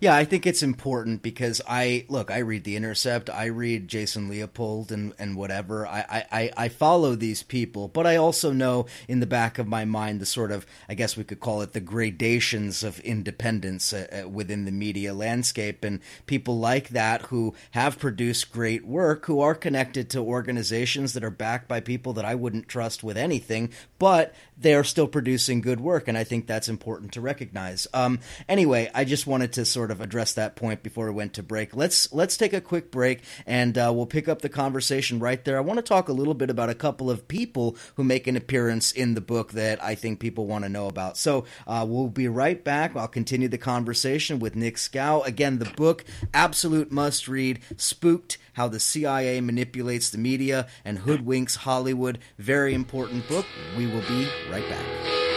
Yeah, 0.01 0.15
I 0.15 0.25
think 0.25 0.47
it's 0.47 0.63
important 0.63 1.21
because 1.21 1.61
I 1.69 2.07
look, 2.09 2.31
I 2.31 2.39
read 2.39 2.65
The 2.65 2.75
Intercept, 2.75 3.29
I 3.29 3.47
read 3.47 3.87
Jason 3.87 4.31
Leopold 4.31 4.91
and, 4.91 5.13
and 5.19 5.37
whatever. 5.37 5.87
I, 5.87 6.25
I, 6.33 6.51
I 6.57 6.69
follow 6.71 7.15
these 7.15 7.43
people, 7.43 7.87
but 7.87 8.07
I 8.07 8.17
also 8.17 8.51
know 8.51 8.87
in 9.09 9.21
the 9.21 9.27
back 9.27 9.59
of 9.59 9.69
my 9.69 9.85
mind 9.85 10.19
the 10.19 10.25
sort 10.25 10.53
of, 10.53 10.65
I 10.89 10.95
guess 10.95 11.19
we 11.19 11.25
could 11.25 11.41
call 11.41 11.61
it 11.61 11.75
the 11.75 11.81
gradations 11.81 12.83
of 12.83 12.99
independence 13.01 13.93
uh, 13.93 14.25
uh, 14.25 14.29
within 14.31 14.65
the 14.65 14.73
media 14.73 15.13
landscape. 15.13 15.85
And 15.85 16.01
people 16.25 16.59
like 16.59 16.89
that 16.89 17.27
who 17.27 17.55
have 17.73 17.99
produced 17.99 18.53
great 18.53 18.87
work, 18.87 19.27
who 19.27 19.43
are 19.43 19.55
connected 19.55 20.09
to 20.11 20.21
organizations 20.21 21.13
that 21.13 21.25
are 21.25 21.29
backed 21.29 21.69
by 21.69 21.81
people 21.81 22.15
that 22.15 22.25
I 22.25 22.37
wouldn't 22.37 22.69
trust 22.69 23.05
with 23.05 23.19
anything, 23.19 23.71
but 23.99 24.35
they're 24.61 24.85
still 24.85 25.09
producing 25.09 25.61
good 25.61 25.81
work. 25.81 26.07
And 26.07 26.17
I 26.17 26.25
think 26.25 26.47
that's 26.47 26.69
important 26.69 27.13
to 27.13 27.21
recognize. 27.21 27.87
Um, 27.95 28.21
anyway, 28.49 28.91
I 28.95 29.05
just 29.05 29.27
wanted 29.27 29.55
to 29.55 29.65
sort 29.65 29.91
of 29.91 30.01
address 30.01 30.35
that 30.35 30.57
point 30.57 30.83
before 30.83 31.07
we 31.07 31.13
went 31.13 31.35
to 31.35 31.43
break. 31.43 31.75
Let's 31.75 32.13
let's 32.13 32.37
take 32.37 32.53
a 32.53 32.61
quick 32.61 32.91
break 32.91 33.23
and 33.47 33.77
uh, 33.77 33.93
we'll 33.95 34.07
pick 34.07 34.29
up 34.29 34.43
the 34.43 34.49
conversation 34.49 35.19
right 35.19 35.43
there. 35.45 35.57
I 35.57 35.61
want 35.61 35.79
to 35.79 35.83
talk 35.83 36.09
a 36.09 36.13
little 36.13 36.35
bit 36.35 36.51
about 36.51 36.71
a 36.71 36.75
couple 36.75 37.11
of 37.11 37.27
people 37.27 37.77
who 37.97 38.05
make 38.05 38.27
an 38.27 38.37
appearance 38.37 38.93
in 38.93 39.15
the 39.15 39.21
book 39.21 39.53
that 39.53 39.83
I 39.83 39.95
think 39.95 40.21
people 40.21 40.47
want 40.47 40.65
to 40.65 40.69
know 40.69 40.87
about. 40.87 41.17
So 41.17 41.45
uh, 41.67 41.87
we'll 41.89 42.09
be 42.09 42.29
right 42.29 42.63
back. 42.63 42.95
I'll 42.95 43.09
continue 43.09 43.49
the 43.49 43.59
conversation 43.59 44.39
with 44.39 44.57
Nick 44.57 44.77
Schou. 44.77 45.25
Again, 45.25 45.59
the 45.59 45.71
book 45.77 46.05
absolute 46.35 46.93
must 46.93 47.29
read. 47.29 47.61
Spooked 47.77 48.39
how 48.55 48.69
the 48.69 48.81
CIA 48.81 49.41
manipulates 49.41 50.11
the 50.11 50.19
media 50.19 50.67
and 50.85 50.99
hoodwinks 50.99 51.57
Hollywood. 51.57 52.19
Very 52.39 52.75
important 52.75 53.29
book. 53.29 53.47
We 53.77 53.87
will 53.87 54.03
be 54.03 54.29
right 54.51 54.69
back. 54.69 55.30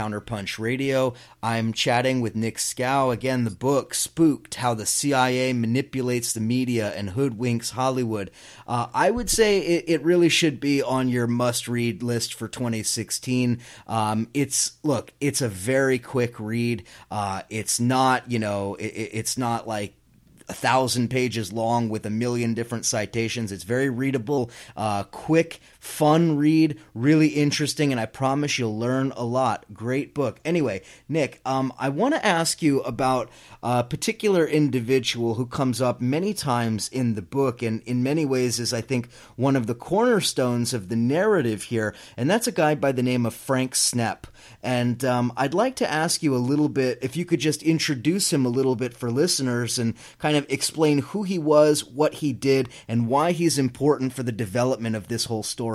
Counterpunch 0.00 0.58
Radio. 0.58 1.12
I'm 1.42 1.74
chatting 1.74 2.22
with 2.22 2.34
Nick 2.34 2.56
Schou. 2.56 3.12
Again, 3.12 3.44
the 3.44 3.50
book, 3.50 3.92
Spooked 3.92 4.54
How 4.54 4.72
the 4.72 4.86
CIA 4.86 5.52
Manipulates 5.52 6.32
the 6.32 6.40
Media 6.40 6.90
and 6.94 7.10
Hoodwinks 7.10 7.72
Hollywood. 7.72 8.30
Uh, 8.66 8.86
I 8.94 9.10
would 9.10 9.28
say 9.28 9.58
it, 9.58 9.84
it, 9.88 10.02
really 10.02 10.30
should 10.30 10.58
be 10.58 10.82
on 10.82 11.10
your 11.10 11.26
must 11.26 11.68
read 11.68 12.02
list 12.02 12.32
for 12.32 12.48
2016. 12.48 13.60
Um, 13.86 14.28
it's, 14.32 14.78
look, 14.82 15.12
it's 15.20 15.42
a 15.42 15.48
very 15.50 15.98
quick 15.98 16.40
read. 16.40 16.84
Uh, 17.10 17.42
it's 17.50 17.78
not, 17.78 18.30
you 18.30 18.38
know, 18.38 18.76
it, 18.76 19.10
it's 19.12 19.36
not 19.36 19.68
like 19.68 19.92
a 20.50 20.52
thousand 20.52 21.08
pages 21.08 21.52
long 21.52 21.88
with 21.88 22.04
a 22.04 22.10
million 22.10 22.54
different 22.54 22.84
citations. 22.84 23.52
It's 23.52 23.62
very 23.62 23.88
readable, 23.88 24.50
uh, 24.76 25.04
quick, 25.04 25.60
fun 25.80 26.36
read, 26.36 26.78
really 26.94 27.28
interesting, 27.28 27.90
and 27.90 28.00
I 28.00 28.06
promise 28.06 28.58
you'll 28.58 28.78
learn 28.78 29.12
a 29.16 29.24
lot. 29.24 29.64
Great 29.72 30.14
book. 30.14 30.38
Anyway, 30.44 30.82
Nick, 31.08 31.40
um, 31.44 31.72
I 31.78 31.88
want 31.88 32.14
to 32.14 32.24
ask 32.24 32.62
you 32.62 32.80
about 32.82 33.30
a 33.62 33.82
particular 33.82 34.46
individual 34.46 35.34
who 35.34 35.46
comes 35.46 35.80
up 35.80 36.00
many 36.00 36.34
times 36.34 36.88
in 36.88 37.14
the 37.14 37.22
book, 37.22 37.62
and 37.62 37.82
in 37.82 38.02
many 38.02 38.26
ways 38.26 38.60
is, 38.60 38.72
I 38.72 38.82
think, 38.82 39.10
one 39.36 39.56
of 39.56 39.66
the 39.66 39.74
cornerstones 39.74 40.74
of 40.74 40.90
the 40.90 40.96
narrative 40.96 41.64
here, 41.64 41.94
and 42.16 42.28
that's 42.28 42.46
a 42.46 42.52
guy 42.52 42.74
by 42.74 42.92
the 42.92 43.02
name 43.02 43.24
of 43.24 43.34
Frank 43.34 43.74
Snepp. 43.74 44.24
And 44.62 45.02
um, 45.04 45.32
I'd 45.36 45.54
like 45.54 45.76
to 45.76 45.90
ask 45.90 46.22
you 46.22 46.34
a 46.34 46.38
little 46.38 46.68
bit 46.68 46.98
if 47.00 47.16
you 47.16 47.24
could 47.24 47.40
just 47.40 47.62
introduce 47.62 48.32
him 48.32 48.44
a 48.44 48.50
little 48.50 48.76
bit 48.76 48.92
for 48.94 49.10
listeners 49.10 49.78
and 49.78 49.94
kind 50.18 50.36
of 50.36 50.44
explain 50.50 50.98
who 50.98 51.22
he 51.22 51.38
was, 51.38 51.84
what 51.84 52.14
he 52.14 52.34
did, 52.34 52.68
and 52.86 53.08
why 53.08 53.32
he's 53.32 53.58
important 53.58 54.12
for 54.12 54.22
the 54.22 54.32
development 54.32 54.96
of 54.96 55.08
this 55.08 55.24
whole 55.24 55.42
story. 55.42 55.69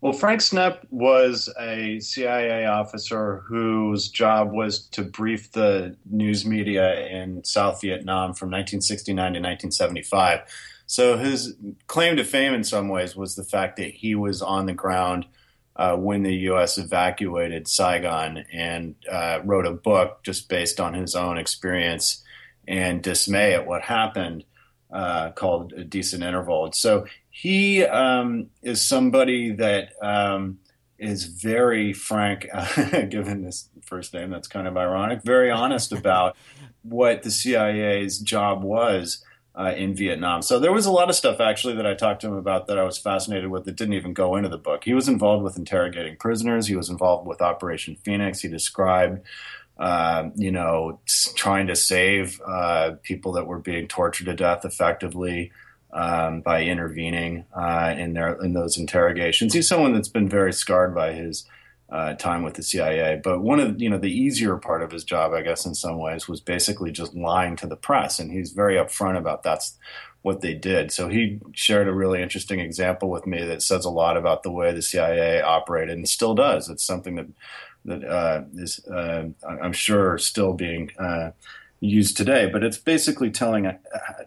Well, 0.00 0.12
Frank 0.12 0.40
Snepp 0.40 0.86
was 0.90 1.52
a 1.58 1.98
CIA 1.98 2.66
officer 2.66 3.42
whose 3.48 4.08
job 4.08 4.52
was 4.52 4.86
to 4.90 5.02
brief 5.02 5.50
the 5.50 5.96
news 6.08 6.46
media 6.46 7.04
in 7.08 7.42
South 7.42 7.80
Vietnam 7.80 8.32
from 8.32 8.48
1969 8.48 9.16
to 9.16 9.40
1975. 9.40 10.40
So 10.86 11.18
his 11.18 11.56
claim 11.88 12.16
to 12.16 12.24
fame, 12.24 12.54
in 12.54 12.62
some 12.62 12.88
ways, 12.88 13.16
was 13.16 13.34
the 13.34 13.42
fact 13.42 13.76
that 13.78 13.90
he 13.90 14.14
was 14.14 14.40
on 14.40 14.66
the 14.66 14.72
ground 14.72 15.26
uh, 15.74 15.96
when 15.96 16.22
the 16.22 16.34
U.S. 16.34 16.78
evacuated 16.78 17.66
Saigon 17.66 18.44
and 18.52 18.94
uh, 19.10 19.40
wrote 19.44 19.66
a 19.66 19.72
book 19.72 20.22
just 20.22 20.48
based 20.48 20.78
on 20.78 20.94
his 20.94 21.16
own 21.16 21.38
experience 21.38 22.22
and 22.68 23.02
dismay 23.02 23.54
at 23.54 23.66
what 23.66 23.82
happened 23.82 24.44
uh, 24.92 25.30
called 25.32 25.72
A 25.72 25.84
Decent 25.84 26.22
Interval. 26.22 26.72
so 26.72 27.06
he 27.40 27.84
um, 27.84 28.48
is 28.62 28.84
somebody 28.84 29.52
that 29.52 29.90
um, 30.02 30.58
is 30.98 31.22
very 31.22 31.92
frank, 31.92 32.48
given 33.10 33.42
this 33.42 33.68
first 33.84 34.12
name, 34.12 34.30
that's 34.30 34.48
kind 34.48 34.66
of 34.66 34.76
ironic, 34.76 35.22
very 35.22 35.48
honest 35.48 35.92
about 35.92 36.36
what 36.82 37.22
the 37.22 37.30
CIA's 37.30 38.18
job 38.18 38.64
was 38.64 39.24
uh, 39.56 39.72
in 39.76 39.94
Vietnam. 39.94 40.42
So 40.42 40.58
there 40.58 40.72
was 40.72 40.86
a 40.86 40.90
lot 40.90 41.10
of 41.10 41.14
stuff 41.14 41.38
actually 41.38 41.76
that 41.76 41.86
I 41.86 41.94
talked 41.94 42.22
to 42.22 42.26
him 42.26 42.34
about 42.34 42.66
that 42.66 42.76
I 42.76 42.82
was 42.82 42.98
fascinated 42.98 43.50
with 43.50 43.66
that 43.66 43.76
didn't 43.76 43.94
even 43.94 44.14
go 44.14 44.34
into 44.34 44.48
the 44.48 44.58
book. 44.58 44.82
He 44.82 44.92
was 44.92 45.06
involved 45.06 45.44
with 45.44 45.56
interrogating 45.56 46.16
prisoners. 46.16 46.66
He 46.66 46.74
was 46.74 46.90
involved 46.90 47.28
with 47.28 47.40
Operation 47.40 47.94
Phoenix. 48.02 48.40
He 48.40 48.48
described, 48.48 49.20
uh, 49.78 50.30
you 50.34 50.50
know, 50.50 50.98
trying 51.36 51.68
to 51.68 51.76
save 51.76 52.40
uh, 52.44 52.94
people 53.04 53.30
that 53.34 53.46
were 53.46 53.60
being 53.60 53.86
tortured 53.86 54.24
to 54.24 54.34
death 54.34 54.64
effectively. 54.64 55.52
Um, 55.90 56.42
by 56.42 56.64
intervening 56.64 57.46
uh, 57.56 57.94
in 57.96 58.12
their 58.12 58.34
in 58.42 58.52
those 58.52 58.76
interrogations, 58.76 59.54
he's 59.54 59.66
someone 59.66 59.94
that's 59.94 60.08
been 60.08 60.28
very 60.28 60.52
scarred 60.52 60.94
by 60.94 61.14
his 61.14 61.46
uh, 61.90 62.14
time 62.14 62.42
with 62.42 62.54
the 62.54 62.62
CIA. 62.62 63.20
But 63.22 63.40
one 63.40 63.60
of 63.60 63.80
you 63.80 63.88
know 63.88 63.98
the 63.98 64.12
easier 64.12 64.56
part 64.56 64.82
of 64.82 64.90
his 64.90 65.04
job, 65.04 65.32
I 65.32 65.42
guess, 65.42 65.64
in 65.64 65.74
some 65.74 65.98
ways, 65.98 66.28
was 66.28 66.40
basically 66.40 66.90
just 66.90 67.14
lying 67.14 67.56
to 67.56 67.66
the 67.66 67.76
press, 67.76 68.18
and 68.18 68.30
he's 68.30 68.52
very 68.52 68.74
upfront 68.74 69.16
about 69.16 69.42
that's 69.42 69.78
what 70.22 70.40
they 70.40 70.54
did. 70.54 70.92
So 70.92 71.08
he 71.08 71.40
shared 71.52 71.88
a 71.88 71.94
really 71.94 72.22
interesting 72.22 72.60
example 72.60 73.08
with 73.08 73.26
me 73.26 73.44
that 73.44 73.62
says 73.62 73.84
a 73.84 73.90
lot 73.90 74.16
about 74.16 74.42
the 74.42 74.50
way 74.50 74.72
the 74.72 74.82
CIA 74.82 75.40
operated 75.40 75.96
and 75.96 76.08
still 76.08 76.34
does. 76.34 76.68
It's 76.68 76.84
something 76.84 77.14
that 77.16 77.28
that 77.84 78.04
uh, 78.04 78.42
is, 78.56 78.84
uh, 78.86 79.28
I'm 79.48 79.72
sure, 79.72 80.18
still 80.18 80.52
being 80.52 80.90
uh, 80.98 81.30
used 81.80 82.16
today. 82.16 82.48
But 82.50 82.64
it's 82.64 82.78
basically 82.78 83.30
telling 83.30 83.66
uh, 83.66 83.78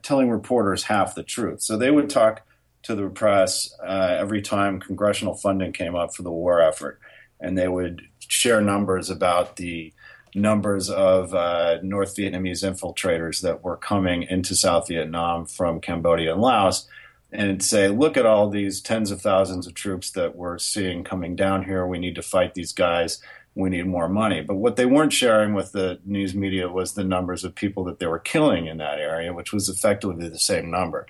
telling 0.01 0.29
reporters 0.29 0.83
half 0.83 1.15
the 1.15 1.23
truth. 1.23 1.61
So 1.61 1.77
they 1.77 1.91
would 1.91 2.09
talk 2.09 2.45
to 2.83 2.95
the 2.95 3.09
press 3.09 3.73
uh, 3.83 4.15
every 4.19 4.41
time 4.41 4.79
congressional 4.79 5.35
funding 5.35 5.71
came 5.71 5.95
up 5.95 6.15
for 6.15 6.23
the 6.23 6.31
war 6.31 6.61
effort 6.61 6.99
and 7.41 7.57
they 7.57 7.67
would 7.67 8.03
share 8.19 8.61
numbers 8.61 9.09
about 9.09 9.57
the 9.57 9.93
numbers 10.33 10.89
of 10.89 11.33
uh, 11.33 11.79
North 11.81 12.15
Vietnamese 12.15 12.63
infiltrators 12.63 13.41
that 13.41 13.63
were 13.63 13.75
coming 13.75 14.23
into 14.23 14.55
South 14.55 14.87
Vietnam 14.87 15.45
from 15.45 15.81
Cambodia 15.81 16.33
and 16.33 16.41
Laos, 16.41 16.87
and 17.33 17.63
say, 17.63 17.87
look 17.89 18.15
at 18.15 18.25
all 18.25 18.49
these 18.49 18.81
tens 18.81 19.11
of 19.11 19.21
thousands 19.21 19.67
of 19.67 19.73
troops 19.73 20.11
that 20.11 20.35
we're 20.35 20.57
seeing 20.57 21.03
coming 21.03 21.35
down 21.35 21.63
here. 21.63 21.85
We 21.85 21.99
need 21.99 22.15
to 22.15 22.21
fight 22.21 22.53
these 22.53 22.73
guys. 22.73 23.21
We 23.55 23.69
need 23.69 23.86
more 23.86 24.07
money. 24.07 24.41
But 24.41 24.55
what 24.55 24.78
they 24.78 24.86
weren't 24.86 25.11
sharing 25.11 25.53
with 25.53 25.73
the 25.73 25.99
news 26.05 26.34
media 26.34 26.69
was 26.69 26.93
the 26.93 27.03
numbers 27.03 27.43
of 27.43 27.53
people 27.53 27.84
that 27.86 27.99
they 27.99 28.07
were 28.07 28.19
killing 28.19 28.67
in 28.67 28.78
that 28.78 28.99
area, 28.99 29.34
which 29.34 29.51
was 29.51 29.67
effectively 29.67 30.30
the 30.30 30.39
same 30.39 30.71
number. 30.71 31.05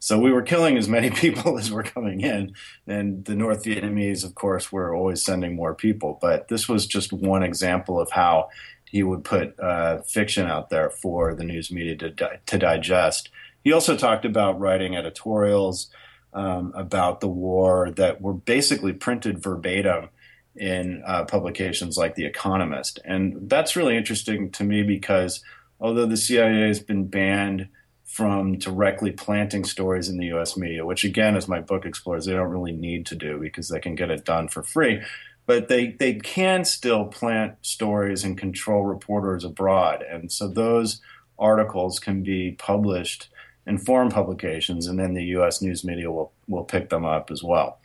So 0.00 0.18
we 0.18 0.32
were 0.32 0.42
killing 0.42 0.76
as 0.76 0.86
many 0.86 1.08
people 1.22 1.58
as 1.58 1.70
were 1.70 1.82
coming 1.82 2.20
in. 2.20 2.54
And 2.86 3.24
the 3.24 3.34
North 3.34 3.64
Vietnamese, 3.64 4.24
of 4.24 4.34
course, 4.34 4.70
were 4.70 4.94
always 4.94 5.24
sending 5.24 5.54
more 5.56 5.74
people. 5.74 6.18
But 6.20 6.48
this 6.48 6.68
was 6.68 6.86
just 6.86 7.12
one 7.12 7.42
example 7.42 7.98
of 8.00 8.10
how 8.10 8.50
he 8.84 9.02
would 9.02 9.24
put 9.24 9.58
uh, 9.58 10.02
fiction 10.02 10.46
out 10.46 10.68
there 10.70 10.90
for 10.90 11.34
the 11.34 11.42
news 11.42 11.72
media 11.72 11.96
to, 11.96 12.10
di- 12.10 12.38
to 12.46 12.58
digest. 12.58 13.30
He 13.64 13.72
also 13.72 13.96
talked 13.96 14.24
about 14.24 14.60
writing 14.60 14.94
editorials 14.94 15.90
um, 16.34 16.72
about 16.76 17.20
the 17.20 17.28
war 17.28 17.90
that 17.92 18.20
were 18.20 18.34
basically 18.34 18.92
printed 18.92 19.42
verbatim 19.42 20.10
in 20.56 21.02
uh, 21.06 21.24
publications 21.24 21.96
like 21.96 22.14
The 22.14 22.26
Economist. 22.26 23.00
And 23.04 23.48
that's 23.48 23.76
really 23.76 23.96
interesting 23.96 24.50
to 24.52 24.64
me 24.64 24.82
because 24.82 25.42
although 25.80 26.06
the 26.06 26.16
CIA 26.16 26.68
has 26.68 26.80
been 26.80 27.06
banned 27.06 27.68
from 28.04 28.58
directly 28.58 29.10
planting 29.10 29.64
stories 29.64 30.08
in 30.08 30.18
the 30.18 30.26
US 30.26 30.56
media, 30.56 30.86
which 30.86 31.02
again, 31.02 31.36
as 31.36 31.48
my 31.48 31.60
book 31.60 31.84
explores, 31.84 32.26
they 32.26 32.32
don't 32.32 32.50
really 32.50 32.72
need 32.72 33.06
to 33.06 33.16
do 33.16 33.38
because 33.40 33.68
they 33.68 33.80
can 33.80 33.96
get 33.96 34.10
it 34.10 34.24
done 34.24 34.46
for 34.46 34.62
free. 34.62 35.02
But 35.46 35.68
they, 35.68 35.88
they 35.88 36.14
can 36.14 36.64
still 36.64 37.06
plant 37.06 37.56
stories 37.62 38.22
and 38.24 38.38
control 38.38 38.84
reporters 38.84 39.44
abroad. 39.44 40.02
And 40.02 40.30
so 40.30 40.48
those 40.48 41.00
articles 41.38 41.98
can 41.98 42.22
be 42.22 42.52
published 42.52 43.28
in 43.66 43.78
foreign 43.78 44.10
publications, 44.10 44.86
and 44.86 44.98
then 44.98 45.14
the 45.14 45.24
US 45.36 45.60
news 45.62 45.84
media 45.84 46.10
will, 46.10 46.32
will 46.48 46.64
pick 46.64 46.90
them 46.90 47.04
up 47.04 47.30
as 47.30 47.42
well. 47.42 47.78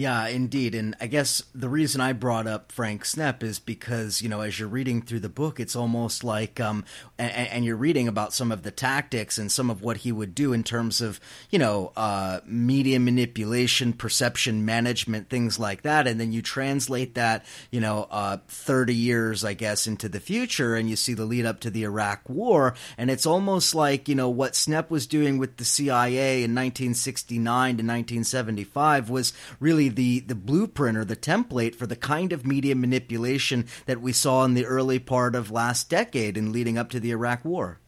Yeah, 0.00 0.28
indeed. 0.28 0.74
And 0.74 0.96
I 0.98 1.08
guess 1.08 1.42
the 1.54 1.68
reason 1.68 2.00
I 2.00 2.14
brought 2.14 2.46
up 2.46 2.72
Frank 2.72 3.04
Snepp 3.04 3.42
is 3.42 3.58
because, 3.58 4.22
you 4.22 4.30
know, 4.30 4.40
as 4.40 4.58
you're 4.58 4.66
reading 4.66 5.02
through 5.02 5.20
the 5.20 5.28
book, 5.28 5.60
it's 5.60 5.76
almost 5.76 6.24
like, 6.24 6.58
um, 6.58 6.86
and, 7.18 7.30
and 7.30 7.64
you're 7.66 7.76
reading 7.76 8.08
about 8.08 8.32
some 8.32 8.50
of 8.50 8.62
the 8.62 8.70
tactics 8.70 9.36
and 9.36 9.52
some 9.52 9.68
of 9.68 9.82
what 9.82 9.98
he 9.98 10.10
would 10.10 10.34
do 10.34 10.54
in 10.54 10.64
terms 10.64 11.02
of, 11.02 11.20
you 11.50 11.58
know, 11.58 11.92
uh, 11.98 12.40
media 12.46 12.98
manipulation, 12.98 13.92
perception 13.92 14.64
management, 14.64 15.28
things 15.28 15.58
like 15.58 15.82
that. 15.82 16.06
And 16.06 16.18
then 16.18 16.32
you 16.32 16.40
translate 16.40 17.16
that, 17.16 17.44
you 17.70 17.82
know, 17.82 18.08
uh, 18.10 18.38
30 18.48 18.94
years, 18.94 19.44
I 19.44 19.52
guess, 19.52 19.86
into 19.86 20.08
the 20.08 20.18
future 20.18 20.76
and 20.76 20.88
you 20.88 20.96
see 20.96 21.12
the 21.12 21.26
lead 21.26 21.44
up 21.44 21.60
to 21.60 21.70
the 21.70 21.82
Iraq 21.82 22.26
war. 22.26 22.74
And 22.96 23.10
it's 23.10 23.26
almost 23.26 23.74
like, 23.74 24.08
you 24.08 24.14
know, 24.14 24.30
what 24.30 24.54
Snepp 24.54 24.88
was 24.88 25.06
doing 25.06 25.36
with 25.36 25.58
the 25.58 25.64
CIA 25.66 26.42
in 26.42 26.54
1969 26.54 27.42
to 27.42 27.82
1975 27.82 29.10
was 29.10 29.34
really 29.58 29.89
the 29.90 30.20
the 30.20 30.34
blueprint 30.34 30.96
or 30.96 31.04
the 31.04 31.16
template 31.16 31.74
for 31.74 31.86
the 31.86 31.96
kind 31.96 32.32
of 32.32 32.46
media 32.46 32.74
manipulation 32.74 33.66
that 33.86 34.00
we 34.00 34.12
saw 34.12 34.44
in 34.44 34.54
the 34.54 34.66
early 34.66 34.98
part 34.98 35.34
of 35.34 35.50
last 35.50 35.90
decade 35.90 36.36
and 36.36 36.52
leading 36.52 36.78
up 36.78 36.90
to 36.90 37.00
the 37.00 37.10
Iraq 37.10 37.44
War. 37.44 37.80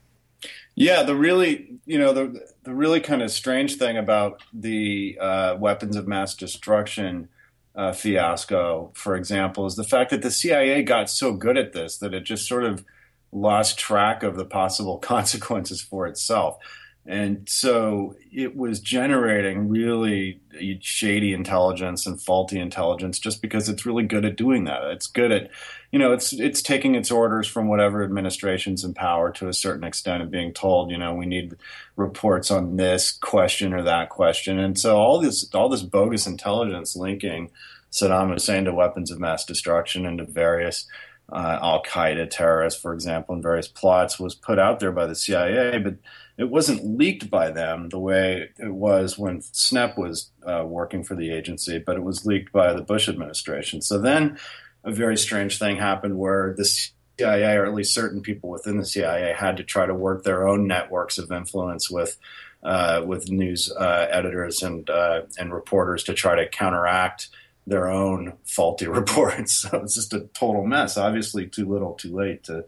Yeah, 0.74 1.02
the 1.02 1.14
really 1.14 1.78
you 1.86 1.98
know 1.98 2.12
the 2.12 2.46
the 2.64 2.74
really 2.74 3.00
kind 3.00 3.22
of 3.22 3.30
strange 3.30 3.76
thing 3.76 3.96
about 3.96 4.42
the 4.52 5.18
uh, 5.20 5.56
weapons 5.58 5.96
of 5.96 6.08
mass 6.08 6.34
destruction 6.34 7.28
uh, 7.74 7.92
fiasco, 7.92 8.90
for 8.94 9.16
example, 9.16 9.66
is 9.66 9.76
the 9.76 9.84
fact 9.84 10.10
that 10.10 10.22
the 10.22 10.30
CIA 10.30 10.82
got 10.82 11.08
so 11.08 11.32
good 11.32 11.56
at 11.56 11.72
this 11.72 11.96
that 11.98 12.14
it 12.14 12.24
just 12.24 12.46
sort 12.46 12.64
of 12.64 12.84
lost 13.32 13.78
track 13.78 14.22
of 14.22 14.36
the 14.36 14.44
possible 14.44 14.98
consequences 15.12 15.80
for 15.80 16.06
itself. 16.06 16.58
And 17.04 17.48
so 17.48 18.14
it 18.30 18.56
was 18.56 18.78
generating 18.78 19.68
really 19.68 20.40
shady 20.80 21.32
intelligence 21.32 22.06
and 22.06 22.20
faulty 22.20 22.60
intelligence 22.60 23.18
just 23.18 23.42
because 23.42 23.68
it's 23.68 23.84
really 23.84 24.04
good 24.04 24.24
at 24.24 24.36
doing 24.36 24.64
that. 24.64 24.84
It's 24.84 25.08
good 25.08 25.32
at, 25.32 25.50
you 25.90 25.98
know, 25.98 26.12
it's 26.12 26.32
it's 26.32 26.62
taking 26.62 26.94
its 26.94 27.10
orders 27.10 27.48
from 27.48 27.66
whatever 27.66 28.04
administration's 28.04 28.84
in 28.84 28.94
power 28.94 29.32
to 29.32 29.48
a 29.48 29.52
certain 29.52 29.82
extent 29.82 30.22
and 30.22 30.30
being 30.30 30.52
told, 30.52 30.92
you 30.92 30.98
know, 30.98 31.12
we 31.12 31.26
need 31.26 31.56
reports 31.96 32.52
on 32.52 32.76
this 32.76 33.10
question 33.10 33.74
or 33.74 33.82
that 33.82 34.08
question. 34.08 34.60
And 34.60 34.78
so 34.78 34.96
all 34.96 35.20
this 35.20 35.52
all 35.52 35.68
this 35.68 35.82
bogus 35.82 36.28
intelligence 36.28 36.94
linking 36.94 37.50
Saddam 37.90 38.32
Hussein 38.32 38.64
to 38.66 38.72
weapons 38.72 39.10
of 39.10 39.18
mass 39.18 39.44
destruction 39.44 40.06
and 40.06 40.18
to 40.18 40.24
various 40.24 40.86
uh, 41.32 41.58
Al 41.60 41.82
Qaeda 41.82 42.30
terrorists, 42.30 42.80
for 42.80 42.94
example, 42.94 43.34
and 43.34 43.42
various 43.42 43.68
plots 43.68 44.20
was 44.20 44.34
put 44.34 44.58
out 44.58 44.80
there 44.80 44.92
by 44.92 45.06
the 45.06 45.14
CIA, 45.14 45.78
but 45.78 45.96
it 46.38 46.50
wasn't 46.50 46.98
leaked 46.98 47.30
by 47.30 47.50
them 47.50 47.88
the 47.88 47.98
way 47.98 48.48
it 48.58 48.72
was 48.72 49.18
when 49.18 49.40
Snepp 49.40 49.98
was 49.98 50.30
uh, 50.46 50.64
working 50.66 51.04
for 51.04 51.14
the 51.14 51.30
agency, 51.30 51.78
but 51.78 51.96
it 51.96 52.02
was 52.02 52.24
leaked 52.24 52.52
by 52.52 52.72
the 52.72 52.82
Bush 52.82 53.08
administration. 53.08 53.82
So 53.82 53.98
then 53.98 54.38
a 54.84 54.92
very 54.92 55.16
strange 55.16 55.58
thing 55.58 55.76
happened 55.76 56.18
where 56.18 56.54
the 56.56 56.64
CIA, 56.64 57.56
or 57.56 57.66
at 57.66 57.74
least 57.74 57.94
certain 57.94 58.22
people 58.22 58.50
within 58.50 58.78
the 58.78 58.86
CIA, 58.86 59.34
had 59.34 59.56
to 59.58 59.64
try 59.64 59.86
to 59.86 59.94
work 59.94 60.24
their 60.24 60.48
own 60.48 60.66
networks 60.66 61.18
of 61.18 61.30
influence 61.30 61.90
with. 61.90 62.18
Uh, 62.64 63.02
with 63.04 63.28
news 63.28 63.72
uh, 63.72 64.06
editors 64.08 64.62
and 64.62 64.88
uh, 64.88 65.22
and 65.36 65.52
reporters 65.52 66.04
to 66.04 66.14
try 66.14 66.36
to 66.36 66.48
counteract 66.48 67.28
their 67.66 67.88
own 67.88 68.34
faulty 68.44 68.86
reports. 69.00 69.54
So 69.54 69.80
it's 69.82 69.96
just 69.96 70.12
a 70.12 70.28
total 70.32 70.64
mess. 70.64 70.96
Obviously, 70.96 71.48
too 71.48 71.66
little, 71.68 71.94
too 71.94 72.14
late 72.14 72.44
to 72.44 72.64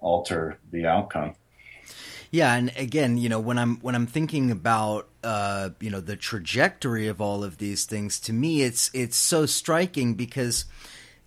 alter 0.00 0.58
the 0.72 0.86
outcome. 0.86 1.36
Yeah, 2.30 2.54
and 2.54 2.72
again, 2.76 3.16
you 3.16 3.28
know, 3.28 3.40
when 3.40 3.58
I'm 3.58 3.76
when 3.76 3.94
I'm 3.94 4.06
thinking 4.06 4.50
about 4.50 5.08
uh, 5.24 5.70
you 5.80 5.90
know 5.90 6.00
the 6.00 6.16
trajectory 6.16 7.08
of 7.08 7.20
all 7.20 7.42
of 7.42 7.58
these 7.58 7.86
things, 7.86 8.20
to 8.20 8.32
me, 8.32 8.62
it's 8.62 8.90
it's 8.92 9.16
so 9.16 9.46
striking 9.46 10.14
because 10.14 10.66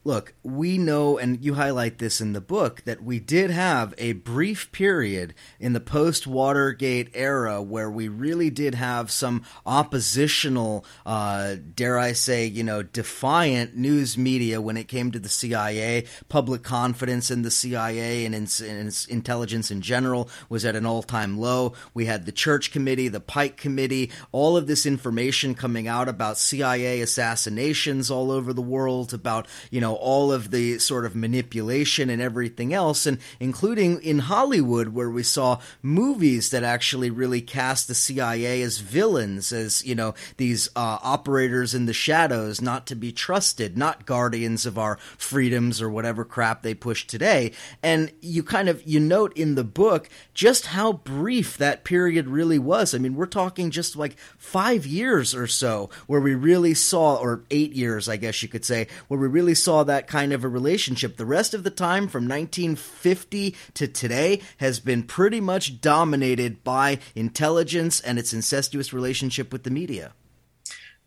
look, 0.04 0.34
we 0.42 0.78
know, 0.78 1.18
and 1.18 1.44
you 1.44 1.54
highlight 1.54 2.00
this 2.00 2.22
in 2.22 2.34
the 2.34 2.42
book, 2.42 2.82
that 2.86 3.04
we 3.04 3.20
did 3.20 3.52
have 3.52 3.94
a 3.98 4.14
brief 4.14 4.72
period 4.72 5.34
in 5.60 5.74
the 5.74 5.80
post 5.80 6.26
Watergate 6.26 7.10
era 7.14 7.62
where 7.62 7.90
we 7.90 8.08
really 8.08 8.50
did 8.50 8.76
have 8.76 9.12
some 9.12 9.44
oppositional, 9.66 10.84
uh, 11.06 11.56
dare 11.76 12.00
I 12.00 12.14
say, 12.14 12.46
you 12.46 12.64
know, 12.64 12.82
defiant 12.82 13.76
news 13.76 14.18
media 14.18 14.60
when 14.60 14.78
it 14.78 14.88
came 14.88 15.12
to 15.12 15.20
the 15.20 15.30
CIA. 15.30 16.06
Public 16.30 16.64
confidence 16.64 17.30
in 17.30 17.44
the 17.44 17.52
CIA 17.52 18.26
and 18.26 18.34
in, 18.34 18.48
in 18.66 18.92
intelligence 19.10 19.70
in 19.70 19.82
general 19.82 20.30
was 20.50 20.66
at 20.66 20.76
an 20.76 20.86
all 20.86 21.04
time 21.04 21.40
low. 21.40 21.74
We 21.94 22.06
had 22.06 22.26
the 22.26 22.32
Church 22.32 22.72
Committee, 22.72 23.08
the 23.08 23.20
Pike 23.20 23.58
Committee, 23.58 24.12
all 24.32 24.58
of 24.58 24.66
this 24.66 24.86
information 24.86 25.54
coming 25.54 25.88
out 25.88 26.10
about 26.10 26.40
CIA 26.40 27.02
assassinations 27.02 28.10
all 28.10 28.32
over 28.32 28.52
the 28.52 28.62
world, 28.62 29.14
about, 29.14 29.48
you 29.70 29.80
know, 29.80 29.91
know 29.92 29.98
all 29.98 30.32
of 30.32 30.52
the 30.52 30.80
sort 30.80 31.06
of 31.06 31.16
manipulation 31.16 32.10
and 32.10 32.22
everything 32.22 32.74
else 32.74 33.06
and 33.06 33.18
including 33.40 34.02
in 34.02 34.20
Hollywood 34.20 34.90
where 34.90 35.10
we 35.10 35.24
saw 35.24 35.60
movies 35.82 36.50
that 36.52 36.64
actually 36.64 37.10
really 37.10 37.42
cast 37.42 37.88
the 37.88 37.96
CIA 37.96 38.62
as 38.62 38.80
villains 38.80 39.52
as 39.52 39.86
you 39.86 39.96
know 39.96 40.14
these 40.38 40.70
uh, 40.76 40.98
operators 41.02 41.74
in 41.74 41.86
the 41.86 41.94
shadows 41.94 42.62
not 42.62 42.88
to 42.88 42.96
be 42.96 43.12
trusted 43.12 43.78
not 43.78 44.06
guardians 44.06 44.66
of 44.66 44.78
our 44.78 44.98
freedoms 45.18 45.82
or 45.82 45.90
whatever 45.90 46.24
crap 46.24 46.62
they 46.62 46.74
push 46.74 47.06
today. 47.06 47.52
And 47.84 48.12
you 48.22 48.44
kind 48.44 48.70
of 48.70 48.82
you 48.86 49.00
note 49.00 49.36
in 49.38 49.56
the 49.56 49.64
book 49.64 50.10
just 50.34 50.68
how 50.68 50.94
brief 50.94 51.58
that 51.58 51.84
period 51.84 52.28
really 52.28 52.60
was. 52.60 52.96
I 52.96 52.98
mean 52.98 53.16
we're 53.16 53.26
talking 53.26 53.72
just 53.72 53.96
like 53.96 54.18
5 54.38 54.86
years 54.86 55.36
or 55.36 55.48
so 55.48 55.90
where 56.08 56.22
we 56.22 56.36
really 56.36 56.74
saw 56.74 57.16
or 57.16 57.44
8 57.52 57.74
years 57.74 58.08
I 58.08 58.18
guess 58.18 58.42
you 58.42 58.50
could 58.50 58.66
say 58.66 58.88
where 59.08 59.20
we 59.20 59.28
really 59.28 59.56
saw 59.56 59.81
that 59.86 60.08
kind 60.08 60.34
of 60.34 60.44
a 60.44 60.50
relationship. 60.50 61.18
The 61.18 61.26
rest 61.26 61.54
of 61.54 61.64
the 61.64 61.70
time, 61.70 62.08
from 62.08 62.28
1950 62.28 63.56
to 63.76 63.88
today, 63.88 64.42
has 64.58 64.80
been 64.80 65.04
pretty 65.04 65.40
much 65.40 65.82
dominated 65.82 66.64
by 66.64 67.00
intelligence 67.16 68.02
and 68.02 68.18
its 68.20 68.34
incestuous 68.34 68.94
relationship 68.94 69.52
with 69.52 69.64
the 69.64 69.72
media. 69.72 70.14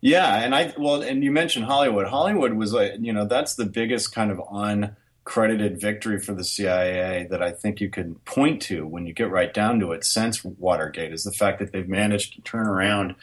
Yeah, 0.01 0.35
and 0.35 0.53
I 0.53 0.73
well, 0.77 1.01
and 1.01 1.23
you 1.23 1.31
mentioned 1.31 1.65
Hollywood. 1.65 2.07
Hollywood 2.07 2.53
was 2.53 2.73
like, 2.73 2.93
you 2.99 3.11
know, 3.11 3.25
that's 3.25 3.55
the 3.55 3.65
biggest 3.65 4.13
kind 4.13 4.29
of 4.29 4.37
uncredited 4.37 5.81
victory 5.81 6.19
for 6.19 6.33
the 6.33 6.43
CIA 6.43 7.27
that 7.31 7.41
I 7.41 7.51
think 7.51 7.81
you 7.81 7.89
could 7.89 8.23
point 8.25 8.61
to 8.63 8.85
when 8.85 9.07
you 9.07 9.13
get 9.13 9.31
right 9.31 9.51
down 9.51 9.79
to 9.79 9.93
it 9.93 10.05
since 10.05 10.43
Watergate 10.43 11.11
is 11.11 11.23
the 11.23 11.31
fact 11.31 11.57
that 11.57 11.71
they've 11.71 11.89
managed 11.89 12.33
to 12.35 12.41
turn 12.41 12.67
around 12.67 13.15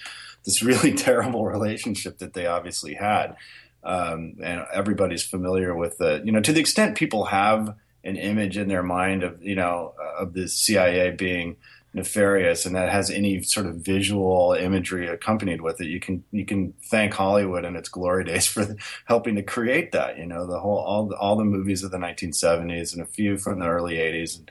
this 0.44 0.62
really 0.62 0.92
terrible 0.96 1.46
relationship 1.46 2.18
that 2.18 2.34
they 2.34 2.46
obviously 2.46 2.94
had 2.94 3.36
um, 3.84 4.34
and 4.42 4.66
everybody's 4.72 5.22
familiar 5.22 5.74
with 5.74 5.98
the 5.98 6.22
you 6.24 6.32
know 6.32 6.40
to 6.40 6.52
the 6.52 6.60
extent 6.60 6.96
people 6.96 7.24
have 7.24 7.74
an 8.04 8.16
image 8.16 8.56
in 8.56 8.68
their 8.68 8.82
mind 8.82 9.22
of 9.22 9.42
you 9.42 9.54
know 9.54 9.94
of 10.18 10.34
the 10.34 10.48
CIA 10.48 11.10
being 11.10 11.56
nefarious 11.94 12.64
and 12.64 12.74
that 12.74 12.88
has 12.88 13.10
any 13.10 13.42
sort 13.42 13.66
of 13.66 13.76
visual 13.76 14.54
imagery 14.54 15.08
accompanied 15.08 15.60
with 15.60 15.78
it 15.80 15.88
you 15.88 16.00
can 16.00 16.24
you 16.32 16.44
can 16.44 16.72
thank 16.84 17.12
Hollywood 17.12 17.64
and 17.64 17.76
its 17.76 17.88
glory 17.88 18.24
days 18.24 18.46
for 18.52 18.76
helping 19.04 19.36
to 19.36 19.42
create 19.42 19.92
that 19.92 20.16
you 20.16 20.26
know 20.26 20.46
the 20.46 20.58
whole 20.58 20.78
all 20.78 21.06
the, 21.06 21.16
all 21.16 21.36
the 21.36 21.44
movies 21.44 21.82
of 21.82 21.90
the 21.90 21.98
1970s 21.98 22.94
and 22.94 23.02
a 23.02 23.06
few 23.06 23.36
from 23.36 23.58
the 23.58 23.68
early 23.68 23.96
80s 23.96 24.38
and 24.38 24.50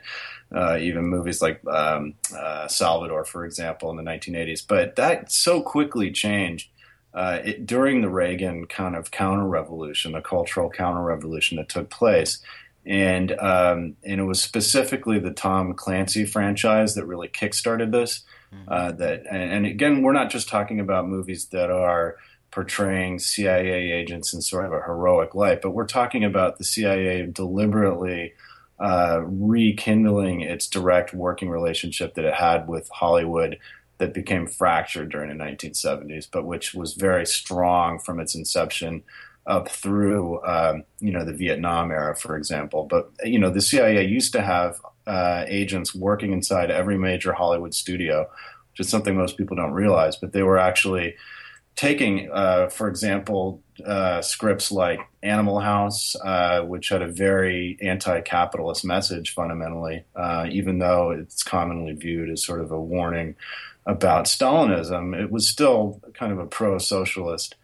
uh, 0.54 0.76
even 0.76 1.06
movies 1.06 1.40
like 1.40 1.66
um, 1.66 2.14
uh, 2.36 2.68
Salvador 2.68 3.24
for 3.24 3.44
example 3.44 3.90
in 3.90 3.96
the 3.96 4.02
1980s 4.02 4.64
but 4.66 4.96
that 4.96 5.32
so 5.32 5.62
quickly 5.62 6.12
changed 6.12 6.68
uh, 7.14 7.40
it, 7.44 7.66
during 7.66 8.00
the 8.00 8.08
Reagan 8.08 8.66
kind 8.66 8.96
of 8.96 9.10
counter 9.10 9.46
revolution, 9.46 10.12
the 10.12 10.20
cultural 10.20 10.70
counter 10.70 11.02
revolution 11.02 11.56
that 11.58 11.68
took 11.68 11.90
place. 11.90 12.38
And 12.84 13.32
um, 13.38 13.96
and 14.04 14.20
it 14.20 14.24
was 14.24 14.42
specifically 14.42 15.18
the 15.18 15.30
Tom 15.30 15.74
Clancy 15.74 16.24
franchise 16.24 16.94
that 16.94 17.06
really 17.06 17.28
kickstarted 17.28 17.92
this. 17.92 18.24
Mm-hmm. 18.52 18.64
Uh, 18.68 18.92
that 18.92 19.22
and, 19.30 19.52
and, 19.52 19.66
again, 19.66 20.02
we're 20.02 20.12
not 20.12 20.30
just 20.30 20.48
talking 20.48 20.80
about 20.80 21.08
movies 21.08 21.46
that 21.46 21.70
are 21.70 22.16
portraying 22.50 23.18
CIA 23.18 23.92
agents 23.92 24.34
in 24.34 24.42
sort 24.42 24.66
of 24.66 24.72
a 24.72 24.82
heroic 24.82 25.34
light, 25.34 25.62
but 25.62 25.70
we're 25.70 25.86
talking 25.86 26.22
about 26.22 26.58
the 26.58 26.64
CIA 26.64 27.24
deliberately 27.26 28.34
uh, 28.78 29.20
rekindling 29.24 30.40
its 30.40 30.66
direct 30.66 31.14
working 31.14 31.48
relationship 31.48 32.14
that 32.14 32.24
it 32.24 32.34
had 32.34 32.68
with 32.68 32.88
Hollywood 32.90 33.58
that 34.02 34.12
became 34.12 34.48
fractured 34.48 35.12
during 35.12 35.28
the 35.28 35.44
1970s, 35.44 36.26
but 36.28 36.44
which 36.44 36.74
was 36.74 36.94
very 36.94 37.24
strong 37.24 38.00
from 38.00 38.18
its 38.18 38.34
inception 38.34 39.04
up 39.46 39.68
through 39.68 40.44
um, 40.44 40.82
you 40.98 41.12
know 41.12 41.24
the 41.24 41.32
Vietnam 41.32 41.92
era, 41.92 42.16
for 42.16 42.36
example. 42.36 42.84
But 42.90 43.12
you 43.22 43.38
know 43.38 43.48
the 43.48 43.60
CIA 43.60 44.04
used 44.04 44.32
to 44.32 44.42
have 44.42 44.80
uh, 45.06 45.44
agents 45.46 45.94
working 45.94 46.32
inside 46.32 46.68
every 46.68 46.98
major 46.98 47.32
Hollywood 47.32 47.74
studio, 47.74 48.28
which 48.72 48.80
is 48.80 48.88
something 48.88 49.14
most 49.14 49.38
people 49.38 49.56
don't 49.56 49.72
realize. 49.72 50.16
But 50.16 50.32
they 50.32 50.42
were 50.42 50.58
actually 50.58 51.14
taking, 51.76 52.28
uh, 52.32 52.70
for 52.70 52.88
example, 52.88 53.62
uh, 53.86 54.20
scripts 54.20 54.72
like 54.72 54.98
Animal 55.22 55.60
House, 55.60 56.16
uh, 56.24 56.62
which 56.62 56.88
had 56.88 57.02
a 57.02 57.08
very 57.08 57.78
anti-capitalist 57.80 58.84
message 58.84 59.32
fundamentally, 59.32 60.04
uh, 60.16 60.46
even 60.50 60.80
though 60.80 61.12
it's 61.12 61.44
commonly 61.44 61.92
viewed 61.92 62.30
as 62.30 62.44
sort 62.44 62.60
of 62.60 62.72
a 62.72 62.80
warning 62.80 63.36
about 63.86 64.26
Stalinism, 64.26 65.20
it 65.20 65.30
was 65.30 65.48
still 65.48 66.00
kind 66.14 66.32
of 66.32 66.38
a 66.38 66.46
pro 66.46 66.78
socialist 66.78 67.56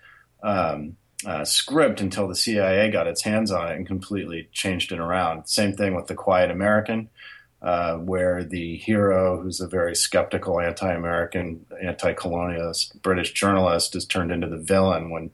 um, 0.42 0.96
uh, 1.26 1.44
script 1.44 2.00
until 2.00 2.28
the 2.28 2.34
CIA 2.34 2.90
got 2.90 3.06
its 3.06 3.22
hands 3.22 3.50
on 3.50 3.70
it 3.70 3.76
and 3.76 3.86
completely 3.86 4.48
changed 4.52 4.92
it 4.92 4.98
around. 4.98 5.46
Same 5.46 5.74
thing 5.74 5.94
with 5.94 6.06
The 6.06 6.14
Quiet 6.14 6.50
American, 6.50 7.08
uh, 7.62 7.96
where 7.96 8.44
the 8.44 8.76
hero, 8.76 9.40
who's 9.40 9.60
a 9.60 9.68
very 9.68 9.94
skeptical 9.96 10.60
anti 10.60 10.92
American, 10.92 11.66
anti 11.82 12.14
colonialist 12.14 13.00
British 13.02 13.32
journalist, 13.32 13.96
is 13.96 14.04
turned 14.04 14.32
into 14.32 14.48
the 14.48 14.58
villain 14.58 15.10
when. 15.10 15.30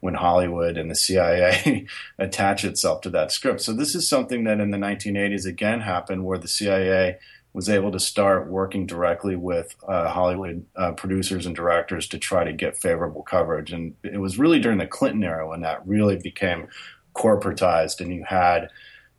When 0.00 0.14
Hollywood 0.14 0.76
and 0.76 0.88
the 0.88 0.94
CIA 0.94 1.84
attach 2.20 2.64
itself 2.64 3.00
to 3.00 3.10
that 3.10 3.32
script. 3.32 3.60
So, 3.60 3.72
this 3.72 3.96
is 3.96 4.08
something 4.08 4.44
that 4.44 4.60
in 4.60 4.70
the 4.70 4.78
1980s 4.78 5.44
again 5.44 5.80
happened 5.80 6.24
where 6.24 6.38
the 6.38 6.46
CIA 6.46 7.18
was 7.58 7.68
able 7.68 7.90
to 7.90 7.98
start 7.98 8.46
working 8.46 8.86
directly 8.86 9.34
with 9.34 9.74
uh, 9.88 10.08
Hollywood 10.08 10.64
uh, 10.76 10.92
producers 10.92 11.44
and 11.44 11.56
directors 11.56 12.06
to 12.06 12.16
try 12.16 12.44
to 12.44 12.52
get 12.52 12.76
favorable 12.76 13.24
coverage. 13.24 13.72
And 13.72 13.96
it 14.04 14.18
was 14.18 14.38
really 14.38 14.60
during 14.60 14.78
the 14.78 14.86
Clinton 14.86 15.24
era 15.24 15.48
when 15.48 15.62
that 15.62 15.84
really 15.84 16.14
became 16.14 16.68
corporatized, 17.16 18.00
and 18.00 18.14
you 18.14 18.22
had 18.22 18.70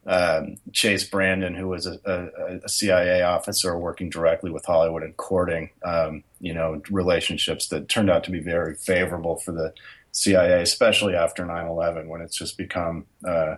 um, 0.08 0.56
Chase 0.72 1.04
Brandon, 1.04 1.54
who 1.54 1.68
was 1.68 1.86
a, 1.86 2.00
a, 2.06 2.60
a, 2.64 2.70
CIA 2.70 3.24
officer 3.24 3.78
working 3.78 4.10
directly 4.10 4.52
with 4.52 4.64
Hollywood 4.64 5.04
and 5.04 5.18
courting, 5.18 5.72
um, 5.84 6.24
you 6.40 6.54
know, 6.54 6.82
relationships 6.90 7.68
that 7.68 7.90
turned 7.90 8.10
out 8.10 8.24
to 8.24 8.32
be 8.32 8.40
very 8.40 8.74
favorable 8.74 9.36
for 9.36 9.52
the 9.52 9.74
CIA, 10.14 10.62
especially 10.62 11.14
after 11.14 11.44
9/11, 11.44 12.08
when 12.08 12.22
it's 12.22 12.38
just 12.38 12.58
become 12.58 13.06
uh, 13.28 13.58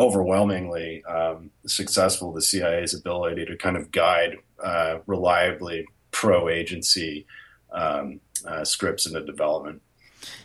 overwhelmingly 0.00 1.04
um, 1.04 1.50
successful 1.66 2.32
the 2.32 2.40
CIA's 2.40 2.94
ability 2.94 3.44
to 3.44 3.56
kind 3.56 3.76
of 3.76 3.92
guide 3.92 4.38
uh, 4.62 4.98
reliably 5.06 5.86
pro 6.10 6.48
agency 6.48 7.26
um, 7.70 8.20
uh, 8.46 8.64
scripts 8.64 9.06
into 9.06 9.24
development. 9.24 9.82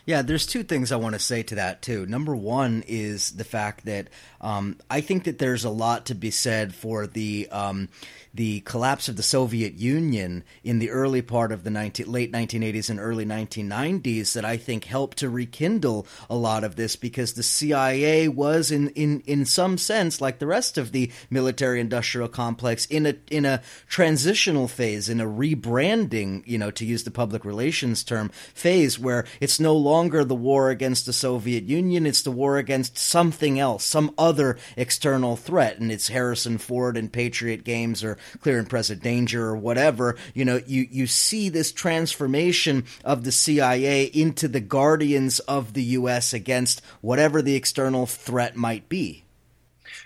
Yeah, 0.04 0.22
there's 0.22 0.46
two 0.46 0.62
things 0.62 0.92
I 0.92 0.96
want 0.96 1.14
to 1.14 1.18
say 1.18 1.42
to 1.44 1.56
that 1.56 1.82
too. 1.82 2.06
Number 2.06 2.36
one 2.36 2.84
is 2.86 3.32
the 3.32 3.44
fact 3.44 3.86
that 3.86 4.08
um, 4.40 4.76
I 4.90 5.00
think 5.00 5.24
that 5.24 5.38
there's 5.38 5.64
a 5.64 5.70
lot 5.70 6.06
to 6.06 6.14
be 6.14 6.30
said 6.30 6.74
for 6.74 7.06
the 7.06 7.48
um, 7.50 7.88
the 8.36 8.60
collapse 8.60 9.08
of 9.08 9.16
the 9.16 9.22
Soviet 9.22 9.74
Union 9.74 10.44
in 10.62 10.78
the 10.78 10.90
early 10.90 11.22
part 11.22 11.52
of 11.52 11.64
the 11.64 11.70
19, 11.70 12.10
late 12.10 12.32
1980s 12.32 12.90
and 12.90 13.00
early 13.00 13.24
1990s 13.24 14.32
that 14.34 14.44
I 14.44 14.56
think 14.56 14.84
helped 14.84 15.18
to 15.18 15.28
rekindle 15.28 16.06
a 16.30 16.36
lot 16.36 16.64
of 16.64 16.76
this 16.76 16.96
because 16.96 17.32
the 17.32 17.42
CIA 17.42 18.28
was 18.28 18.70
in, 18.70 18.90
in, 18.90 19.20
in 19.26 19.44
some 19.44 19.78
sense 19.78 20.20
like 20.20 20.38
the 20.38 20.46
rest 20.46 20.78
of 20.78 20.92
the 20.92 21.10
military 21.30 21.80
industrial 21.80 22.28
complex 22.28 22.86
in 22.86 23.06
a 23.06 23.14
in 23.30 23.44
a 23.44 23.62
transitional 23.88 24.68
phase 24.68 25.08
in 25.08 25.20
a 25.20 25.26
rebranding 25.26 26.42
you 26.46 26.58
know 26.58 26.70
to 26.70 26.84
use 26.84 27.04
the 27.04 27.10
public 27.10 27.44
relations 27.44 28.04
term 28.04 28.28
phase 28.54 28.98
where 28.98 29.24
it's 29.40 29.58
no 29.58 29.74
longer 29.74 30.24
the 30.24 30.34
war 30.34 30.70
against 30.70 31.06
the 31.06 31.12
Soviet 31.12 31.64
Union 31.64 32.06
it's 32.06 32.22
the 32.22 32.30
war 32.30 32.58
against 32.58 32.98
something 32.98 33.58
else 33.58 33.84
some 33.84 34.12
other 34.18 34.58
external 34.76 35.36
threat. 35.36 35.78
And 35.78 35.90
it's 35.90 36.08
Harrison 36.08 36.58
Ford 36.58 36.96
and 36.96 37.12
Patriot 37.12 37.64
games 37.64 38.04
or 38.04 38.18
clear 38.40 38.58
and 38.58 38.68
present 38.68 39.02
danger 39.02 39.46
or 39.46 39.56
whatever, 39.56 40.16
you 40.34 40.44
know, 40.44 40.60
you, 40.66 40.86
you 40.90 41.06
see 41.06 41.48
this 41.48 41.72
transformation 41.72 42.84
of 43.04 43.24
the 43.24 43.32
CIA 43.32 44.04
into 44.04 44.48
the 44.48 44.60
guardians 44.60 45.38
of 45.40 45.72
the 45.72 45.82
U.S. 45.82 46.32
against 46.32 46.82
whatever 47.00 47.42
the 47.42 47.54
external 47.54 48.06
threat 48.06 48.56
might 48.56 48.88
be. 48.88 49.24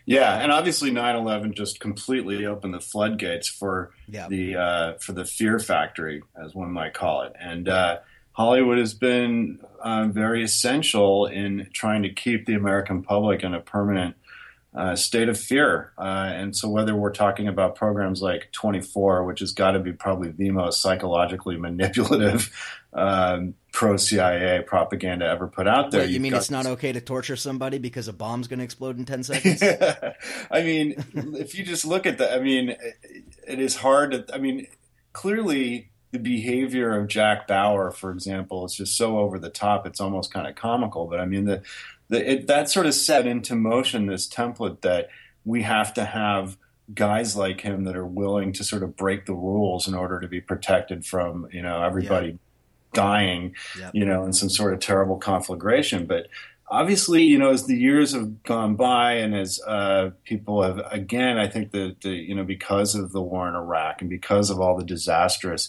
Yeah, 0.06 0.40
and 0.40 0.50
obviously 0.50 0.90
9/11 0.90 1.54
just 1.54 1.78
completely 1.78 2.46
opened 2.46 2.74
the 2.74 2.80
floodgates 2.80 3.48
for 3.48 3.92
yeah. 4.08 4.28
the 4.28 4.56
uh, 4.56 4.92
for 4.94 5.12
the 5.12 5.24
fear 5.24 5.58
factory, 5.58 6.22
as 6.42 6.54
one 6.54 6.72
might 6.72 6.94
call 6.94 7.22
it, 7.22 7.34
and 7.38 7.68
uh, 7.68 7.98
Hollywood 8.32 8.78
has 8.78 8.94
been 8.94 9.60
uh, 9.80 10.06
very 10.06 10.42
essential 10.42 11.26
in 11.26 11.68
trying 11.72 12.02
to 12.04 12.10
keep 12.10 12.46
the 12.46 12.54
American 12.54 13.02
public 13.02 13.42
in 13.42 13.54
a 13.54 13.60
permanent 13.60 14.16
uh, 14.74 14.94
state 14.94 15.28
of 15.28 15.38
fear. 15.38 15.92
Uh, 15.98 16.30
and 16.32 16.56
so, 16.56 16.68
whether 16.68 16.94
we're 16.94 17.12
talking 17.12 17.48
about 17.48 17.74
programs 17.74 18.22
like 18.22 18.50
24, 18.52 19.24
which 19.24 19.40
has 19.40 19.52
got 19.52 19.72
to 19.72 19.80
be 19.80 19.92
probably 19.92 20.30
the 20.30 20.50
most 20.50 20.80
psychologically 20.80 21.56
manipulative 21.56 22.54
um, 22.92 23.54
pro 23.72 23.96
CIA 23.96 24.62
propaganda 24.62 25.26
ever 25.26 25.48
put 25.48 25.66
out 25.66 25.90
there. 25.90 26.02
Wait, 26.02 26.10
you 26.10 26.20
mean 26.20 26.34
it's 26.34 26.50
not 26.50 26.66
okay 26.66 26.92
to 26.92 27.00
torture 27.00 27.36
somebody 27.36 27.78
because 27.78 28.06
a 28.06 28.12
bomb's 28.12 28.46
going 28.46 28.58
to 28.58 28.64
explode 28.64 28.98
in 28.98 29.04
10 29.04 29.22
seconds? 29.24 29.62
I 30.50 30.62
mean, 30.62 31.04
if 31.14 31.58
you 31.58 31.64
just 31.64 31.84
look 31.84 32.06
at 32.06 32.18
that, 32.18 32.32
I 32.32 32.40
mean, 32.40 32.70
it, 32.70 33.24
it 33.46 33.58
is 33.58 33.76
hard 33.76 34.12
to, 34.12 34.34
I 34.34 34.38
mean, 34.38 34.66
clearly. 35.12 35.88
The 36.12 36.18
behavior 36.18 36.98
of 36.98 37.06
Jack 37.06 37.46
Bauer, 37.46 37.92
for 37.92 38.10
example, 38.10 38.64
is 38.64 38.74
just 38.74 38.96
so 38.96 39.18
over 39.18 39.38
the 39.38 39.48
top. 39.48 39.86
It's 39.86 40.00
almost 40.00 40.32
kind 40.32 40.48
of 40.48 40.56
comical. 40.56 41.06
But 41.06 41.20
I 41.20 41.24
mean, 41.24 41.44
the 41.44 41.62
the, 42.10 42.32
it, 42.32 42.46
that 42.48 42.68
sort 42.68 42.86
of 42.86 42.94
set 42.94 43.26
into 43.26 43.54
motion 43.54 44.06
this 44.06 44.28
template 44.28 44.82
that 44.82 45.08
we 45.44 45.62
have 45.62 45.94
to 45.94 46.04
have 46.04 46.58
guys 46.92 47.36
like 47.36 47.60
him 47.60 47.84
that 47.84 47.96
are 47.96 48.06
willing 48.06 48.52
to 48.52 48.64
sort 48.64 48.82
of 48.82 48.96
break 48.96 49.24
the 49.26 49.34
rules 49.34 49.86
in 49.88 49.94
order 49.94 50.20
to 50.20 50.28
be 50.28 50.40
protected 50.40 51.06
from 51.06 51.48
you 51.52 51.62
know 51.62 51.82
everybody 51.82 52.28
yeah. 52.28 52.34
dying 52.92 53.54
yep. 53.78 53.92
you 53.94 54.04
know 54.04 54.24
in 54.24 54.32
some 54.32 54.50
sort 54.50 54.74
of 54.74 54.80
terrible 54.80 55.16
conflagration 55.16 56.04
but 56.04 56.26
obviously 56.68 57.22
you 57.22 57.38
know 57.38 57.50
as 57.50 57.66
the 57.66 57.76
years 57.76 58.12
have 58.12 58.42
gone 58.42 58.74
by 58.74 59.12
and 59.12 59.36
as 59.36 59.60
uh, 59.68 60.10
people 60.24 60.62
have 60.62 60.80
again 60.90 61.38
i 61.38 61.46
think 61.46 61.70
that 61.70 61.96
the, 62.00 62.10
you 62.10 62.34
know 62.34 62.44
because 62.44 62.96
of 62.96 63.12
the 63.12 63.22
war 63.22 63.48
in 63.48 63.54
iraq 63.54 64.00
and 64.00 64.10
because 64.10 64.50
of 64.50 64.60
all 64.60 64.76
the 64.76 64.84
disastrous 64.84 65.68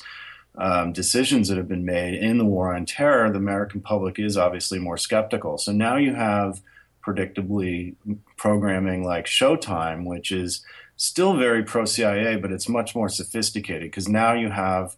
um, 0.58 0.91
decisions 0.93 1.47
that 1.47 1.58
have 1.58 1.68
been 1.68 1.86
made 1.86 2.14
in 2.14 2.38
the 2.38 2.45
war 2.45 2.76
on 2.76 2.86
terror, 2.86 3.32
the 3.32 3.38
American 3.38 3.82
public 3.82 4.20
is 4.20 4.38
obviously 4.38 4.80
more 4.80 4.97
skeptical. 4.97 5.58
So 5.58 5.72
now 5.72 5.95
you 5.95 6.14
have 6.14 6.62
predictably 7.06 7.95
programming 8.38 9.04
like 9.04 9.26
Showtime, 9.26 10.06
which 10.06 10.32
is 10.32 10.64
still 10.97 11.36
very 11.36 11.64
pro 11.64 11.86
CIA, 11.86 12.36
but 12.36 12.52
it's 12.52 12.70
much 12.70 12.95
more 12.95 13.10
sophisticated 13.10 13.84
because 13.84 14.08
now 14.08 14.34
you 14.34 14.49
have 14.49 14.95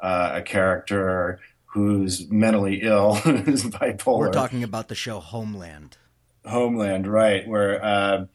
uh, 0.00 0.32
a 0.34 0.42
character 0.42 1.40
who's 1.66 2.28
mentally 2.30 2.82
ill, 2.82 3.14
who's 3.14 3.64
bipolar. 3.64 4.18
We're 4.18 4.32
talking 4.32 4.64
about 4.64 4.88
the 4.88 4.94
show 4.94 5.20
Homeland. 5.20 5.96
Homeland, 6.44 7.06
right? 7.06 7.46
Where 7.46 7.84
uh, 7.84 8.26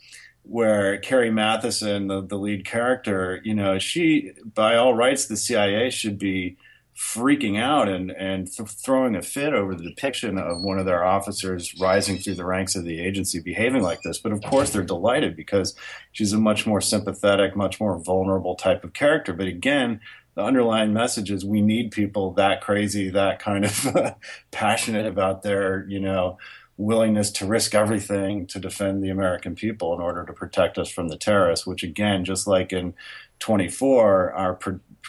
where 0.52 0.98
Carrie 0.98 1.30
Mathison, 1.30 2.10
the, 2.10 2.22
the 2.22 2.38
lead 2.38 2.66
character, 2.66 3.40
you 3.46 3.56
know, 3.56 3.80
she, 3.80 4.34
by 4.54 4.76
all 4.76 4.94
rights, 4.94 5.26
the 5.26 5.38
CIA 5.38 5.90
should 5.90 6.20
be 6.20 6.58
freaking 6.94 7.58
out 7.58 7.88
and, 7.88 8.12
and 8.12 8.52
th- 8.52 8.68
throwing 8.68 9.16
a 9.16 9.22
fit 9.22 9.54
over 9.54 9.74
the 9.74 9.84
depiction 9.84 10.38
of 10.38 10.62
one 10.62 10.78
of 10.78 10.86
their 10.86 11.06
officers 11.06 11.74
rising 11.80 12.18
through 12.18 12.36
the 12.36 12.46
ranks 12.46 12.76
of 12.76 12.84
the 12.84 13.00
agency 13.00 13.40
behaving 13.40 13.82
like 13.82 14.02
this. 14.04 14.20
But 14.20 14.34
of 14.34 14.42
course, 14.42 14.72
they're 14.72 14.84
delighted 14.84 15.38
because 15.38 15.74
she's 16.12 16.34
a 16.34 16.38
much 16.38 16.68
more 16.68 16.82
sympathetic, 16.82 17.56
much 17.56 17.80
more 17.80 17.98
vulnerable 17.98 18.56
type 18.56 18.84
of 18.84 18.92
character. 18.92 19.32
But 19.32 19.48
again, 19.48 20.02
the 20.36 20.44
underlying 20.44 20.92
message 20.92 21.32
is 21.32 21.46
we 21.46 21.62
need 21.62 21.92
people 21.92 22.34
that 22.34 22.60
crazy, 22.60 23.10
that 23.10 23.40
kind 23.40 23.64
of 23.64 24.16
passionate 24.52 25.06
about 25.06 25.44
their, 25.44 25.86
you 25.88 26.02
know, 26.02 26.38
willingness 26.82 27.32
to 27.32 27.46
risk 27.46 27.76
everything 27.76 28.48
to 28.48 28.60
defend 28.60 29.04
the 29.04 29.10
American 29.10 29.56
people 29.56 29.94
in 29.94 30.02
order 30.02 30.26
to 30.26 30.34
protect 30.34 30.78
us 30.78 30.90
from 30.90 31.08
the 31.08 31.18
terrorists, 31.18 31.66
which 31.66 31.84
again, 31.84 32.26
just 32.26 32.48
like 32.48 32.74
in 32.74 32.94
24, 33.42 34.32
are 34.32 34.60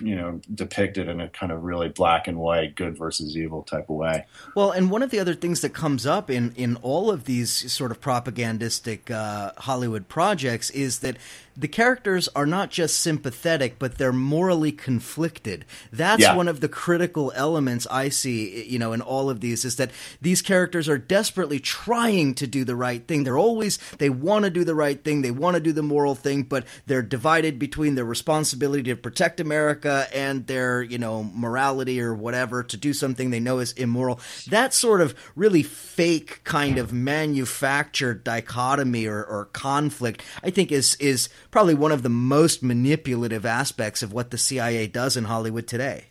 you 0.01 0.17
know 0.17 0.41
depicted 0.55 1.09
in 1.09 1.21
a 1.21 1.29
kind 1.29 1.53
of 1.53 1.65
really 1.65 1.89
black 1.89 2.27
and 2.27 2.39
white 2.39 2.75
good 2.75 2.97
versus 2.97 3.37
evil 3.37 3.63
type 3.63 3.91
of 3.91 3.97
way 3.97 4.25
well 4.55 4.71
and 4.71 4.91
one 4.91 5.03
of 5.03 5.11
the 5.11 5.19
other 5.19 5.35
things 5.35 5.61
that 5.61 5.75
comes 5.75 6.07
up 6.07 6.31
in 6.31 6.51
in 6.57 6.77
all 6.77 7.11
of 7.11 7.25
these 7.25 7.71
sort 7.71 7.91
of 7.91 8.01
propagandistic 8.01 9.11
uh, 9.11 9.53
hollywood 9.59 10.09
projects 10.09 10.71
is 10.71 11.01
that 11.01 11.19
the 11.57 11.69
characters 11.69 12.29
are 12.35 12.47
not 12.47 12.71
just 12.71 13.01
sympathetic, 13.01 13.79
but 13.79 13.99
they're 13.99 14.13
morally 14.13 14.73
conflicted. 14.73 15.65
That's 15.93 16.23
yeah. 16.23 16.35
one 16.35 16.49
of 16.49 16.61
the 16.61 16.69
critical 16.69 17.33
elements 17.35 17.87
I 17.91 18.09
see, 18.09 18.65
you 18.65 18.79
know, 18.79 18.93
in 18.93 19.03
all 19.03 19.29
of 19.29 19.41
these 19.41 19.65
is 19.65 19.77
that 19.77 19.91
these 20.21 20.41
characters 20.41 20.89
are 20.89 20.99
desperately 20.99 21.61
trying 21.61 22.35
to 22.37 22.47
do 22.47 22.65
the 22.65 22.77
right 22.77 23.07
thing. 23.07 23.25
They're 23.25 23.39
always, 23.39 23.79
they 23.99 24.09
want 24.09 24.45
to 24.45 24.51
do 24.51 24.65
the 24.65 24.75
right 24.75 25.03
thing. 25.03 25.23
They 25.23 25.31
want 25.31 25.55
to 25.55 25.61
do 25.61 25.73
the 25.73 25.83
moral 25.83 26.15
thing, 26.15 26.45
but 26.45 26.65
they're 26.87 27.03
divided 27.03 27.59
between 27.59 27.95
their 27.97 28.05
responsibility 28.23 28.85
to 28.85 28.95
protect 28.95 29.41
America 29.41 30.07
and 30.15 30.47
their, 30.47 30.81
you 30.81 30.97
know, 30.97 31.25
morality 31.35 32.01
or 32.01 32.15
whatever 32.15 32.63
to 32.63 32.77
do 32.77 32.93
something 32.93 33.31
they 33.31 33.41
know 33.41 33.59
is 33.59 33.73
immoral. 33.73 34.21
That 34.49 34.73
sort 34.73 35.01
of 35.01 35.13
really 35.35 35.65
fake 35.65 36.41
kind 36.45 36.79
of 36.79 36.93
manufactured 36.93 38.23
dichotomy 38.23 39.07
or, 39.07 39.25
or 39.25 39.47
conflict, 39.47 40.23
I 40.41 40.51
think 40.51 40.71
is, 40.71 40.95
is, 41.01 41.29
probably 41.51 41.75
one 41.75 41.91
of 41.91 42.05
the 42.05 42.09
most 42.09 42.63
manipulative 42.63 43.45
aspects 43.45 44.05
of 44.05 44.13
what 44.13 44.31
the 44.31 44.39
CIA 44.39 44.87
does 44.87 45.17
in 45.17 45.25
Hollywood 45.25 45.67
today. 45.67 46.05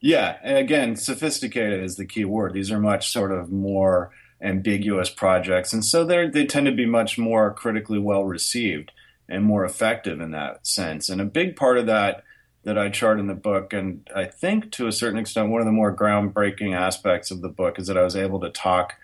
Yeah, 0.00 0.36
and 0.42 0.58
again, 0.58 0.96
sophisticated 0.96 1.84
is 1.84 1.94
the 1.94 2.06
key 2.06 2.24
word. 2.24 2.54
These 2.54 2.72
are 2.72 2.80
much 2.80 3.12
sort 3.12 3.30
of 3.30 3.52
more 3.52 4.10
ambiguous 4.42 5.10
projects, 5.10 5.72
and 5.72 5.84
so 5.84 6.04
they 6.04 6.26
they 6.26 6.44
tend 6.44 6.66
to 6.66 6.72
be 6.72 6.86
much 6.86 7.18
more 7.18 7.54
critically 7.54 8.00
well 8.00 8.24
received 8.24 8.90
and 9.28 9.44
more 9.44 9.64
effective 9.64 10.20
in 10.20 10.32
that 10.32 10.66
sense. 10.66 11.08
And 11.08 11.20
a 11.20 11.26
big 11.26 11.56
part 11.56 11.78
of 11.78 11.86
that 11.86 12.24
that 12.64 12.78
I 12.78 12.90
chart 12.90 13.18
in 13.18 13.26
the 13.26 13.34
book, 13.34 13.72
and 13.72 14.08
I 14.14 14.26
think 14.26 14.70
to 14.72 14.86
a 14.86 14.92
certain 14.92 15.18
extent, 15.18 15.50
one 15.50 15.60
of 15.60 15.66
the 15.66 15.72
more 15.72 15.94
groundbreaking 15.94 16.76
aspects 16.76 17.30
of 17.30 17.40
the 17.40 17.48
book 17.48 17.78
is 17.78 17.88
that 17.88 17.98
I 17.98 18.04
was 18.04 18.14
able 18.14 18.40
to 18.40 18.50
talk 18.50 18.94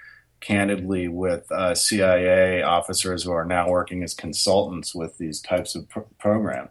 candidly 0.41 1.09
with 1.09 1.51
uh, 1.51 1.75
CIA 1.75 2.63
officers 2.63 3.25
who 3.25 3.33
are 3.33 3.45
now 3.45 3.69
working 3.69 4.05
as 4.05 4.15
consultants 4.15 4.95
with 4.95 5.19
these 5.19 5.41
types 5.41 5.75
of 5.75 5.89
pr- 5.89 6.01
programs 6.19 6.71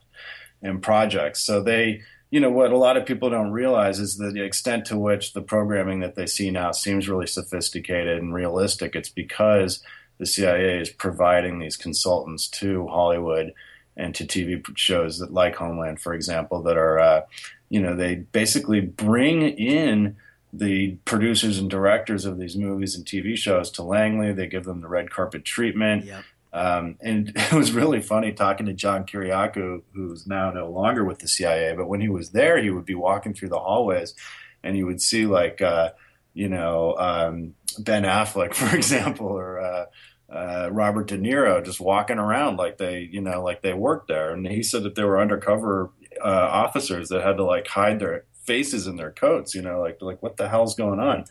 and 0.62 0.82
projects. 0.82 1.42
So 1.42 1.62
they, 1.62 2.02
you 2.32 2.40
know, 2.40 2.50
what 2.50 2.72
a 2.72 2.78
lot 2.78 2.96
of 2.96 3.06
people 3.06 3.30
don't 3.30 3.52
realize 3.52 4.00
is 4.00 4.18
the 4.18 4.42
extent 4.42 4.86
to 4.86 4.98
which 4.98 5.34
the 5.34 5.42
programming 5.42 6.00
that 6.00 6.16
they 6.16 6.26
see 6.26 6.50
now 6.50 6.72
seems 6.72 7.10
really 7.10 7.28
sophisticated 7.28 8.18
and 8.18 8.34
realistic. 8.34 8.96
It's 8.96 9.10
because 9.10 9.84
the 10.18 10.26
CIA 10.26 10.80
is 10.80 10.90
providing 10.90 11.60
these 11.60 11.78
consultants 11.78 12.48
to 12.48 12.88
Hollywood 12.88 13.54
and 13.96 14.14
to 14.16 14.26
TV 14.26 14.64
shows 14.78 15.20
that, 15.20 15.34
like 15.34 15.56
Homeland, 15.56 16.00
for 16.00 16.14
example, 16.14 16.62
that 16.64 16.78
are, 16.78 17.00
uh, 17.00 17.22
you 17.70 17.82
know, 17.82 17.96
they 17.96 18.16
basically 18.16 18.80
bring 18.80 19.42
in 19.42 20.16
the 20.54 20.98
producers 21.06 21.58
and 21.58 21.70
directors 21.70 22.26
of 22.26 22.38
these 22.38 22.56
movies 22.56 22.96
and 22.96 23.06
TV 23.06 23.38
shows 23.38 23.70
to 23.72 23.84
Langley. 23.84 24.32
They 24.32 24.48
give 24.48 24.66
them 24.66 24.82
the 24.82 24.88
red 24.88 25.10
carpet 25.10 25.44
treatment. 25.46 26.06
Yep. 26.06 26.24
Um, 26.54 26.96
and 27.02 27.34
it 27.36 27.54
was 27.54 27.72
really 27.72 28.02
funny 28.02 28.32
talking 28.32 28.66
to 28.68 28.74
John 28.74 29.06
Kiriakou, 29.06 29.84
who's 29.94 30.26
now 30.26 30.52
no 30.52 30.70
longer 30.70 31.04
with 31.04 31.20
the 31.20 31.28
CIA. 31.28 31.76
But 31.76 31.88
when 31.88 32.02
he 32.02 32.10
was 32.10 32.32
there, 32.32 32.62
he 32.62 32.70
would 32.70 32.86
be 32.86 32.96
walking 32.96 33.34
through 33.34 33.50
the 33.50 33.60
hallways, 33.60 34.16
and 34.64 34.78
you 34.78 34.86
would 34.86 35.02
see 35.02 35.26
like 35.26 35.62
uh, 35.62 35.92
you 36.38 36.50
know 36.50 36.96
um, 36.98 37.56
Ben 37.80 38.04
Affleck, 38.04 38.54
for 38.62 38.76
example, 38.76 39.28
or 39.28 39.60
uh, 39.60 39.86
uh, 40.32 40.70
Robert 40.72 41.08
De 41.08 41.18
Niro 41.18 41.64
just 41.66 41.80
walking 41.80 42.20
around 42.20 42.58
like 42.58 42.78
they 42.78 43.10
you 43.12 43.22
know 43.22 43.42
like 43.44 43.62
they 43.64 43.74
worked 43.74 44.08
there. 44.08 44.32
And 44.32 44.48
he 44.48 44.62
said 44.62 44.84
that 44.84 44.96
they 44.96 45.04
were 45.04 45.20
undercover 45.20 45.92
uh, 46.24 46.48
officers 46.52 47.10
that 47.10 47.24
had 47.24 47.38
to 47.38 47.44
like 47.44 47.68
hide 47.68 48.00
their 48.00 48.26
faces 48.44 48.88
in 48.88 48.96
their 48.96 49.12
coats, 49.12 49.56
you 49.56 49.62
know, 49.62 49.82
like 49.82 49.98
like 50.02 50.22
what 50.22 50.38
the 50.38 50.48
hell's 50.48 50.76
going 50.76 51.00
on? 51.00 51.26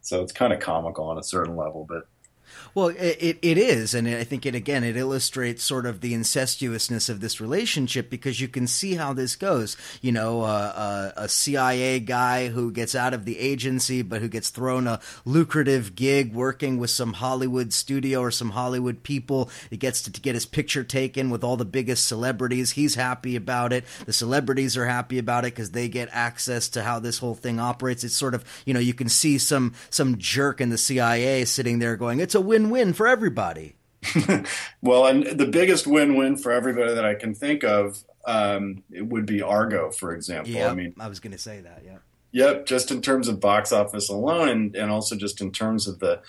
So 0.00 0.22
it's 0.22 0.32
kind 0.32 0.52
of 0.52 0.58
comical 0.58 1.04
on 1.04 1.18
a 1.18 1.22
certain 1.22 1.56
level, 1.56 1.86
but 1.88 2.08
well, 2.74 2.88
it, 2.88 3.38
it 3.42 3.58
is, 3.58 3.94
and 3.94 4.08
I 4.08 4.24
think 4.24 4.46
it 4.46 4.54
again 4.54 4.84
it 4.84 4.96
illustrates 4.96 5.62
sort 5.62 5.86
of 5.86 6.00
the 6.00 6.14
incestuousness 6.14 7.08
of 7.08 7.20
this 7.20 7.40
relationship 7.40 8.10
because 8.10 8.40
you 8.40 8.48
can 8.48 8.66
see 8.66 8.94
how 8.94 9.12
this 9.12 9.36
goes. 9.36 9.76
You 10.00 10.12
know, 10.12 10.42
uh, 10.42 11.12
a, 11.16 11.22
a 11.24 11.28
CIA 11.28 12.00
guy 12.00 12.48
who 12.48 12.72
gets 12.72 12.94
out 12.94 13.14
of 13.14 13.24
the 13.24 13.38
agency, 13.38 14.02
but 14.02 14.20
who 14.20 14.28
gets 14.28 14.50
thrown 14.50 14.86
a 14.86 15.00
lucrative 15.24 15.94
gig 15.94 16.34
working 16.34 16.78
with 16.78 16.90
some 16.90 17.14
Hollywood 17.14 17.72
studio 17.72 18.20
or 18.20 18.30
some 18.30 18.50
Hollywood 18.50 19.02
people. 19.02 19.50
He 19.70 19.76
gets 19.76 20.02
to, 20.02 20.12
to 20.12 20.20
get 20.20 20.34
his 20.34 20.46
picture 20.46 20.84
taken 20.84 21.30
with 21.30 21.44
all 21.44 21.56
the 21.56 21.64
biggest 21.64 22.06
celebrities. 22.06 22.72
He's 22.72 22.94
happy 22.94 23.36
about 23.36 23.72
it. 23.72 23.84
The 24.06 24.12
celebrities 24.12 24.76
are 24.76 24.86
happy 24.86 25.18
about 25.18 25.44
it 25.44 25.54
because 25.54 25.70
they 25.70 25.88
get 25.88 26.08
access 26.12 26.68
to 26.70 26.82
how 26.82 26.98
this 26.98 27.18
whole 27.18 27.34
thing 27.34 27.58
operates. 27.58 28.04
It's 28.04 28.16
sort 28.16 28.34
of 28.34 28.44
you 28.66 28.74
know 28.74 28.80
you 28.80 28.94
can 28.94 29.08
see 29.08 29.38
some 29.38 29.74
some 29.90 30.18
jerk 30.18 30.60
in 30.60 30.70
the 30.70 30.78
CIA 30.78 31.44
sitting 31.44 31.78
there 31.78 31.96
going, 31.96 32.20
"It's 32.20 32.34
a 32.34 32.40
win." 32.42 32.62
win-win 32.62 32.92
for 32.92 33.06
everybody. 33.06 33.76
well, 34.82 35.06
and 35.06 35.26
the 35.26 35.46
biggest 35.46 35.86
win-win 35.86 36.36
for 36.36 36.52
everybody 36.52 36.94
that 36.94 37.04
I 37.04 37.14
can 37.14 37.34
think 37.34 37.62
of 37.62 38.02
um, 38.24 38.82
it 38.90 39.06
would 39.06 39.26
be 39.26 39.42
Argo, 39.42 39.90
for 39.90 40.14
example. 40.14 40.52
Yep, 40.52 40.70
I 40.70 40.74
mean, 40.74 40.94
I 40.98 41.08
was 41.08 41.20
going 41.20 41.32
to 41.32 41.38
say 41.38 41.60
that. 41.60 41.82
Yeah. 41.84 41.98
Yep, 42.32 42.66
just 42.66 42.90
in 42.90 43.02
terms 43.02 43.28
of 43.28 43.40
box 43.40 43.72
office 43.72 44.08
alone, 44.08 44.48
and, 44.48 44.76
and 44.76 44.90
also 44.90 45.16
just 45.16 45.40
in 45.40 45.52
terms 45.52 45.86
of 45.86 45.98
the, 45.98 46.20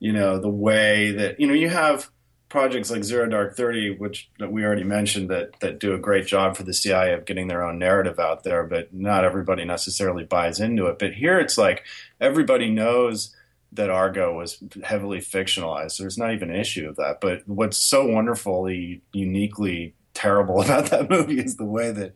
you 0.00 0.12
know, 0.12 0.38
the 0.38 0.48
way 0.48 1.12
that 1.12 1.38
you 1.38 1.46
know 1.46 1.54
you 1.54 1.68
have 1.68 2.10
projects 2.48 2.90
like 2.90 3.04
Zero 3.04 3.28
Dark 3.28 3.56
Thirty, 3.56 3.94
which 3.94 4.30
that 4.38 4.50
we 4.50 4.64
already 4.64 4.84
mentioned 4.84 5.30
that 5.30 5.60
that 5.60 5.78
do 5.78 5.94
a 5.94 5.98
great 5.98 6.26
job 6.26 6.56
for 6.56 6.64
the 6.64 6.74
CIA 6.74 7.12
of 7.12 7.24
getting 7.24 7.46
their 7.46 7.62
own 7.62 7.78
narrative 7.78 8.18
out 8.18 8.42
there, 8.42 8.64
but 8.64 8.92
not 8.92 9.24
everybody 9.24 9.64
necessarily 9.64 10.24
buys 10.24 10.60
into 10.60 10.86
it. 10.86 10.98
But 10.98 11.12
here, 11.12 11.38
it's 11.38 11.56
like 11.56 11.84
everybody 12.20 12.70
knows 12.70 13.34
that 13.74 13.90
Argo 13.90 14.36
was 14.36 14.62
heavily 14.82 15.18
fictionalized. 15.18 15.92
So 15.92 16.02
There's 16.02 16.18
not 16.18 16.32
even 16.32 16.50
an 16.50 16.56
issue 16.56 16.88
of 16.88 16.96
that. 16.96 17.20
But 17.20 17.46
what's 17.46 17.76
so 17.76 18.06
wonderfully, 18.06 19.02
uniquely 19.12 19.94
terrible 20.14 20.60
about 20.62 20.86
that 20.86 21.10
movie 21.10 21.40
is 21.40 21.56
the 21.56 21.64
way 21.64 21.90
that 21.92 22.14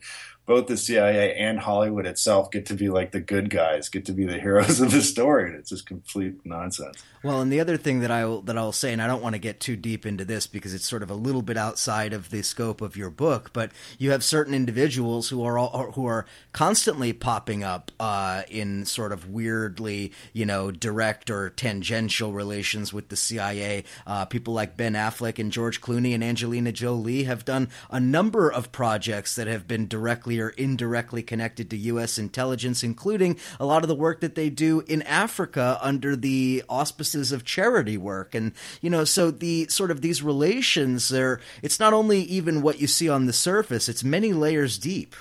both 0.48 0.66
the 0.66 0.78
CIA 0.78 1.34
and 1.34 1.60
Hollywood 1.60 2.06
itself 2.06 2.50
get 2.50 2.64
to 2.66 2.74
be 2.74 2.88
like 2.88 3.12
the 3.12 3.20
good 3.20 3.50
guys, 3.50 3.90
get 3.90 4.06
to 4.06 4.12
be 4.12 4.24
the 4.24 4.40
heroes 4.40 4.80
of 4.80 4.90
the 4.90 5.02
story, 5.02 5.50
and 5.50 5.54
it's 5.54 5.68
just 5.68 5.84
complete 5.86 6.40
nonsense. 6.44 7.04
Well, 7.22 7.42
and 7.42 7.52
the 7.52 7.60
other 7.60 7.76
thing 7.76 8.00
that 8.00 8.10
I 8.10 8.24
will, 8.24 8.40
that 8.42 8.56
I'll 8.56 8.72
say, 8.72 8.92
and 8.92 9.02
I 9.02 9.06
don't 9.06 9.22
want 9.22 9.34
to 9.34 9.40
get 9.40 9.60
too 9.60 9.76
deep 9.76 10.06
into 10.06 10.24
this 10.24 10.46
because 10.46 10.72
it's 10.72 10.86
sort 10.86 11.02
of 11.02 11.10
a 11.10 11.14
little 11.14 11.42
bit 11.42 11.58
outside 11.58 12.14
of 12.14 12.30
the 12.30 12.42
scope 12.42 12.80
of 12.80 12.96
your 12.96 13.10
book, 13.10 13.50
but 13.52 13.72
you 13.98 14.12
have 14.12 14.24
certain 14.24 14.54
individuals 14.54 15.28
who 15.28 15.44
are 15.44 15.58
all, 15.58 15.92
who 15.92 16.06
are 16.06 16.24
constantly 16.52 17.12
popping 17.12 17.62
up 17.62 17.90
uh, 18.00 18.42
in 18.48 18.86
sort 18.86 19.12
of 19.12 19.28
weirdly, 19.28 20.12
you 20.32 20.46
know, 20.46 20.70
direct 20.70 21.28
or 21.28 21.50
tangential 21.50 22.32
relations 22.32 22.90
with 22.90 23.10
the 23.10 23.16
CIA. 23.16 23.84
Uh, 24.06 24.24
people 24.24 24.54
like 24.54 24.78
Ben 24.78 24.94
Affleck 24.94 25.38
and 25.38 25.52
George 25.52 25.82
Clooney 25.82 26.14
and 26.14 26.24
Angelina 26.24 26.72
Jolie 26.72 27.24
have 27.24 27.44
done 27.44 27.68
a 27.90 28.00
number 28.00 28.50
of 28.50 28.72
projects 28.72 29.34
that 29.34 29.46
have 29.46 29.68
been 29.68 29.88
directly 29.88 30.37
or 30.38 30.50
indirectly 30.50 31.22
connected 31.22 31.70
to 31.70 31.76
U.S. 31.76 32.18
intelligence, 32.18 32.82
including 32.82 33.38
a 33.58 33.66
lot 33.66 33.82
of 33.82 33.88
the 33.88 33.94
work 33.94 34.20
that 34.20 34.34
they 34.34 34.50
do 34.50 34.80
in 34.82 35.02
Africa 35.02 35.78
under 35.82 36.16
the 36.16 36.62
auspices 36.68 37.32
of 37.32 37.44
charity 37.44 37.96
work. 37.96 38.34
And, 38.34 38.52
you 38.80 38.90
know, 38.90 39.04
so 39.04 39.30
the 39.30 39.66
sort 39.68 39.90
of 39.90 40.00
these 40.00 40.22
relations 40.22 41.08
there, 41.08 41.40
it's 41.62 41.80
not 41.80 41.92
only 41.92 42.20
even 42.22 42.62
what 42.62 42.80
you 42.80 42.86
see 42.86 43.08
on 43.08 43.26
the 43.26 43.32
surface, 43.32 43.88
it's 43.88 44.04
many 44.04 44.32
layers 44.32 44.78
deep. 44.78 45.14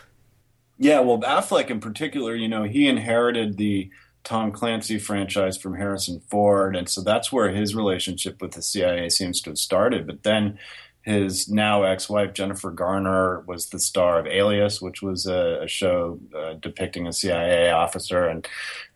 Yeah, 0.78 1.00
well, 1.00 1.20
Affleck 1.22 1.70
in 1.70 1.80
particular, 1.80 2.36
you 2.36 2.48
know, 2.48 2.64
he 2.64 2.88
inherited 2.88 3.58
the 3.58 3.90
Tom 4.24 4.52
Clancy 4.52 5.00
franchise 5.00 5.58
from 5.58 5.76
Harrison 5.76 6.20
Ford. 6.30 6.76
And 6.76 6.90
so 6.90 7.02
that's 7.02 7.32
where 7.32 7.50
his 7.50 7.74
relationship 7.74 8.42
with 8.42 8.52
the 8.52 8.62
CIA 8.62 9.10
seems 9.10 9.42
to 9.42 9.52
have 9.52 9.58
started. 9.58 10.06
But 10.06 10.24
then, 10.24 10.60
his 11.08 11.48
now 11.48 11.84
ex-wife 11.84 12.34
Jennifer 12.34 12.70
Garner 12.70 13.40
was 13.48 13.70
the 13.70 13.80
star 13.80 14.20
of 14.20 14.28
Alias, 14.28 14.82
which 14.82 15.02
was 15.02 15.26
a, 15.26 15.62
a 15.64 15.68
show 15.68 16.20
uh, 16.38 16.56
depicting 16.56 17.08
a 17.08 17.14
CIA 17.14 17.72
officer, 17.72 18.28
and 18.28 18.46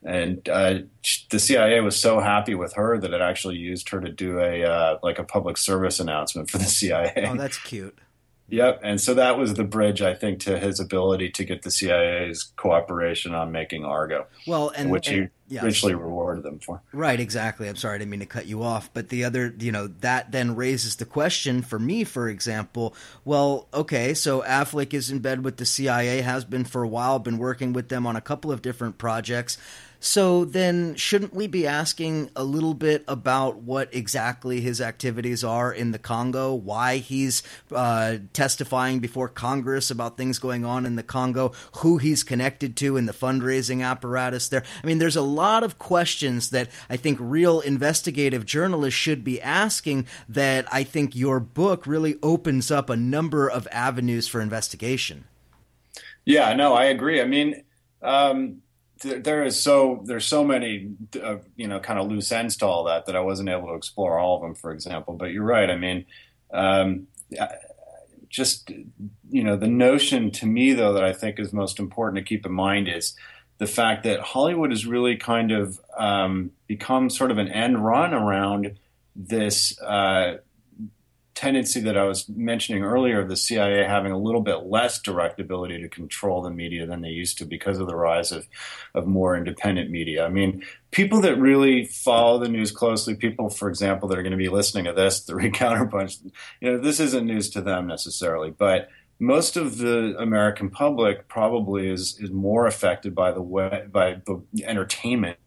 and 0.03 0.47
uh, 0.49 0.79
the 1.29 1.39
CIA 1.39 1.79
was 1.79 1.97
so 1.97 2.19
happy 2.19 2.53
with 2.53 2.73
her 2.73 2.97
that 2.99 3.13
it 3.13 3.21
actually 3.21 3.55
used 3.55 3.87
her 3.89 4.01
to 4.01 4.11
do 4.11 4.39
a 4.39 4.65
uh, 4.65 4.97
like 5.01 5.19
a 5.19 5.23
public 5.23 5.57
service 5.57 6.01
announcement 6.01 6.49
for 6.49 6.57
the 6.57 6.65
CIA. 6.65 7.13
Oh, 7.27 7.35
that's 7.37 7.57
cute. 7.57 7.97
Yep, 8.51 8.81
and 8.83 8.99
so 8.99 9.13
that 9.13 9.37
was 9.37 9.53
the 9.53 9.63
bridge, 9.63 10.01
I 10.01 10.13
think, 10.13 10.41
to 10.41 10.59
his 10.59 10.81
ability 10.81 11.29
to 11.31 11.45
get 11.45 11.61
the 11.61 11.71
CIA's 11.71 12.51
cooperation 12.57 13.33
on 13.33 13.53
making 13.53 13.85
Argo. 13.85 14.27
Well, 14.45 14.73
and 14.75 14.91
which 14.91 15.07
and, 15.07 15.29
he 15.47 15.55
yes. 15.55 15.63
richly 15.63 15.95
rewarded 15.95 16.43
them 16.43 16.59
for. 16.59 16.81
Right, 16.91 17.17
exactly. 17.17 17.69
I'm 17.69 17.77
sorry, 17.77 17.95
I 17.95 17.97
didn't 17.99 18.11
mean 18.11 18.19
to 18.19 18.25
cut 18.25 18.47
you 18.47 18.61
off, 18.61 18.93
but 18.93 19.07
the 19.07 19.23
other, 19.23 19.55
you 19.57 19.71
know, 19.71 19.87
that 20.01 20.33
then 20.33 20.57
raises 20.57 20.97
the 20.97 21.05
question 21.05 21.61
for 21.61 21.79
me, 21.79 22.03
for 22.03 22.27
example. 22.27 22.93
Well, 23.23 23.69
okay, 23.73 24.13
so 24.13 24.41
Affleck 24.41 24.93
is 24.93 25.09
in 25.09 25.19
bed 25.19 25.45
with 25.45 25.55
the 25.55 25.65
CIA, 25.65 26.19
has 26.19 26.43
been 26.43 26.65
for 26.65 26.83
a 26.83 26.87
while, 26.89 27.19
been 27.19 27.37
working 27.37 27.71
with 27.71 27.87
them 27.87 28.05
on 28.05 28.17
a 28.17 28.21
couple 28.21 28.51
of 28.51 28.61
different 28.61 28.97
projects 28.97 29.57
so 30.03 30.45
then, 30.45 30.95
shouldn't 30.95 31.31
we 31.31 31.45
be 31.45 31.67
asking 31.67 32.31
a 32.35 32.43
little 32.43 32.73
bit 32.73 33.03
about 33.07 33.57
what 33.57 33.93
exactly 33.93 34.59
his 34.59 34.81
activities 34.81 35.43
are 35.43 35.71
in 35.71 35.91
the 35.91 35.99
Congo? 35.99 36.55
Why 36.55 36.97
he's 36.97 37.43
uh, 37.71 38.17
testifying 38.33 38.97
before 38.97 39.29
Congress 39.29 39.91
about 39.91 40.17
things 40.17 40.39
going 40.39 40.65
on 40.65 40.87
in 40.87 40.95
the 40.95 41.03
Congo? 41.03 41.51
Who 41.77 41.99
he's 41.99 42.23
connected 42.23 42.75
to 42.77 42.97
in 42.97 43.05
the 43.05 43.13
fundraising 43.13 43.85
apparatus 43.85 44.49
there? 44.49 44.63
I 44.83 44.87
mean, 44.87 44.97
there's 44.97 45.15
a 45.15 45.21
lot 45.21 45.61
of 45.61 45.77
questions 45.77 46.49
that 46.49 46.69
I 46.89 46.97
think 46.97 47.19
real 47.21 47.61
investigative 47.61 48.43
journalists 48.43 48.99
should 48.99 49.23
be 49.23 49.39
asking. 49.39 50.07
That 50.27 50.65
I 50.73 50.83
think 50.83 51.15
your 51.15 51.39
book 51.39 51.85
really 51.85 52.15
opens 52.23 52.71
up 52.71 52.89
a 52.89 52.97
number 52.97 53.47
of 53.47 53.67
avenues 53.71 54.27
for 54.27 54.41
investigation. 54.41 55.25
Yeah, 56.25 56.53
no, 56.55 56.73
I 56.73 56.85
agree. 56.85 57.21
I 57.21 57.25
mean. 57.25 57.63
Um 58.01 58.63
there 59.03 59.43
is 59.43 59.61
so 59.61 60.01
there's 60.05 60.25
so 60.25 60.43
many 60.43 60.91
uh, 61.21 61.37
you 61.55 61.67
know 61.67 61.79
kind 61.79 61.99
of 61.99 62.07
loose 62.07 62.31
ends 62.31 62.57
to 62.57 62.65
all 62.65 62.83
that 62.85 63.05
that 63.05 63.15
I 63.15 63.19
wasn't 63.19 63.49
able 63.49 63.67
to 63.67 63.73
explore 63.73 64.19
all 64.19 64.35
of 64.35 64.41
them, 64.41 64.55
for 64.55 64.71
example. 64.71 65.13
But 65.15 65.31
you're 65.31 65.43
right. 65.43 65.69
I 65.69 65.77
mean, 65.77 66.05
um, 66.53 67.07
just 68.29 68.71
you 69.29 69.43
know 69.43 69.55
the 69.55 69.67
notion 69.67 70.31
to 70.31 70.45
me 70.45 70.73
though 70.73 70.93
that 70.93 71.03
I 71.03 71.13
think 71.13 71.39
is 71.39 71.53
most 71.53 71.79
important 71.79 72.17
to 72.17 72.27
keep 72.27 72.45
in 72.45 72.51
mind 72.53 72.87
is 72.87 73.15
the 73.57 73.67
fact 73.67 74.03
that 74.05 74.19
Hollywood 74.21 74.71
has 74.71 74.87
really 74.87 75.17
kind 75.17 75.51
of 75.51 75.79
um, 75.97 76.51
become 76.65 77.09
sort 77.09 77.29
of 77.29 77.37
an 77.37 77.47
end 77.47 77.83
run 77.83 78.13
around 78.13 78.79
this 79.15 79.79
uh, 79.81 80.37
tendency 81.41 81.79
that 81.79 81.97
I 81.97 82.03
was 82.03 82.29
mentioning 82.29 82.83
earlier 82.83 83.19
of 83.19 83.27
the 83.27 83.35
CIA 83.35 83.83
having 83.83 84.11
a 84.11 84.17
little 84.17 84.41
bit 84.41 84.67
less 84.67 85.01
direct 85.01 85.39
ability 85.39 85.81
to 85.81 85.89
control 85.89 86.43
the 86.43 86.51
media 86.51 86.85
than 86.85 87.01
they 87.01 87.09
used 87.09 87.39
to 87.39 87.45
because 87.45 87.79
of 87.79 87.87
the 87.87 87.95
rise 87.95 88.31
of, 88.31 88.47
of 88.93 89.07
more 89.07 89.35
independent 89.35 89.89
media. 89.89 90.23
I 90.23 90.29
mean, 90.29 90.63
people 90.91 91.19
that 91.21 91.39
really 91.39 91.85
follow 91.85 92.37
the 92.37 92.47
news 92.47 92.71
closely, 92.71 93.15
people, 93.15 93.49
for 93.49 93.69
example, 93.69 94.07
that 94.07 94.19
are 94.19 94.21
going 94.21 94.31
to 94.33 94.37
be 94.37 94.49
listening 94.49 94.85
to 94.85 94.93
this, 94.93 95.21
the 95.25 95.33
Recounterpunch, 95.33 96.23
you 96.61 96.73
know, 96.73 96.77
this 96.77 96.99
isn't 96.99 97.25
news 97.25 97.49
to 97.51 97.61
them 97.61 97.87
necessarily, 97.87 98.51
but 98.51 98.89
most 99.17 99.57
of 99.57 99.79
the 99.79 100.15
American 100.19 100.69
public 100.69 101.27
probably 101.27 101.89
is 101.89 102.19
is 102.19 102.31
more 102.31 102.65
affected 102.67 103.13
by 103.15 103.31
the 103.31 103.41
way, 103.41 103.87
by 103.91 104.21
the 104.25 104.43
entertainment 104.63 105.37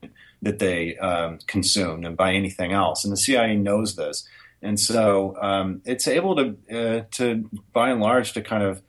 that 0.43 0.59
they 0.59 0.97
um, 0.99 1.39
consume 1.47 2.03
than 2.03 2.17
by 2.17 2.33
anything 2.33 2.73
else, 2.73 3.05
and 3.05 3.13
the 3.13 3.17
CIA 3.17 3.57
knows 3.57 3.95
this 3.95 4.29
and 4.65 4.81
so 4.81 5.37
um, 5.41 5.83
it's 5.85 6.09
able 6.09 6.37
to 6.37 6.57
uh, 6.73 7.05
to 7.13 7.49
by 7.73 7.91
and 7.91 8.01
large 8.01 8.33
to 8.33 8.43
kind 8.43 8.63
of 8.63 8.83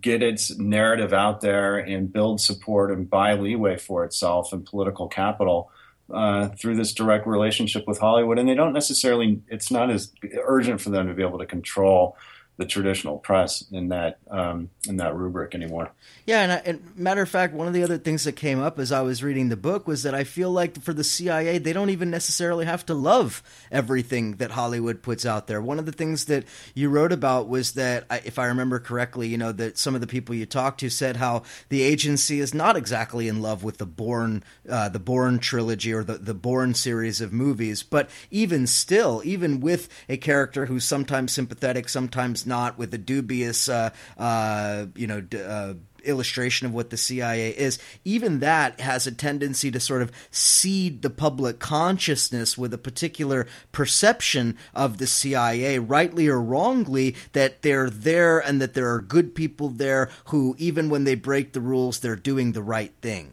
get 0.00 0.22
its 0.22 0.56
narrative 0.58 1.12
out 1.12 1.40
there 1.40 1.78
and 1.78 2.12
build 2.12 2.40
support 2.40 2.90
and 2.90 3.08
buy 3.08 3.34
leeway 3.34 3.76
for 3.76 4.04
itself 4.04 4.52
and 4.52 4.64
political 4.66 5.08
capital 5.08 5.70
uh, 6.12 6.48
through 6.50 6.76
this 6.76 6.92
direct 6.92 7.26
relationship 7.26 7.84
with 7.86 7.98
Hollywood. 7.98 8.38
And 8.38 8.48
they 8.48 8.54
don't 8.54 8.72
necessarily 8.72 9.40
it's 9.48 9.70
not 9.70 9.90
as 9.90 10.12
urgent 10.42 10.80
for 10.80 10.90
them 10.90 11.08
to 11.08 11.14
be 11.14 11.22
able 11.22 11.38
to 11.38 11.46
control 11.46 12.16
the 12.60 12.66
traditional 12.66 13.16
press 13.16 13.64
in 13.72 13.88
that 13.88 14.18
um, 14.30 14.68
in 14.86 14.98
that 14.98 15.16
rubric 15.16 15.54
anymore. 15.54 15.92
Yeah, 16.26 16.42
and, 16.42 16.52
I, 16.52 16.56
and, 16.56 16.94
matter 16.94 17.22
of 17.22 17.28
fact, 17.30 17.54
one 17.54 17.66
of 17.66 17.72
the 17.72 17.82
other 17.82 17.96
things 17.96 18.24
that 18.24 18.32
came 18.32 18.60
up 18.60 18.78
as 18.78 18.92
I 18.92 19.00
was 19.00 19.22
reading 19.22 19.48
the 19.48 19.56
book 19.56 19.88
was 19.88 20.02
that 20.02 20.14
I 20.14 20.24
feel 20.24 20.50
like 20.50 20.78
for 20.82 20.92
the 20.92 21.02
CIA, 21.02 21.56
they 21.56 21.72
don't 21.72 21.88
even 21.88 22.10
necessarily 22.10 22.66
have 22.66 22.84
to 22.86 22.94
love 22.94 23.42
everything 23.72 24.32
that 24.36 24.50
Hollywood 24.50 25.02
puts 25.02 25.24
out 25.24 25.46
there. 25.46 25.62
One 25.62 25.78
of 25.78 25.86
the 25.86 25.92
things 25.92 26.26
that 26.26 26.44
you 26.74 26.90
wrote 26.90 27.12
about 27.12 27.48
was 27.48 27.72
that, 27.72 28.04
if 28.26 28.38
I 28.38 28.44
remember 28.44 28.78
correctly, 28.78 29.28
you 29.28 29.38
know 29.38 29.52
that 29.52 29.78
some 29.78 29.94
of 29.94 30.02
the 30.02 30.06
people 30.06 30.34
you 30.34 30.44
talked 30.44 30.80
to 30.80 30.90
said 30.90 31.16
how 31.16 31.44
the 31.70 31.80
agency 31.80 32.40
is 32.40 32.52
not 32.52 32.76
exactly 32.76 33.26
in 33.26 33.40
love 33.40 33.64
with 33.64 33.78
the 33.78 33.86
Bourne 33.86 34.44
uh, 34.68 34.90
the 34.90 34.98
Bourne 34.98 35.38
trilogy 35.38 35.94
or 35.94 36.04
the 36.04 36.18
the 36.18 36.34
Bourne 36.34 36.74
series 36.74 37.22
of 37.22 37.32
movies, 37.32 37.82
but 37.82 38.10
even 38.30 38.66
still, 38.66 39.22
even 39.24 39.60
with 39.60 39.88
a 40.10 40.18
character 40.18 40.66
who's 40.66 40.84
sometimes 40.84 41.32
sympathetic, 41.32 41.88
sometimes 41.88 42.46
not 42.50 42.76
with 42.76 42.92
a 42.92 42.98
dubious, 42.98 43.70
uh, 43.70 43.88
uh, 44.18 44.86
you 44.94 45.06
know, 45.06 45.22
d- 45.22 45.40
uh, 45.40 45.74
illustration 46.04 46.66
of 46.66 46.74
what 46.74 46.90
the 46.90 46.96
CIA 46.96 47.50
is, 47.50 47.78
even 48.04 48.40
that 48.40 48.80
has 48.80 49.06
a 49.06 49.12
tendency 49.12 49.70
to 49.70 49.80
sort 49.80 50.02
of 50.02 50.12
seed 50.30 51.02
the 51.02 51.10
public 51.10 51.58
consciousness 51.58 52.58
with 52.58 52.74
a 52.74 52.78
particular 52.78 53.46
perception 53.72 54.56
of 54.74 54.98
the 54.98 55.06
CIA, 55.06 55.78
rightly 55.78 56.28
or 56.28 56.40
wrongly, 56.40 57.16
that 57.32 57.62
they're 57.62 57.90
there 57.90 58.38
and 58.38 58.60
that 58.60 58.74
there 58.74 58.92
are 58.92 59.00
good 59.00 59.34
people 59.34 59.68
there 59.68 60.10
who, 60.26 60.54
even 60.58 60.90
when 60.90 61.04
they 61.04 61.14
break 61.14 61.52
the 61.52 61.60
rules, 61.60 62.00
they're 62.00 62.16
doing 62.16 62.52
the 62.52 62.62
right 62.62 62.92
thing. 63.00 63.32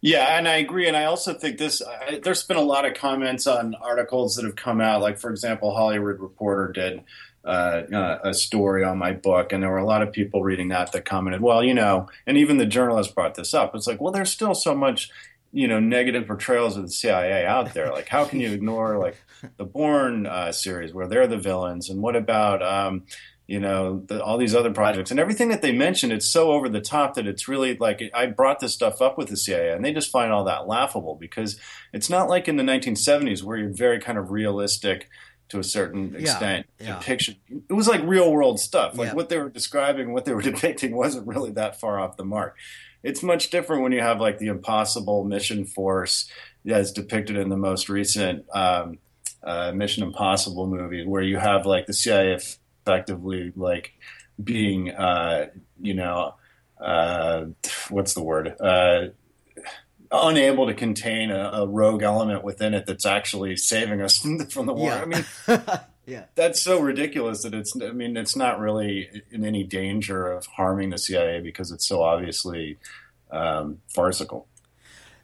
Yeah, 0.00 0.36
and 0.36 0.46
I 0.46 0.56
agree. 0.56 0.86
And 0.86 0.98
I 0.98 1.06
also 1.06 1.32
think 1.32 1.56
this, 1.56 1.80
I, 1.80 2.20
there's 2.22 2.42
been 2.42 2.58
a 2.58 2.62
lot 2.62 2.84
of 2.84 2.92
comments 2.92 3.46
on 3.46 3.74
articles 3.74 4.36
that 4.36 4.44
have 4.44 4.54
come 4.54 4.82
out. 4.82 5.00
Like, 5.00 5.18
for 5.18 5.30
example, 5.30 5.74
Hollywood 5.74 6.20
Reporter 6.20 6.72
did 6.72 7.04
uh, 7.44 7.82
uh, 7.92 8.18
a 8.24 8.34
story 8.34 8.84
on 8.84 8.98
my 8.98 9.12
book, 9.12 9.52
and 9.52 9.62
there 9.62 9.70
were 9.70 9.78
a 9.78 9.84
lot 9.84 10.02
of 10.02 10.12
people 10.12 10.42
reading 10.42 10.68
that 10.68 10.92
that 10.92 11.04
commented, 11.04 11.42
well, 11.42 11.62
you 11.62 11.74
know, 11.74 12.08
and 12.26 12.38
even 12.38 12.56
the 12.56 12.66
journalist 12.66 13.14
brought 13.14 13.34
this 13.34 13.52
up. 13.52 13.74
It's 13.74 13.86
like, 13.86 14.00
well, 14.00 14.12
there's 14.12 14.32
still 14.32 14.54
so 14.54 14.74
much, 14.74 15.10
you 15.52 15.68
know, 15.68 15.78
negative 15.80 16.26
portrayals 16.26 16.76
of 16.76 16.84
the 16.84 16.92
CIA 16.92 17.44
out 17.44 17.74
there. 17.74 17.90
Like, 17.90 18.08
how 18.08 18.24
can 18.24 18.40
you 18.40 18.50
ignore 18.52 18.98
like 18.98 19.16
the 19.56 19.64
Bourne 19.64 20.26
uh, 20.26 20.52
series 20.52 20.94
where 20.94 21.06
they're 21.06 21.26
the 21.26 21.38
villains, 21.38 21.90
and 21.90 22.00
what 22.00 22.16
about 22.16 22.62
um, 22.62 23.04
you 23.46 23.60
know 23.60 24.02
the, 24.06 24.22
all 24.22 24.38
these 24.38 24.54
other 24.54 24.72
projects 24.72 25.10
and 25.10 25.20
everything 25.20 25.50
that 25.50 25.60
they 25.60 25.72
mentioned 25.72 26.12
it's 26.12 26.28
so 26.28 26.52
over 26.52 26.68
the 26.68 26.80
top 26.80 27.14
that 27.14 27.26
it's 27.26 27.46
really 27.46 27.76
like 27.76 28.02
i 28.14 28.26
brought 28.26 28.60
this 28.60 28.72
stuff 28.72 29.02
up 29.02 29.18
with 29.18 29.28
the 29.28 29.36
cia 29.36 29.72
and 29.72 29.84
they 29.84 29.92
just 29.92 30.10
find 30.10 30.32
all 30.32 30.44
that 30.44 30.66
laughable 30.66 31.14
because 31.14 31.58
it's 31.92 32.08
not 32.08 32.28
like 32.28 32.48
in 32.48 32.56
the 32.56 32.62
1970s 32.62 33.42
where 33.42 33.58
you're 33.58 33.68
very 33.68 34.00
kind 34.00 34.16
of 34.16 34.30
realistic 34.30 35.10
to 35.54 35.60
a 35.60 35.64
certain 35.64 36.14
extent 36.16 36.66
yeah, 36.78 36.86
yeah. 36.86 36.98
depiction 36.98 37.36
it 37.48 37.72
was 37.72 37.88
like 37.88 38.02
real 38.04 38.30
world 38.32 38.60
stuff 38.60 38.96
like 38.98 39.08
yeah. 39.08 39.14
what 39.14 39.28
they 39.28 39.38
were 39.38 39.48
describing 39.48 40.12
what 40.12 40.24
they 40.24 40.34
were 40.34 40.42
depicting 40.52 40.94
wasn't 40.94 41.26
really 41.26 41.50
that 41.50 41.80
far 41.80 41.98
off 41.98 42.16
the 42.16 42.24
mark 42.24 42.56
it's 43.02 43.22
much 43.22 43.50
different 43.50 43.82
when 43.82 43.92
you 43.92 44.00
have 44.00 44.20
like 44.20 44.38
the 44.38 44.46
impossible 44.46 45.24
mission 45.24 45.64
force 45.64 46.30
as 46.66 46.92
depicted 46.92 47.36
in 47.36 47.50
the 47.50 47.56
most 47.56 47.88
recent 47.88 48.44
um, 48.54 48.98
uh, 49.42 49.72
mission 49.72 50.02
impossible 50.02 50.66
movie 50.66 51.06
where 51.06 51.22
you 51.22 51.36
have 51.36 51.66
like 51.66 51.86
the 51.86 51.92
cia 51.92 52.38
effectively 52.86 53.52
like 53.56 53.92
being, 54.42 54.90
uh, 54.90 55.48
you 55.80 55.94
know, 55.94 56.34
uh, 56.80 57.46
what's 57.88 58.14
the 58.14 58.22
word? 58.22 58.54
Unable 60.16 60.66
to 60.66 60.74
contain 60.74 61.30
a, 61.30 61.50
a, 61.52 61.66
rogue 61.66 62.02
element 62.02 62.44
within 62.44 62.72
it 62.72 62.86
that's 62.86 63.04
actually 63.04 63.56
saving 63.56 64.00
us 64.00 64.18
from 64.22 64.38
the, 64.38 64.46
from 64.46 64.66
the 64.66 64.72
war. 64.72 64.90
Yeah. 64.90 65.02
I 65.02 65.04
mean, 65.06 65.24
yeah, 66.06 66.24
that's 66.36 66.62
so 66.62 66.80
ridiculous 66.80 67.42
that 67.42 67.52
it's. 67.52 67.74
I 67.80 67.90
mean, 67.90 68.16
it's 68.16 68.36
not 68.36 68.60
really 68.60 69.22
in 69.30 69.44
any 69.44 69.64
danger 69.64 70.30
of 70.30 70.46
harming 70.46 70.90
the 70.90 70.98
CIA 70.98 71.40
because 71.40 71.72
it's 71.72 71.86
so 71.86 72.02
obviously 72.02 72.78
um, 73.30 73.78
farcical. 73.88 74.46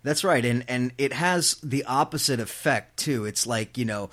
That's 0.02 0.24
right, 0.24 0.44
and 0.44 0.64
and 0.66 0.92
it 0.98 1.12
has 1.12 1.54
the 1.62 1.84
opposite 1.84 2.40
effect 2.40 2.98
too. 2.98 3.26
It's 3.26 3.46
like 3.46 3.78
you 3.78 3.84
know 3.84 4.10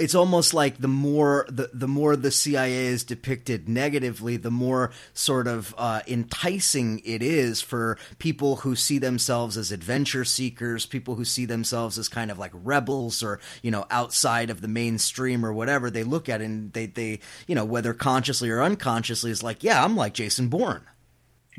it's 0.00 0.14
almost 0.14 0.54
like 0.54 0.78
the 0.78 0.88
more 0.88 1.46
the, 1.48 1.70
the 1.72 1.86
more 1.86 2.16
the 2.16 2.30
CIA 2.30 2.86
is 2.86 3.04
depicted 3.04 3.68
negatively, 3.68 4.36
the 4.36 4.50
more 4.50 4.90
sort 5.12 5.46
of 5.46 5.74
uh, 5.76 6.00
enticing 6.06 7.00
it 7.04 7.22
is 7.22 7.60
for 7.60 7.98
people 8.18 8.56
who 8.56 8.74
see 8.74 8.98
themselves 8.98 9.56
as 9.56 9.70
adventure 9.70 10.24
seekers, 10.24 10.86
people 10.86 11.16
who 11.16 11.24
see 11.24 11.44
themselves 11.44 11.98
as 11.98 12.08
kind 12.08 12.30
of 12.30 12.38
like 12.38 12.52
rebels 12.54 13.22
or 13.22 13.40
you 13.62 13.70
know 13.70 13.86
outside 13.90 14.50
of 14.50 14.60
the 14.60 14.68
mainstream 14.68 15.44
or 15.44 15.52
whatever. 15.52 15.90
They 15.90 16.04
look 16.04 16.28
at 16.28 16.40
it 16.40 16.44
and 16.44 16.72
they 16.72 16.86
they 16.86 17.20
you 17.46 17.54
know 17.54 17.64
whether 17.64 17.92
consciously 17.92 18.50
or 18.50 18.62
unconsciously 18.62 19.30
is 19.30 19.42
like, 19.42 19.62
yeah, 19.62 19.84
I'm 19.84 19.96
like 19.96 20.14
Jason 20.14 20.48
Bourne. 20.48 20.86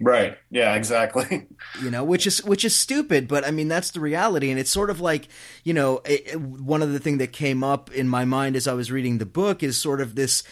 Right. 0.01 0.35
Yeah, 0.49 0.73
exactly. 0.73 1.45
you 1.83 1.91
know, 1.91 2.03
which 2.03 2.25
is 2.25 2.43
which 2.43 2.65
is 2.65 2.75
stupid, 2.75 3.27
but 3.27 3.45
I 3.45 3.51
mean 3.51 3.67
that's 3.67 3.91
the 3.91 3.99
reality 3.99 4.49
and 4.49 4.59
it's 4.59 4.71
sort 4.71 4.89
of 4.89 4.99
like, 4.99 5.27
you 5.63 5.73
know, 5.73 6.01
it, 6.05 6.35
one 6.41 6.81
of 6.81 6.91
the 6.91 6.99
thing 6.99 7.19
that 7.19 7.31
came 7.31 7.63
up 7.63 7.91
in 7.91 8.09
my 8.09 8.25
mind 8.25 8.55
as 8.55 8.67
I 8.67 8.73
was 8.73 8.91
reading 8.91 9.19
the 9.19 9.27
book 9.27 9.61
is 9.61 9.77
sort 9.77 10.01
of 10.01 10.15
this 10.15 10.43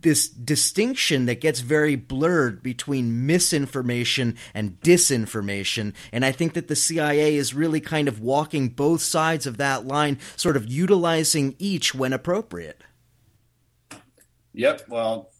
this 0.00 0.28
distinction 0.28 1.24
that 1.24 1.40
gets 1.40 1.60
very 1.60 1.96
blurred 1.96 2.62
between 2.62 3.24
misinformation 3.24 4.36
and 4.52 4.78
disinformation 4.82 5.94
and 6.12 6.22
I 6.22 6.32
think 6.32 6.52
that 6.52 6.68
the 6.68 6.76
CIA 6.76 7.36
is 7.36 7.54
really 7.54 7.80
kind 7.80 8.06
of 8.06 8.20
walking 8.20 8.68
both 8.68 9.00
sides 9.00 9.46
of 9.46 9.56
that 9.56 9.86
line, 9.86 10.18
sort 10.36 10.58
of 10.58 10.70
utilizing 10.70 11.56
each 11.58 11.94
when 11.94 12.12
appropriate. 12.12 12.82
Yep, 14.52 14.88
well, 14.88 15.30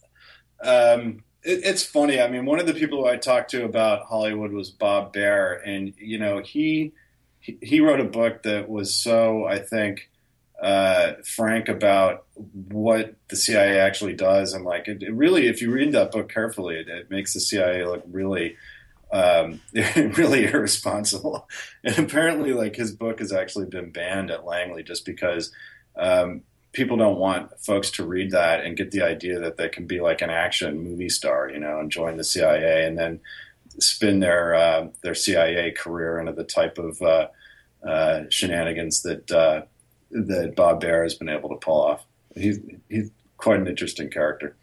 um 0.65 1.23
it, 1.43 1.61
it's 1.65 1.85
funny. 1.85 2.21
I 2.21 2.29
mean, 2.29 2.45
one 2.45 2.61
of 2.61 2.67
the 2.67 2.75
people 2.75 2.99
who 2.99 3.07
I 3.07 3.17
talked 3.17 3.51
to 3.51 3.65
about 3.65 4.07
Hollywood 4.07 4.53
was 4.53 4.71
Bob 4.71 5.13
Baer, 5.13 5.55
and 5.65 5.95
you 5.99 6.19
know, 6.19 6.41
he 6.41 6.93
he 7.41 7.81
wrote 7.81 8.01
a 8.01 8.05
book 8.05 8.43
that 8.43 8.69
was 8.69 8.95
so 8.95 9.47
I 9.47 9.59
think 9.59 10.11
uh, 10.63 11.15
frank 11.25 11.69
about 11.69 12.27
what 12.35 13.15
the 13.29 13.37
CIA 13.37 13.79
actually 13.79 14.15
does, 14.15 14.53
and 14.53 14.65
like 14.65 14.89
it, 14.89 15.03
it 15.03 15.13
really, 15.13 15.47
if 15.47 15.63
you 15.63 15.71
read 15.71 15.93
that 15.93 16.13
book 16.13 16.31
carefully, 16.31 16.77
it, 16.77 16.89
it 16.89 17.11
makes 17.11 17.35
the 17.35 17.41
CIA 17.41 17.85
look 17.85 18.03
really. 18.11 18.57
Um, 19.13 19.61
really 19.97 20.45
irresponsible, 20.45 21.49
and 21.85 21.99
apparently, 21.99 22.53
like 22.53 22.77
his 22.77 22.93
book 22.93 23.19
has 23.19 23.33
actually 23.33 23.67
been 23.67 23.91
banned 23.91 24.31
at 24.31 24.45
Langley 24.45 24.85
just 24.85 25.05
because 25.05 25.51
um, 25.97 26.43
people 26.73 26.97
don't 26.97 27.19
want 27.19 27.59
folks 27.61 27.91
to 27.93 28.05
read 28.05 28.31
that 28.31 28.65
and 28.65 28.77
get 28.77 28.91
the 28.91 29.03
idea 29.03 29.41
that 29.41 29.57
they 29.57 29.69
can 29.69 29.87
be 29.87 30.01
like 30.01 30.23
an 30.23 30.31
action 30.31 30.83
movie 30.83 31.09
star, 31.09 31.51
you 31.51 31.59
know, 31.59 31.81
and 31.81 31.91
join 31.91 32.17
the 32.17 32.25
CIA 32.25 32.87
and 32.87 32.97
then 32.97 33.21
spin 33.79 34.21
their 34.21 34.55
uh, 34.55 34.89
their 35.03 35.15
CIA 35.15 35.73
career 35.73 36.19
into 36.19 36.33
the 36.33 36.45
type 36.45 36.79
of 36.79 37.01
uh, 37.03 37.29
uh, 37.87 38.23
shenanigans 38.29 39.03
that 39.03 39.31
uh, 39.31 39.63
that 40.11 40.55
Bob 40.57 40.81
Baer 40.81 41.03
has 41.03 41.15
been 41.15 41.29
able 41.29 41.49
to 41.49 41.57
pull 41.57 41.83
off. 41.83 42.05
He's 42.35 42.61
he's 42.89 43.11
quite 43.37 43.61
an 43.61 43.67
interesting 43.67 44.11
character. 44.11 44.57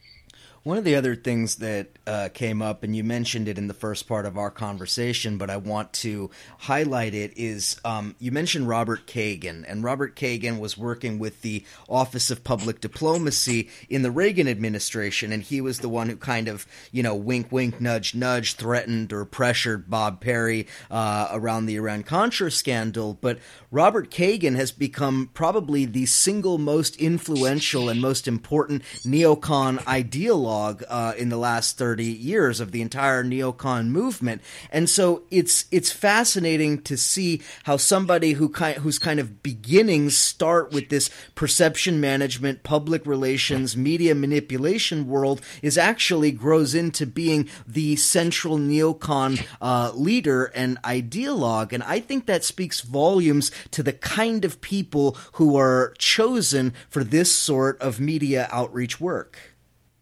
One 0.63 0.77
of 0.77 0.83
the 0.83 0.95
other 0.95 1.15
things 1.15 1.57
that 1.57 1.87
uh, 2.05 2.27
came 2.33 2.61
up, 2.61 2.83
and 2.83 2.93
you 2.93 3.03
mentioned 3.03 3.47
it 3.47 3.57
in 3.57 3.67
the 3.67 3.73
first 3.73 4.05
part 4.05 4.25
of 4.25 4.37
our 4.37 4.51
conversation, 4.51 5.37
but 5.37 5.49
I 5.49 5.55
want 5.55 5.93
to 5.93 6.29
highlight 6.57 7.13
it, 7.13 7.31
is 7.37 7.79
um, 7.85 8.15
you 8.19 8.31
mentioned 8.33 8.67
Robert 8.67 9.07
Kagan, 9.07 9.63
and 9.65 9.81
Robert 9.81 10.17
Kagan 10.17 10.59
was 10.59 10.77
working 10.77 11.19
with 11.19 11.41
the 11.41 11.63
Office 11.87 12.29
of 12.31 12.43
Public 12.43 12.81
Diplomacy 12.81 13.69
in 13.87 14.01
the 14.01 14.11
Reagan 14.11 14.49
administration, 14.49 15.31
and 15.31 15.41
he 15.41 15.61
was 15.61 15.79
the 15.79 15.87
one 15.87 16.09
who 16.09 16.17
kind 16.17 16.49
of, 16.49 16.67
you 16.91 17.01
know, 17.01 17.15
wink, 17.15 17.49
wink, 17.49 17.79
nudge, 17.79 18.13
nudge, 18.13 18.55
threatened 18.55 19.13
or 19.13 19.23
pressured 19.23 19.89
Bob 19.89 20.19
Parry 20.19 20.67
uh, 20.91 21.29
around 21.31 21.67
the 21.67 21.77
Iran 21.77 22.03
Contra 22.03 22.51
scandal. 22.51 23.17
But 23.21 23.39
Robert 23.71 24.11
Kagan 24.11 24.55
has 24.55 24.73
become 24.73 25.29
probably 25.33 25.85
the 25.85 26.07
single 26.07 26.57
most 26.57 26.97
influential 26.97 27.87
and 27.87 28.01
most 28.01 28.27
important 28.27 28.83
neocon 29.05 29.77
ideologue 29.83 30.56
uh, 30.57 31.13
in 31.17 31.29
the 31.29 31.37
last 31.37 31.77
30 31.77 32.05
years 32.05 32.59
of 32.59 32.71
the 32.71 32.81
entire 32.81 33.23
neocon 33.23 33.87
movement. 33.87 34.41
And 34.71 34.89
so 34.89 35.23
it's 35.31 35.65
it's 35.71 35.91
fascinating 35.91 36.81
to 36.83 36.97
see 36.97 37.41
how 37.63 37.77
somebody 37.77 38.33
who 38.33 38.49
kind 38.49 38.77
whose 38.77 38.99
kind 38.99 39.19
of 39.19 39.43
beginnings 39.43 40.17
start 40.17 40.71
with 40.71 40.89
this 40.89 41.09
perception 41.35 41.99
management, 41.99 42.63
public 42.63 43.05
relations, 43.05 43.77
media 43.77 44.15
manipulation 44.15 45.07
world 45.07 45.41
is 45.61 45.77
actually 45.77 46.31
grows 46.31 46.73
into 46.75 47.05
being 47.05 47.49
the 47.67 47.95
central 47.95 48.57
neocon 48.57 49.45
uh, 49.61 49.91
leader 49.93 50.45
and 50.55 50.81
ideologue. 50.83 51.73
And 51.73 51.83
I 51.83 51.99
think 51.99 52.25
that 52.25 52.43
speaks 52.43 52.81
volumes 52.81 53.51
to 53.71 53.83
the 53.83 53.93
kind 53.93 54.45
of 54.45 54.61
people 54.61 55.17
who 55.33 55.57
are 55.57 55.93
chosen 55.97 56.73
for 56.89 57.03
this 57.03 57.31
sort 57.31 57.79
of 57.81 57.99
media 57.99 58.47
outreach 58.51 58.99
work. 58.99 59.56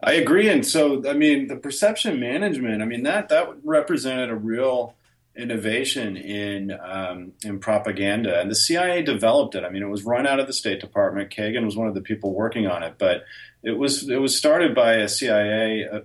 I 0.06 0.14
agree, 0.14 0.48
and 0.50 0.64
so 0.64 1.10
I 1.10 1.14
mean 1.14 1.48
the 1.48 1.56
perception 1.56 2.20
management. 2.20 2.84
I 2.84 2.86
mean 2.86 3.04
that 3.04 3.30
that 3.30 3.50
represented 3.64 4.30
a 4.30 4.36
real 4.36 4.96
innovation 5.36 6.16
in 6.16 6.78
um, 6.80 7.34
in 7.44 7.60
propaganda, 7.60 8.40
and 8.40 8.52
the 8.52 8.56
CIA 8.56 9.02
developed 9.02 9.56
it. 9.56 9.64
I 9.64 9.70
mean, 9.70 9.82
it 9.82 9.90
was 9.90 10.04
run 10.04 10.28
out 10.28 10.40
of 10.40 10.46
the 10.46 10.54
State 10.54 10.80
Department. 10.80 11.32
Kagan 11.32 11.66
was 11.66 11.76
one 11.76 11.88
of 11.88 11.96
the 11.96 12.02
people 12.02 12.34
working 12.34 12.68
on 12.68 12.84
it, 12.84 12.96
but 13.00 13.24
it 13.64 13.80
was 13.80 14.08
it 14.08 14.22
was 14.22 14.38
started 14.38 14.76
by 14.76 14.94
a 14.94 15.10
CIA 15.10 15.88
uh, 15.92 16.02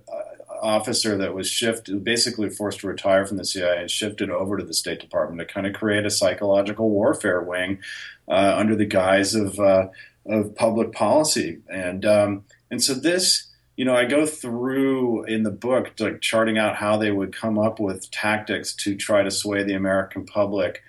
officer 0.63 1.19
that 1.19 1.35
was 1.35 1.47
shifted, 1.47 2.03
basically 2.03 2.49
forced 2.49 2.81
to 2.81 2.87
retire 2.87 3.27
from 3.27 3.37
the 3.37 3.45
CIA 3.45 3.83
and 3.83 3.91
shifted 3.91 4.31
over 4.31 4.57
to 4.57 4.65
the 4.65 4.75
State 4.75 5.01
Department 5.01 5.47
to 5.47 5.53
kind 5.53 5.67
of 5.67 5.75
create 5.75 6.07
a 6.07 6.11
psychological 6.11 6.89
warfare 6.89 7.43
wing 7.43 7.81
uh, 8.29 8.55
under 8.57 8.75
the 8.75 8.87
guise 8.87 9.35
of 9.35 9.61
uh, 9.61 9.89
of 10.25 10.55
public 10.55 10.93
policy. 10.93 11.59
And 11.69 12.07
um, 12.07 12.45
and 12.71 12.83
so 12.83 12.95
this, 12.95 13.50
you 13.81 13.87
know, 13.87 13.97
I 13.97 14.05
go 14.05 14.27
through 14.27 15.25
in 15.25 15.43
the 15.43 15.51
book 15.51 15.93
like 16.01 16.21
charting 16.21 16.59
out 16.59 16.77
how 16.77 16.99
they 16.99 17.11
would 17.11 17.35
come 17.35 17.59
up 17.59 17.81
with 17.81 18.11
tactics 18.11 18.75
to 18.75 18.95
try 18.95 19.23
to 19.23 19.31
sway 19.31 19.63
the 19.63 19.73
American 19.73 20.27
public 20.27 20.83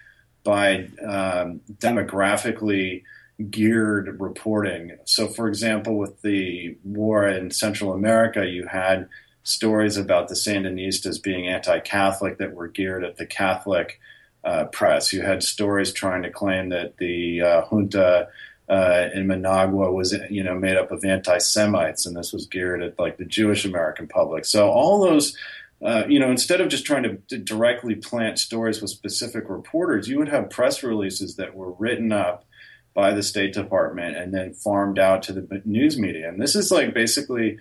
by 0.44 0.89
um, 1.02 1.62
demographically 1.78 3.04
geared 3.50 4.20
reporting. 4.20 4.98
So, 5.06 5.30
for 5.30 5.48
example, 5.48 5.98
with 5.98 6.22
the 6.22 6.76
war 6.84 7.26
in 7.26 7.52
Central 7.52 7.94
America, 7.94 8.46
you 8.46 8.68
had 8.68 9.08
stories 9.44 9.96
about 9.96 10.28
the 10.28 10.36
Sandinistas 10.36 11.24
being 11.24 11.48
anti-Catholic 11.48 12.39
that 12.39 12.56
were 12.56 12.68
geared 12.68 13.06
at 13.06 13.16
the 13.16 13.26
Catholic 13.26 14.02
uh, 14.44 14.66
press. 14.66 15.14
You 15.14 15.22
had 15.22 15.44
stories 15.44 15.94
trying 15.94 16.24
to 16.24 16.30
claim 16.30 16.68
that 16.72 16.98
the 16.98 17.42
uh, 17.42 17.62
junta 17.68 18.28
uh, 18.72 19.10
in 19.14 19.28
Managua 19.28 19.92
was, 19.92 20.16
you 20.30 20.44
know, 20.44 20.56
made 20.56 20.78
up 20.78 20.92
of 20.92 21.04
anti-Semites, 21.04 22.06
and 22.06 22.16
this 22.16 22.32
was 22.32 22.48
geared 22.48 22.82
at 22.82 22.98
like 22.98 23.18
the 23.18 23.26
Jewish 23.26 23.66
American 23.66 24.08
public. 24.08 24.46
So 24.46 24.70
all 24.70 25.02
those. 25.02 25.38
Uh, 25.84 26.04
you 26.08 26.20
know, 26.20 26.30
instead 26.30 26.62
of 26.62 26.70
just 26.70 26.86
trying 26.86 27.02
to, 27.02 27.18
to 27.28 27.40
directly 27.40 27.96
plant 27.96 28.38
stories 28.38 28.84
with 28.84 28.92
specific 28.92 29.50
reporters, 29.50 30.08
you 30.08 30.20
would 30.20 30.30
have 30.30 30.48
press 30.48 30.84
releases 30.84 31.38
that 31.38 31.56
were 31.56 31.72
written 31.72 32.12
up 32.12 32.46
by 32.94 33.12
the 33.12 33.24
State 33.24 33.52
Department 33.52 34.16
and 34.16 34.32
then 34.32 34.54
farmed 34.54 35.00
out 35.00 35.24
to 35.24 35.34
the 35.34 35.62
news 35.66 35.98
media. 35.98 36.30
And 36.30 36.40
this 36.40 36.56
is 36.56 36.70
like 36.70 36.94
basically 36.94 37.58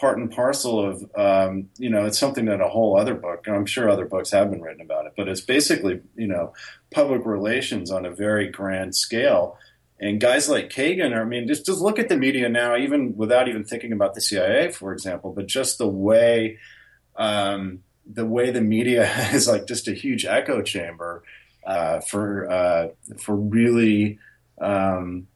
part 0.00 0.18
and 0.18 0.32
parcel 0.32 0.80
of 0.80 1.10
um, 1.16 1.68
you 1.78 1.90
know 1.90 2.06
it's 2.06 2.18
something 2.18 2.46
that 2.46 2.60
a 2.60 2.68
whole 2.68 2.98
other 2.98 3.14
book 3.14 3.46
i'm 3.46 3.66
sure 3.66 3.90
other 3.90 4.06
books 4.06 4.30
have 4.30 4.50
been 4.50 4.62
written 4.62 4.80
about 4.80 5.04
it 5.04 5.12
but 5.14 5.28
it's 5.28 5.42
basically 5.42 6.00
you 6.16 6.26
know 6.26 6.54
public 6.90 7.26
relations 7.26 7.90
on 7.90 8.06
a 8.06 8.10
very 8.10 8.48
grand 8.48 8.96
scale 8.96 9.58
and 10.00 10.20
guys 10.20 10.48
like 10.48 10.70
kagan 10.70 11.14
are, 11.14 11.22
i 11.22 11.24
mean 11.24 11.46
just, 11.46 11.66
just 11.66 11.80
look 11.80 11.98
at 11.98 12.08
the 12.08 12.16
media 12.16 12.48
now 12.48 12.76
even 12.76 13.16
without 13.16 13.48
even 13.48 13.64
thinking 13.64 13.92
about 13.92 14.14
the 14.14 14.20
cia 14.20 14.70
for 14.70 14.92
example 14.92 15.32
but 15.32 15.46
just 15.46 15.78
the 15.78 15.88
way 15.88 16.58
um, 17.16 17.82
the 18.10 18.24
way 18.24 18.50
the 18.50 18.60
media 18.60 19.08
is 19.32 19.46
like 19.46 19.66
just 19.66 19.88
a 19.88 19.92
huge 19.92 20.24
echo 20.24 20.62
chamber 20.62 21.22
uh, 21.66 22.00
for 22.00 22.50
uh, 22.50 22.88
for 23.18 23.36
really 23.36 24.18
um, 24.60 25.26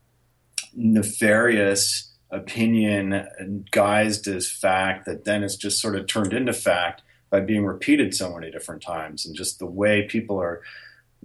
nefarious 0.75 2.11
opinion 2.31 3.65
guised 3.71 4.27
as 4.27 4.51
fact 4.51 5.05
that 5.05 5.23
then 5.25 5.43
is 5.43 5.55
just 5.55 5.81
sort 5.81 5.95
of 5.95 6.07
turned 6.07 6.33
into 6.33 6.53
fact 6.53 7.01
by 7.29 7.39
being 7.39 7.65
repeated 7.65 8.13
so 8.13 8.33
many 8.33 8.51
different 8.51 8.81
times. 8.81 9.25
And 9.25 9.35
just 9.35 9.59
the 9.59 9.65
way 9.65 10.07
people 10.07 10.39
are 10.39 10.61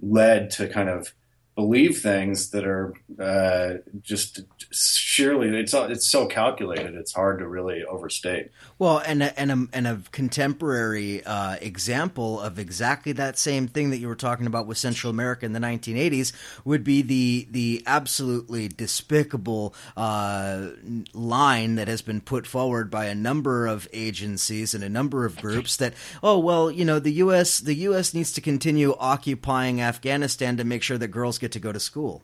led 0.01 0.49
to 0.51 0.67
kind 0.67 0.89
of 0.89 1.13
believe 1.61 1.99
things 1.99 2.49
that 2.49 2.65
are 2.65 2.93
uh, 3.19 3.73
just 4.01 4.41
surely 4.71 5.47
it's 5.59 5.73
it's 5.73 6.07
so 6.07 6.25
calculated 6.25 6.95
it's 6.95 7.13
hard 7.13 7.39
to 7.39 7.47
really 7.47 7.83
overstate. 7.83 8.49
Well, 8.79 8.97
and 9.05 9.21
a, 9.21 9.39
and 9.39 9.51
a, 9.51 9.67
and 9.73 9.85
a 9.85 10.01
contemporary 10.11 11.23
uh, 11.23 11.57
example 11.61 12.39
of 12.39 12.57
exactly 12.57 13.11
that 13.11 13.37
same 13.37 13.67
thing 13.67 13.91
that 13.91 13.97
you 13.97 14.07
were 14.07 14.15
talking 14.15 14.47
about 14.47 14.65
with 14.65 14.79
Central 14.79 15.11
America 15.11 15.45
in 15.45 15.53
the 15.53 15.59
1980s 15.59 16.33
would 16.65 16.83
be 16.83 17.03
the 17.03 17.47
the 17.51 17.83
absolutely 17.85 18.67
despicable 18.67 19.75
uh, 19.95 20.69
line 21.13 21.75
that 21.75 21.87
has 21.87 22.01
been 22.01 22.21
put 22.21 22.47
forward 22.47 22.89
by 22.89 23.05
a 23.05 23.13
number 23.13 23.67
of 23.67 23.87
agencies 23.93 24.73
and 24.73 24.83
a 24.83 24.89
number 24.89 25.25
of 25.25 25.37
groups 25.37 25.77
that 25.77 25.93
oh 26.23 26.39
well 26.39 26.71
you 26.71 26.83
know 26.83 26.97
the 26.97 27.13
U.S. 27.13 27.59
the 27.59 27.75
U.S. 27.75 28.15
needs 28.15 28.31
to 28.33 28.41
continue 28.41 28.95
occupying 28.97 29.79
Afghanistan 29.79 30.57
to 30.57 30.63
make 30.63 30.81
sure 30.81 30.97
that 30.97 31.09
girls 31.09 31.37
get 31.37 31.50
to 31.51 31.59
go 31.59 31.71
to 31.71 31.79
school. 31.79 32.23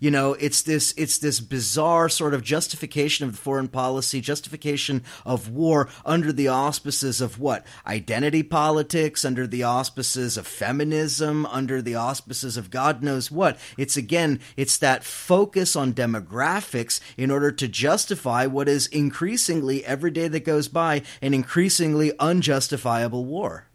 You 0.00 0.10
know, 0.10 0.34
it's 0.34 0.62
this 0.62 0.92
it's 0.96 1.18
this 1.18 1.40
bizarre 1.40 2.08
sort 2.08 2.34
of 2.34 2.42
justification 2.42 3.28
of 3.28 3.38
foreign 3.38 3.68
policy, 3.68 4.20
justification 4.20 5.02
of 5.24 5.48
war 5.48 5.88
under 6.04 6.32
the 6.32 6.48
auspices 6.48 7.20
of 7.20 7.38
what? 7.38 7.66
Identity 7.86 8.42
politics, 8.42 9.24
under 9.24 9.46
the 9.46 9.62
auspices 9.62 10.36
of 10.36 10.46
feminism, 10.46 11.46
under 11.46 11.82
the 11.82 11.94
auspices 11.94 12.56
of 12.56 12.70
God 12.70 13.02
knows 13.02 13.30
what. 13.30 13.58
It's 13.76 13.96
again, 13.96 14.40
it's 14.56 14.78
that 14.78 15.04
focus 15.04 15.76
on 15.76 15.94
demographics 15.94 17.00
in 17.16 17.30
order 17.30 17.50
to 17.52 17.68
justify 17.68 18.46
what 18.46 18.68
is 18.68 18.86
increasingly 18.88 19.84
every 19.84 20.10
day 20.10 20.28
that 20.28 20.44
goes 20.44 20.68
by 20.68 21.02
an 21.22 21.34
increasingly 21.34 22.12
unjustifiable 22.18 23.24
war. 23.24 23.66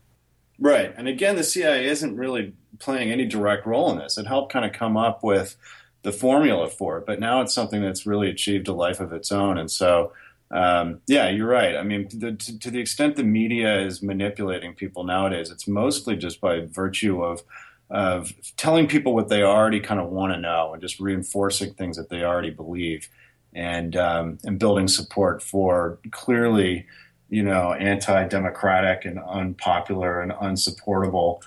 Right. 0.60 0.94
And 0.96 1.08
again, 1.08 1.36
the 1.36 1.44
CIA 1.44 1.88
isn't 1.88 2.16
really 2.16 2.54
playing 2.80 3.12
any 3.12 3.26
direct 3.26 3.66
role 3.66 3.92
in 3.92 3.98
this. 3.98 4.18
It 4.18 4.28
helped 4.28 4.52
kind 4.52 4.66
of 4.66 4.74
come 4.74 4.98
up 4.98 5.24
with 5.24 5.56
the 6.04 6.12
formula 6.12 6.70
for 6.70 6.98
it, 6.98 7.06
but 7.06 7.20
now 7.20 7.42
it's 7.42 7.54
something 7.54 7.82
that's 7.82 8.06
really 8.06 8.30
achieved 8.30 8.68
a 8.68 8.74
life 8.74 9.00
of 9.00 9.14
its 9.14 9.32
own. 9.32 9.58
And 9.58 9.72
so, 9.72 10.12
um, 10.52 11.00
yeah, 11.08 11.30
you're 11.30 11.48
right. 11.48 11.76
I 11.76 11.84
mean, 11.84 12.08
to, 12.10 12.34
to, 12.36 12.70
the 12.70 12.80
extent 12.80 13.16
the 13.16 13.24
media 13.24 13.80
is 13.80 14.04
manipulating 14.04 14.76
people 14.76 15.04
nowadays, 15.04 15.50
it's 15.50 15.68
mostly 15.68 16.16
just 16.16 16.40
by 16.42 16.66
virtue 16.66 17.24
of 17.24 17.44
of 17.90 18.34
telling 18.58 18.88
people 18.88 19.14
what 19.14 19.30
they 19.30 19.44
already 19.44 19.80
kind 19.80 20.00
of 20.00 20.10
want 20.10 20.34
to 20.34 20.40
know 20.40 20.74
and 20.74 20.82
just 20.82 21.00
reinforcing 21.00 21.74
things 21.74 21.96
that 21.96 22.10
they 22.10 22.24
already 22.24 22.50
believe, 22.50 23.10
and 23.54 23.96
um, 23.96 24.38
and 24.44 24.60
building 24.60 24.88
support 24.88 25.42
for 25.42 26.00
clearly, 26.12 26.86
you 27.30 27.44
know, 27.44 27.74
anti-democratic 27.74 29.06
and 29.06 29.20
unpopular 29.20 30.22
and 30.22 30.34
unsupportable 30.42 31.42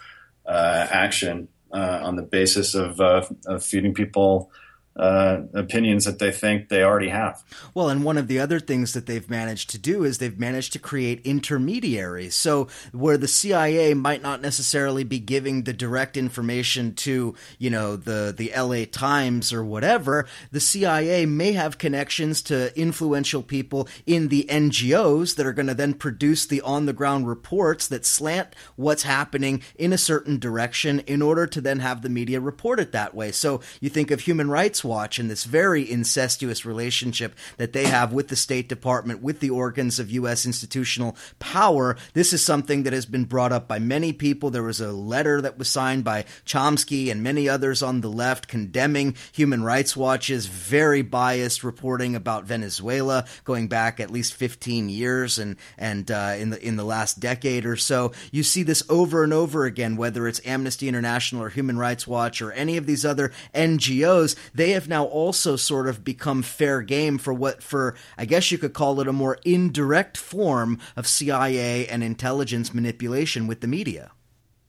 action 0.48 1.48
uh, 1.72 2.00
on 2.02 2.16
the 2.16 2.22
basis 2.22 2.74
of, 2.74 3.00
uh, 3.00 3.22
of 3.46 3.64
feeding 3.64 3.94
people 3.94 4.50
uh, 4.96 5.42
opinions 5.52 6.04
that 6.04 6.18
they 6.18 6.30
think 6.30 6.68
they 6.68 6.82
already 6.82 7.08
have. 7.08 7.44
Well, 7.74 7.90
and 7.90 8.02
one 8.02 8.16
of 8.16 8.28
the 8.28 8.40
other 8.40 8.58
things 8.58 8.94
that 8.94 9.06
they've 9.06 9.28
managed 9.28 9.70
to 9.70 9.78
do 9.78 10.04
is 10.04 10.18
they've 10.18 10.38
managed 10.38 10.72
to 10.72 10.78
create 10.78 11.20
intermediaries. 11.24 12.34
So 12.34 12.68
where 12.92 13.18
the 13.18 13.28
CIA 13.28 13.94
might 13.94 14.22
not 14.22 14.40
necessarily 14.40 15.04
be 15.04 15.18
giving 15.18 15.64
the 15.64 15.72
direct 15.72 16.16
information 16.16 16.94
to, 16.94 17.34
you 17.58 17.70
know, 17.70 17.96
the 17.96 18.34
the 18.36 18.52
LA 18.56 18.84
Times 18.90 19.52
or 19.52 19.64
whatever, 19.64 20.26
the 20.50 20.60
CIA 20.60 21.26
may 21.26 21.52
have 21.52 21.78
connections 21.78 22.40
to 22.42 22.76
influential 22.78 23.42
people 23.42 23.88
in 24.06 24.28
the 24.28 24.44
NGOs 24.48 25.36
that 25.36 25.46
are 25.46 25.52
going 25.52 25.66
to 25.66 25.74
then 25.74 25.92
produce 25.94 26.46
the 26.46 26.62
on 26.62 26.86
the 26.86 26.92
ground 26.92 27.28
reports 27.28 27.86
that 27.88 28.06
slant 28.06 28.54
what's 28.76 29.02
happening 29.02 29.62
in 29.76 29.92
a 29.92 29.98
certain 29.98 30.38
direction 30.38 31.00
in 31.00 31.20
order 31.20 31.46
to 31.46 31.60
then 31.60 31.80
have 31.80 32.00
the 32.00 32.08
media 32.08 32.40
report 32.40 32.80
it 32.80 32.92
that 32.92 33.14
way. 33.14 33.30
So 33.30 33.60
you 33.80 33.90
think 33.90 34.10
of 34.10 34.20
human 34.20 34.48
rights 34.48 34.85
Watch 34.86 35.18
and 35.18 35.30
this 35.30 35.44
very 35.44 35.90
incestuous 35.90 36.64
relationship 36.64 37.34
that 37.58 37.72
they 37.72 37.84
have 37.84 38.12
with 38.12 38.28
the 38.28 38.36
State 38.36 38.68
Department, 38.68 39.22
with 39.22 39.40
the 39.40 39.50
organs 39.50 39.98
of 39.98 40.10
U.S. 40.12 40.46
institutional 40.46 41.16
power. 41.38 41.96
This 42.14 42.32
is 42.32 42.44
something 42.44 42.84
that 42.84 42.92
has 42.92 43.06
been 43.06 43.24
brought 43.24 43.52
up 43.52 43.68
by 43.68 43.78
many 43.78 44.12
people. 44.12 44.50
There 44.50 44.62
was 44.62 44.80
a 44.80 44.92
letter 44.92 45.40
that 45.40 45.58
was 45.58 45.68
signed 45.68 46.04
by 46.04 46.24
Chomsky 46.44 47.10
and 47.10 47.22
many 47.22 47.48
others 47.48 47.82
on 47.82 48.00
the 48.00 48.08
left 48.08 48.48
condemning 48.48 49.16
Human 49.32 49.62
Rights 49.62 49.96
Watch's 49.96 50.46
very 50.46 51.02
biased 51.02 51.64
reporting 51.64 52.14
about 52.14 52.44
Venezuela 52.44 53.26
going 53.44 53.68
back 53.68 54.00
at 54.00 54.10
least 54.10 54.34
15 54.34 54.88
years 54.88 55.38
and 55.38 55.56
and 55.76 56.10
uh, 56.10 56.34
in 56.38 56.50
the 56.50 56.66
in 56.66 56.76
the 56.76 56.84
last 56.84 57.20
decade 57.20 57.66
or 57.66 57.76
so. 57.76 58.12
You 58.30 58.42
see 58.42 58.62
this 58.62 58.82
over 58.88 59.24
and 59.24 59.32
over 59.32 59.64
again, 59.64 59.96
whether 59.96 60.26
it's 60.26 60.40
Amnesty 60.46 60.88
International 60.88 61.42
or 61.42 61.48
Human 61.48 61.78
Rights 61.78 62.06
Watch 62.06 62.40
or 62.40 62.52
any 62.52 62.76
of 62.76 62.86
these 62.86 63.04
other 63.04 63.32
NGOs. 63.54 64.36
They 64.54 64.70
have 64.76 64.88
now 64.88 65.04
also 65.04 65.56
sort 65.56 65.88
of 65.88 66.04
become 66.04 66.42
fair 66.42 66.80
game 66.80 67.18
for 67.18 67.34
what, 67.34 67.62
for 67.62 67.96
I 68.16 68.24
guess 68.24 68.50
you 68.50 68.58
could 68.58 68.72
call 68.72 69.00
it 69.00 69.08
a 69.08 69.12
more 69.12 69.38
indirect 69.44 70.16
form 70.16 70.78
of 70.96 71.06
CIA 71.06 71.86
and 71.88 72.04
intelligence 72.04 72.72
manipulation 72.72 73.46
with 73.46 73.60
the 73.60 73.66
media. 73.66 74.12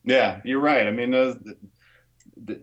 Yeah, 0.04 0.42
you're 0.44 0.60
right. 0.60 0.88
I 0.88 0.92
mean, 0.92 1.14
uh, 1.14 1.36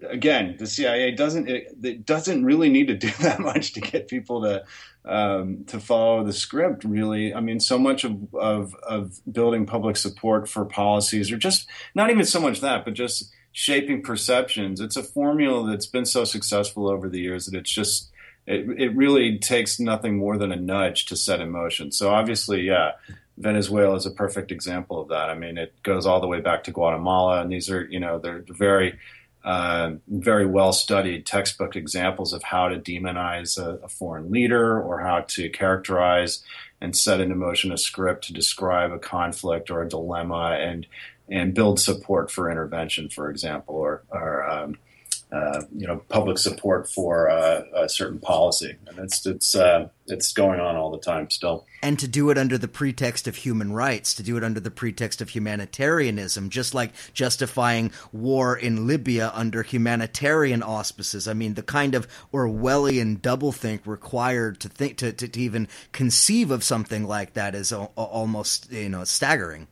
again, 0.09 0.57
the 0.59 0.67
CIA 0.67 1.13
doesn't 1.13 1.49
it, 1.49 1.77
it, 1.83 2.07
doesn't 2.07 2.45
really 2.45 2.69
need 2.69 2.89
to 2.89 2.95
do 2.95 3.11
that 3.21 3.41
much 3.41 3.75
to 3.75 3.81
get 3.81 4.09
people 4.09 4.43
to 4.43 4.65
um, 5.05 5.65
to 5.67 5.79
follow 5.79 6.25
the 6.25 6.33
script. 6.33 6.85
Really, 6.85 7.35
I 7.35 7.41
mean, 7.41 7.61
so 7.61 7.79
much 7.79 8.05
of, 8.05 8.35
of 8.35 8.75
of 8.77 9.21
building 9.31 9.67
public 9.67 9.97
support 9.97 10.49
for 10.49 10.65
policies, 10.65 11.31
or 11.31 11.37
just 11.37 11.69
not 11.95 12.11
even 12.11 12.25
so 12.25 12.41
much 12.41 12.61
that, 12.61 12.85
but 12.85 12.95
just 12.95 13.31
shaping 13.55 14.03
perceptions. 14.03 14.81
It's 14.81 14.97
a 14.97 15.03
formula 15.03 15.71
that's 15.71 15.87
been 15.87 16.05
so 16.05 16.25
successful 16.25 16.89
over 16.89 17.09
the 17.09 17.21
years 17.21 17.47
that 17.47 17.57
it's 17.57 17.71
just 17.71 18.11
it, 18.47 18.69
it 18.79 18.95
really 18.95 19.39
takes 19.39 19.81
nothing 19.81 20.19
more 20.19 20.37
than 20.37 20.53
a 20.53 20.57
nudge 20.57 21.07
to 21.07 21.17
set 21.17 21.41
in 21.41 21.51
motion. 21.51 21.93
So 21.93 22.13
obviously, 22.13 22.63
yeah, 22.63 22.93
Venezuela 23.39 23.95
is 23.95 24.07
a 24.07 24.11
perfect 24.11 24.51
example 24.51 25.01
of 25.01 25.09
that. 25.09 25.31
I 25.31 25.35
mean, 25.35 25.57
it 25.57 25.73
goes 25.85 26.05
all 26.05 26.21
the 26.21 26.27
way 26.27 26.41
back 26.41 26.65
to 26.65 26.73
Guatemala, 26.73 27.41
and 27.41 27.51
these 27.51 27.71
are 27.71 27.85
you 27.85 28.01
know 28.01 28.19
they're 28.19 28.45
very 28.49 28.99
uh, 29.45 29.93
very 30.09 30.47
well 30.47 30.73
studied 30.73 31.25
textbook 31.25 31.77
examples 31.77 32.33
of 32.33 32.43
how 32.43 32.69
to 32.69 32.79
demonize 32.79 33.57
a, 33.57 33.77
a, 33.85 33.89
foreign 33.89 34.31
leader 34.31 34.81
or 34.81 35.01
how 35.01 35.21
to 35.21 35.51
characterize 35.51 36.43
and 36.81 36.97
set 36.97 37.21
into 37.21 37.35
motion 37.35 37.71
a 37.71 37.77
script 37.77 38.25
to 38.25 38.33
describe 38.33 38.91
a 38.91 38.99
conflict 38.99 39.71
or 39.71 39.83
a 39.83 39.89
dilemma 39.89 40.57
and 40.59 40.87
and 41.29 41.55
build 41.55 41.81
support 41.81 42.31
for 42.31 42.51
intervention, 42.51 43.09
for 43.09 43.31
example, 43.31 43.77
or, 43.77 44.03
or 44.11 44.49
um, 44.49 44.77
uh, 45.35 45.63
you 45.75 45.87
know 45.87 45.97
public 46.09 46.39
support 46.39 46.89
for 46.89 47.29
uh, 47.29 47.63
a 47.75 47.89
certain 47.89 48.21
policy, 48.21 48.77
and 48.87 48.99
it's 48.99 49.27
it's 49.27 49.57
uh, 49.57 49.89
it's 50.07 50.33
going 50.33 50.61
on 50.61 50.77
all 50.77 50.93
the 50.93 50.99
time 50.99 51.29
still. 51.29 51.67
And 51.83 51.99
to 51.99 52.07
do 52.07 52.31
it 52.31 52.39
under 52.39 52.57
the 52.57 52.69
pretext 52.69 53.27
of 53.27 53.37
human 53.37 53.73
rights, 53.73 54.15
to 54.15 54.23
do 54.23 54.37
it 54.37 54.45
under 54.45 54.61
the 54.61 54.71
pretext 54.71 55.21
of 55.21 55.31
humanitarianism, 55.31 56.51
just 56.51 56.73
like 56.73 56.93
justifying 57.15 57.91
war 58.13 58.57
in 58.57 58.87
Libya 58.87 59.33
under 59.35 59.63
humanitarian 59.63 60.63
auspices. 60.63 61.27
I 61.27 61.35
mean, 61.35 61.55
the 61.55 61.63
kind 61.63 61.97
of 61.97 62.07
Orwellian 62.33 63.21
doublethink 63.21 63.81
required 63.87 64.61
to 64.61 64.69
think 64.69 64.99
to, 64.99 65.13
to, 65.13 65.27
to 65.27 65.41
even 65.41 65.67
conceive 65.91 66.53
of 66.53 66.63
something 66.63 67.09
like 67.09 67.33
that 67.33 67.57
is 67.57 67.73
almost 67.73 68.71
you 68.71 68.89
know 68.89 69.03
staggering. 69.03 69.67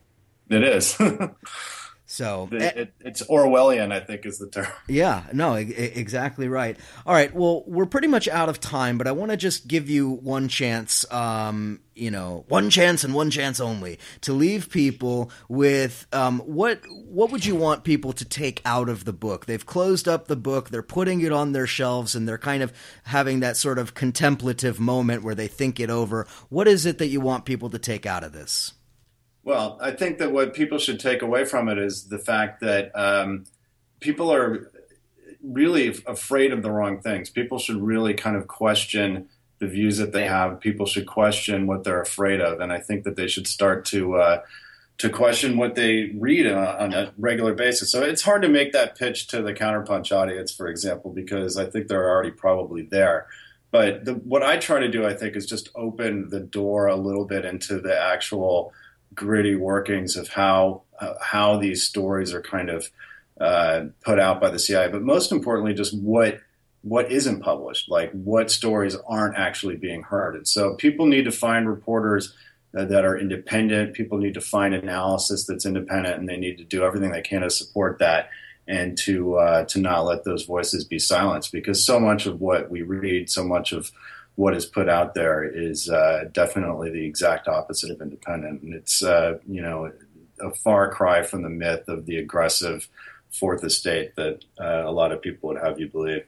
It 0.52 0.64
is. 0.64 0.98
So 2.12 2.46
it, 2.52 2.60
eh, 2.60 2.72
it, 2.76 2.94
it's 3.00 3.22
Orwellian, 3.22 3.90
I 3.90 4.00
think, 4.00 4.26
is 4.26 4.36
the 4.36 4.46
term. 4.46 4.66
Yeah, 4.86 5.22
no, 5.32 5.54
exactly 5.54 6.46
right. 6.46 6.76
All 7.06 7.14
right, 7.14 7.34
well, 7.34 7.64
we're 7.66 7.86
pretty 7.86 8.08
much 8.08 8.28
out 8.28 8.50
of 8.50 8.60
time, 8.60 8.98
but 8.98 9.06
I 9.06 9.12
want 9.12 9.30
to 9.30 9.38
just 9.38 9.66
give 9.66 9.88
you 9.88 10.10
one 10.10 10.48
chance, 10.48 11.10
um, 11.10 11.80
you 11.94 12.10
know, 12.10 12.44
one 12.48 12.68
chance 12.68 13.02
and 13.02 13.14
one 13.14 13.30
chance 13.30 13.60
only 13.60 13.98
to 14.20 14.34
leave 14.34 14.68
people 14.68 15.30
with 15.48 16.06
um, 16.12 16.40
what 16.40 16.82
what 16.90 17.32
would 17.32 17.46
you 17.46 17.56
want 17.56 17.82
people 17.82 18.12
to 18.12 18.26
take 18.26 18.60
out 18.66 18.90
of 18.90 19.06
the 19.06 19.14
book? 19.14 19.46
They've 19.46 19.64
closed 19.64 20.06
up 20.06 20.28
the 20.28 20.36
book, 20.36 20.68
they're 20.68 20.82
putting 20.82 21.22
it 21.22 21.32
on 21.32 21.52
their 21.52 21.66
shelves, 21.66 22.14
and 22.14 22.28
they're 22.28 22.36
kind 22.36 22.62
of 22.62 22.74
having 23.04 23.40
that 23.40 23.56
sort 23.56 23.78
of 23.78 23.94
contemplative 23.94 24.78
moment 24.78 25.22
where 25.22 25.34
they 25.34 25.48
think 25.48 25.80
it 25.80 25.88
over. 25.88 26.26
What 26.50 26.68
is 26.68 26.84
it 26.84 26.98
that 26.98 27.08
you 27.08 27.22
want 27.22 27.46
people 27.46 27.70
to 27.70 27.78
take 27.78 28.04
out 28.04 28.22
of 28.22 28.32
this? 28.32 28.74
Well, 29.44 29.78
I 29.80 29.90
think 29.90 30.18
that 30.18 30.32
what 30.32 30.54
people 30.54 30.78
should 30.78 31.00
take 31.00 31.22
away 31.22 31.44
from 31.44 31.68
it 31.68 31.78
is 31.78 32.04
the 32.04 32.18
fact 32.18 32.60
that 32.60 32.92
um, 32.94 33.44
people 34.00 34.32
are 34.32 34.70
really 35.42 36.00
afraid 36.06 36.52
of 36.52 36.62
the 36.62 36.70
wrong 36.70 37.00
things. 37.00 37.28
People 37.28 37.58
should 37.58 37.82
really 37.82 38.14
kind 38.14 38.36
of 38.36 38.46
question 38.46 39.28
the 39.58 39.66
views 39.66 39.98
that 39.98 40.12
they 40.12 40.26
have. 40.26 40.60
People 40.60 40.86
should 40.86 41.06
question 41.06 41.66
what 41.66 41.84
they're 41.84 42.00
afraid 42.00 42.40
of, 42.40 42.60
and 42.60 42.72
I 42.72 42.78
think 42.78 43.04
that 43.04 43.16
they 43.16 43.28
should 43.28 43.46
start 43.46 43.84
to 43.86 44.16
uh, 44.16 44.42
to 44.98 45.08
question 45.08 45.56
what 45.56 45.74
they 45.74 46.12
read 46.18 46.46
on, 46.46 46.66
on, 46.66 46.92
a 46.92 47.12
regular 47.18 47.54
basis. 47.54 47.90
So 47.90 48.02
it's 48.02 48.22
hard 48.22 48.42
to 48.42 48.48
make 48.48 48.72
that 48.72 48.96
pitch 48.96 49.26
to 49.28 49.42
the 49.42 49.52
counterpunch 49.52 50.12
audience, 50.12 50.52
for 50.52 50.68
example, 50.68 51.12
because 51.12 51.56
I 51.56 51.64
think 51.64 51.88
they're 51.88 52.08
already 52.08 52.30
probably 52.30 52.82
there. 52.82 53.26
But 53.72 54.04
the, 54.04 54.14
what 54.14 54.42
I 54.42 54.58
try 54.58 54.80
to 54.80 54.88
do, 54.88 55.06
I 55.06 55.14
think, 55.14 55.34
is 55.34 55.46
just 55.46 55.70
open 55.74 56.28
the 56.28 56.40
door 56.40 56.86
a 56.86 56.94
little 56.94 57.24
bit 57.24 57.44
into 57.44 57.80
the 57.80 57.98
actual 57.98 58.72
gritty 59.14 59.54
workings 59.54 60.16
of 60.16 60.28
how 60.28 60.82
uh, 61.00 61.14
how 61.20 61.56
these 61.58 61.82
stories 61.82 62.32
are 62.32 62.42
kind 62.42 62.70
of 62.70 62.90
uh, 63.40 63.86
put 64.04 64.18
out 64.18 64.40
by 64.40 64.50
the 64.50 64.58
CIA, 64.58 64.88
but 64.88 65.02
most 65.02 65.32
importantly, 65.32 65.74
just 65.74 65.96
what 65.98 66.40
what 66.82 67.10
isn't 67.12 67.40
published, 67.40 67.88
like 67.88 68.10
what 68.12 68.50
stories 68.50 68.96
aren't 69.06 69.36
actually 69.36 69.76
being 69.76 70.02
heard. 70.02 70.34
And 70.34 70.46
so 70.46 70.74
people 70.74 71.06
need 71.06 71.24
to 71.24 71.30
find 71.30 71.68
reporters 71.68 72.34
that, 72.72 72.88
that 72.88 73.04
are 73.04 73.16
independent. 73.16 73.94
People 73.94 74.18
need 74.18 74.34
to 74.34 74.40
find 74.40 74.74
analysis 74.74 75.46
that's 75.46 75.64
independent, 75.64 76.18
and 76.18 76.28
they 76.28 76.36
need 76.36 76.58
to 76.58 76.64
do 76.64 76.84
everything 76.84 77.10
they 77.10 77.22
can 77.22 77.42
to 77.42 77.50
support 77.50 77.98
that 78.00 78.30
and 78.66 78.96
to 78.98 79.36
uh, 79.36 79.64
to 79.64 79.80
not 79.80 80.04
let 80.04 80.24
those 80.24 80.44
voices 80.44 80.84
be 80.84 80.98
silenced. 80.98 81.52
Because 81.52 81.84
so 81.84 81.98
much 82.00 82.26
of 82.26 82.40
what 82.40 82.70
we 82.70 82.82
read, 82.82 83.30
so 83.30 83.44
much 83.44 83.72
of 83.72 83.90
what 84.36 84.54
is 84.54 84.66
put 84.66 84.88
out 84.88 85.14
there 85.14 85.44
is 85.44 85.88
uh, 85.90 86.24
definitely 86.32 86.90
the 86.90 87.04
exact 87.04 87.48
opposite 87.48 87.90
of 87.90 88.00
independent, 88.00 88.62
and 88.62 88.74
it's 88.74 89.02
uh, 89.02 89.38
you 89.46 89.62
know 89.62 89.92
a 90.40 90.54
far 90.54 90.90
cry 90.90 91.22
from 91.22 91.42
the 91.42 91.50
myth 91.50 91.88
of 91.88 92.06
the 92.06 92.16
aggressive 92.16 92.88
fourth 93.30 93.64
estate 93.64 94.14
that 94.16 94.44
uh, 94.60 94.82
a 94.84 94.92
lot 94.92 95.12
of 95.12 95.22
people 95.22 95.48
would 95.48 95.58
have 95.62 95.78
you 95.80 95.88
believe. 95.88 96.24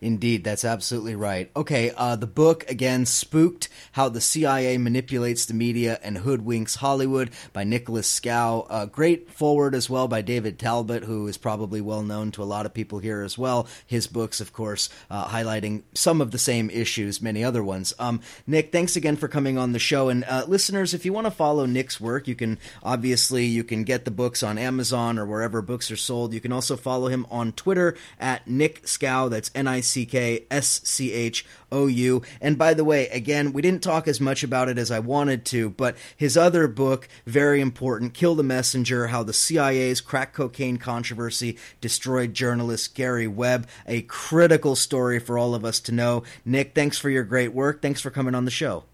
Indeed, 0.00 0.44
that's 0.44 0.64
absolutely 0.64 1.16
right. 1.16 1.50
Okay, 1.56 1.90
uh, 1.96 2.14
the 2.14 2.26
book 2.26 2.68
again, 2.70 3.04
"Spooked: 3.04 3.68
How 3.92 4.08
the 4.08 4.20
CIA 4.20 4.78
Manipulates 4.78 5.44
the 5.46 5.54
Media 5.54 5.98
and 6.02 6.18
Hoodwinks 6.18 6.76
Hollywood" 6.76 7.30
by 7.52 7.64
Nicholas 7.64 8.08
Schou. 8.08 8.66
Uh, 8.70 8.86
great 8.86 9.32
forward 9.32 9.74
as 9.74 9.90
well 9.90 10.06
by 10.06 10.22
David 10.22 10.58
Talbot, 10.58 11.04
who 11.04 11.26
is 11.26 11.36
probably 11.36 11.80
well 11.80 12.02
known 12.02 12.30
to 12.32 12.42
a 12.42 12.44
lot 12.44 12.64
of 12.64 12.74
people 12.74 13.00
here 13.00 13.22
as 13.22 13.36
well. 13.36 13.66
His 13.86 14.06
books, 14.06 14.40
of 14.40 14.52
course, 14.52 14.88
uh, 15.10 15.26
highlighting 15.26 15.82
some 15.94 16.20
of 16.20 16.30
the 16.30 16.38
same 16.38 16.70
issues, 16.70 17.20
many 17.20 17.42
other 17.42 17.64
ones. 17.64 17.92
Um, 17.98 18.20
Nick, 18.46 18.70
thanks 18.70 18.94
again 18.94 19.16
for 19.16 19.26
coming 19.26 19.58
on 19.58 19.72
the 19.72 19.78
show. 19.80 20.08
And 20.08 20.24
uh, 20.24 20.44
listeners, 20.46 20.94
if 20.94 21.04
you 21.04 21.12
want 21.12 21.26
to 21.26 21.32
follow 21.32 21.66
Nick's 21.66 22.00
work, 22.00 22.28
you 22.28 22.36
can 22.36 22.58
obviously 22.84 23.46
you 23.46 23.64
can 23.64 23.82
get 23.82 24.04
the 24.04 24.10
books 24.12 24.44
on 24.44 24.58
Amazon 24.58 25.18
or 25.18 25.26
wherever 25.26 25.60
books 25.60 25.90
are 25.90 25.96
sold. 25.96 26.32
You 26.32 26.40
can 26.40 26.52
also 26.52 26.76
follow 26.76 27.08
him 27.08 27.26
on 27.30 27.50
Twitter 27.52 27.96
at 28.20 28.46
Nick 28.46 28.86
Schou. 28.86 29.28
That's 29.28 29.50
N 29.56 29.66
I 29.66 29.80
C 29.88 30.06
K 30.06 30.46
S 30.50 30.80
C 30.84 31.12
H 31.12 31.44
O 31.72 31.86
U. 31.86 32.22
And 32.40 32.56
by 32.58 32.74
the 32.74 32.84
way, 32.84 33.08
again, 33.08 33.52
we 33.52 33.62
didn't 33.62 33.82
talk 33.82 34.08
as 34.08 34.20
much 34.20 34.42
about 34.42 34.68
it 34.68 34.78
as 34.78 34.90
I 34.90 34.98
wanted 35.00 35.44
to, 35.46 35.70
but 35.70 35.96
his 36.16 36.36
other 36.36 36.68
book, 36.68 37.08
very 37.26 37.60
important, 37.60 38.14
Kill 38.14 38.34
the 38.34 38.42
Messenger 38.42 39.08
How 39.08 39.22
the 39.22 39.32
CIA's 39.32 40.00
Crack 40.00 40.32
Cocaine 40.32 40.76
Controversy 40.76 41.58
Destroyed 41.80 42.34
Journalist 42.34 42.94
Gary 42.94 43.26
Webb, 43.26 43.66
a 43.86 44.02
critical 44.02 44.76
story 44.76 45.18
for 45.18 45.38
all 45.38 45.54
of 45.54 45.64
us 45.64 45.80
to 45.80 45.92
know. 45.92 46.22
Nick, 46.44 46.74
thanks 46.74 46.98
for 46.98 47.10
your 47.10 47.24
great 47.24 47.52
work. 47.52 47.82
Thanks 47.82 48.00
for 48.00 48.10
coming 48.10 48.34
on 48.34 48.44
the 48.44 48.50
show. 48.50 48.84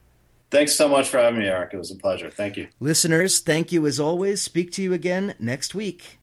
Thanks 0.50 0.76
so 0.76 0.88
much 0.88 1.08
for 1.08 1.18
having 1.18 1.40
me, 1.40 1.46
Eric. 1.46 1.74
It 1.74 1.78
was 1.78 1.90
a 1.90 1.96
pleasure. 1.96 2.30
Thank 2.30 2.56
you. 2.56 2.68
Listeners, 2.78 3.40
thank 3.40 3.72
you 3.72 3.86
as 3.86 3.98
always. 3.98 4.40
Speak 4.40 4.70
to 4.72 4.82
you 4.82 4.92
again 4.92 5.34
next 5.40 5.74
week. 5.74 6.18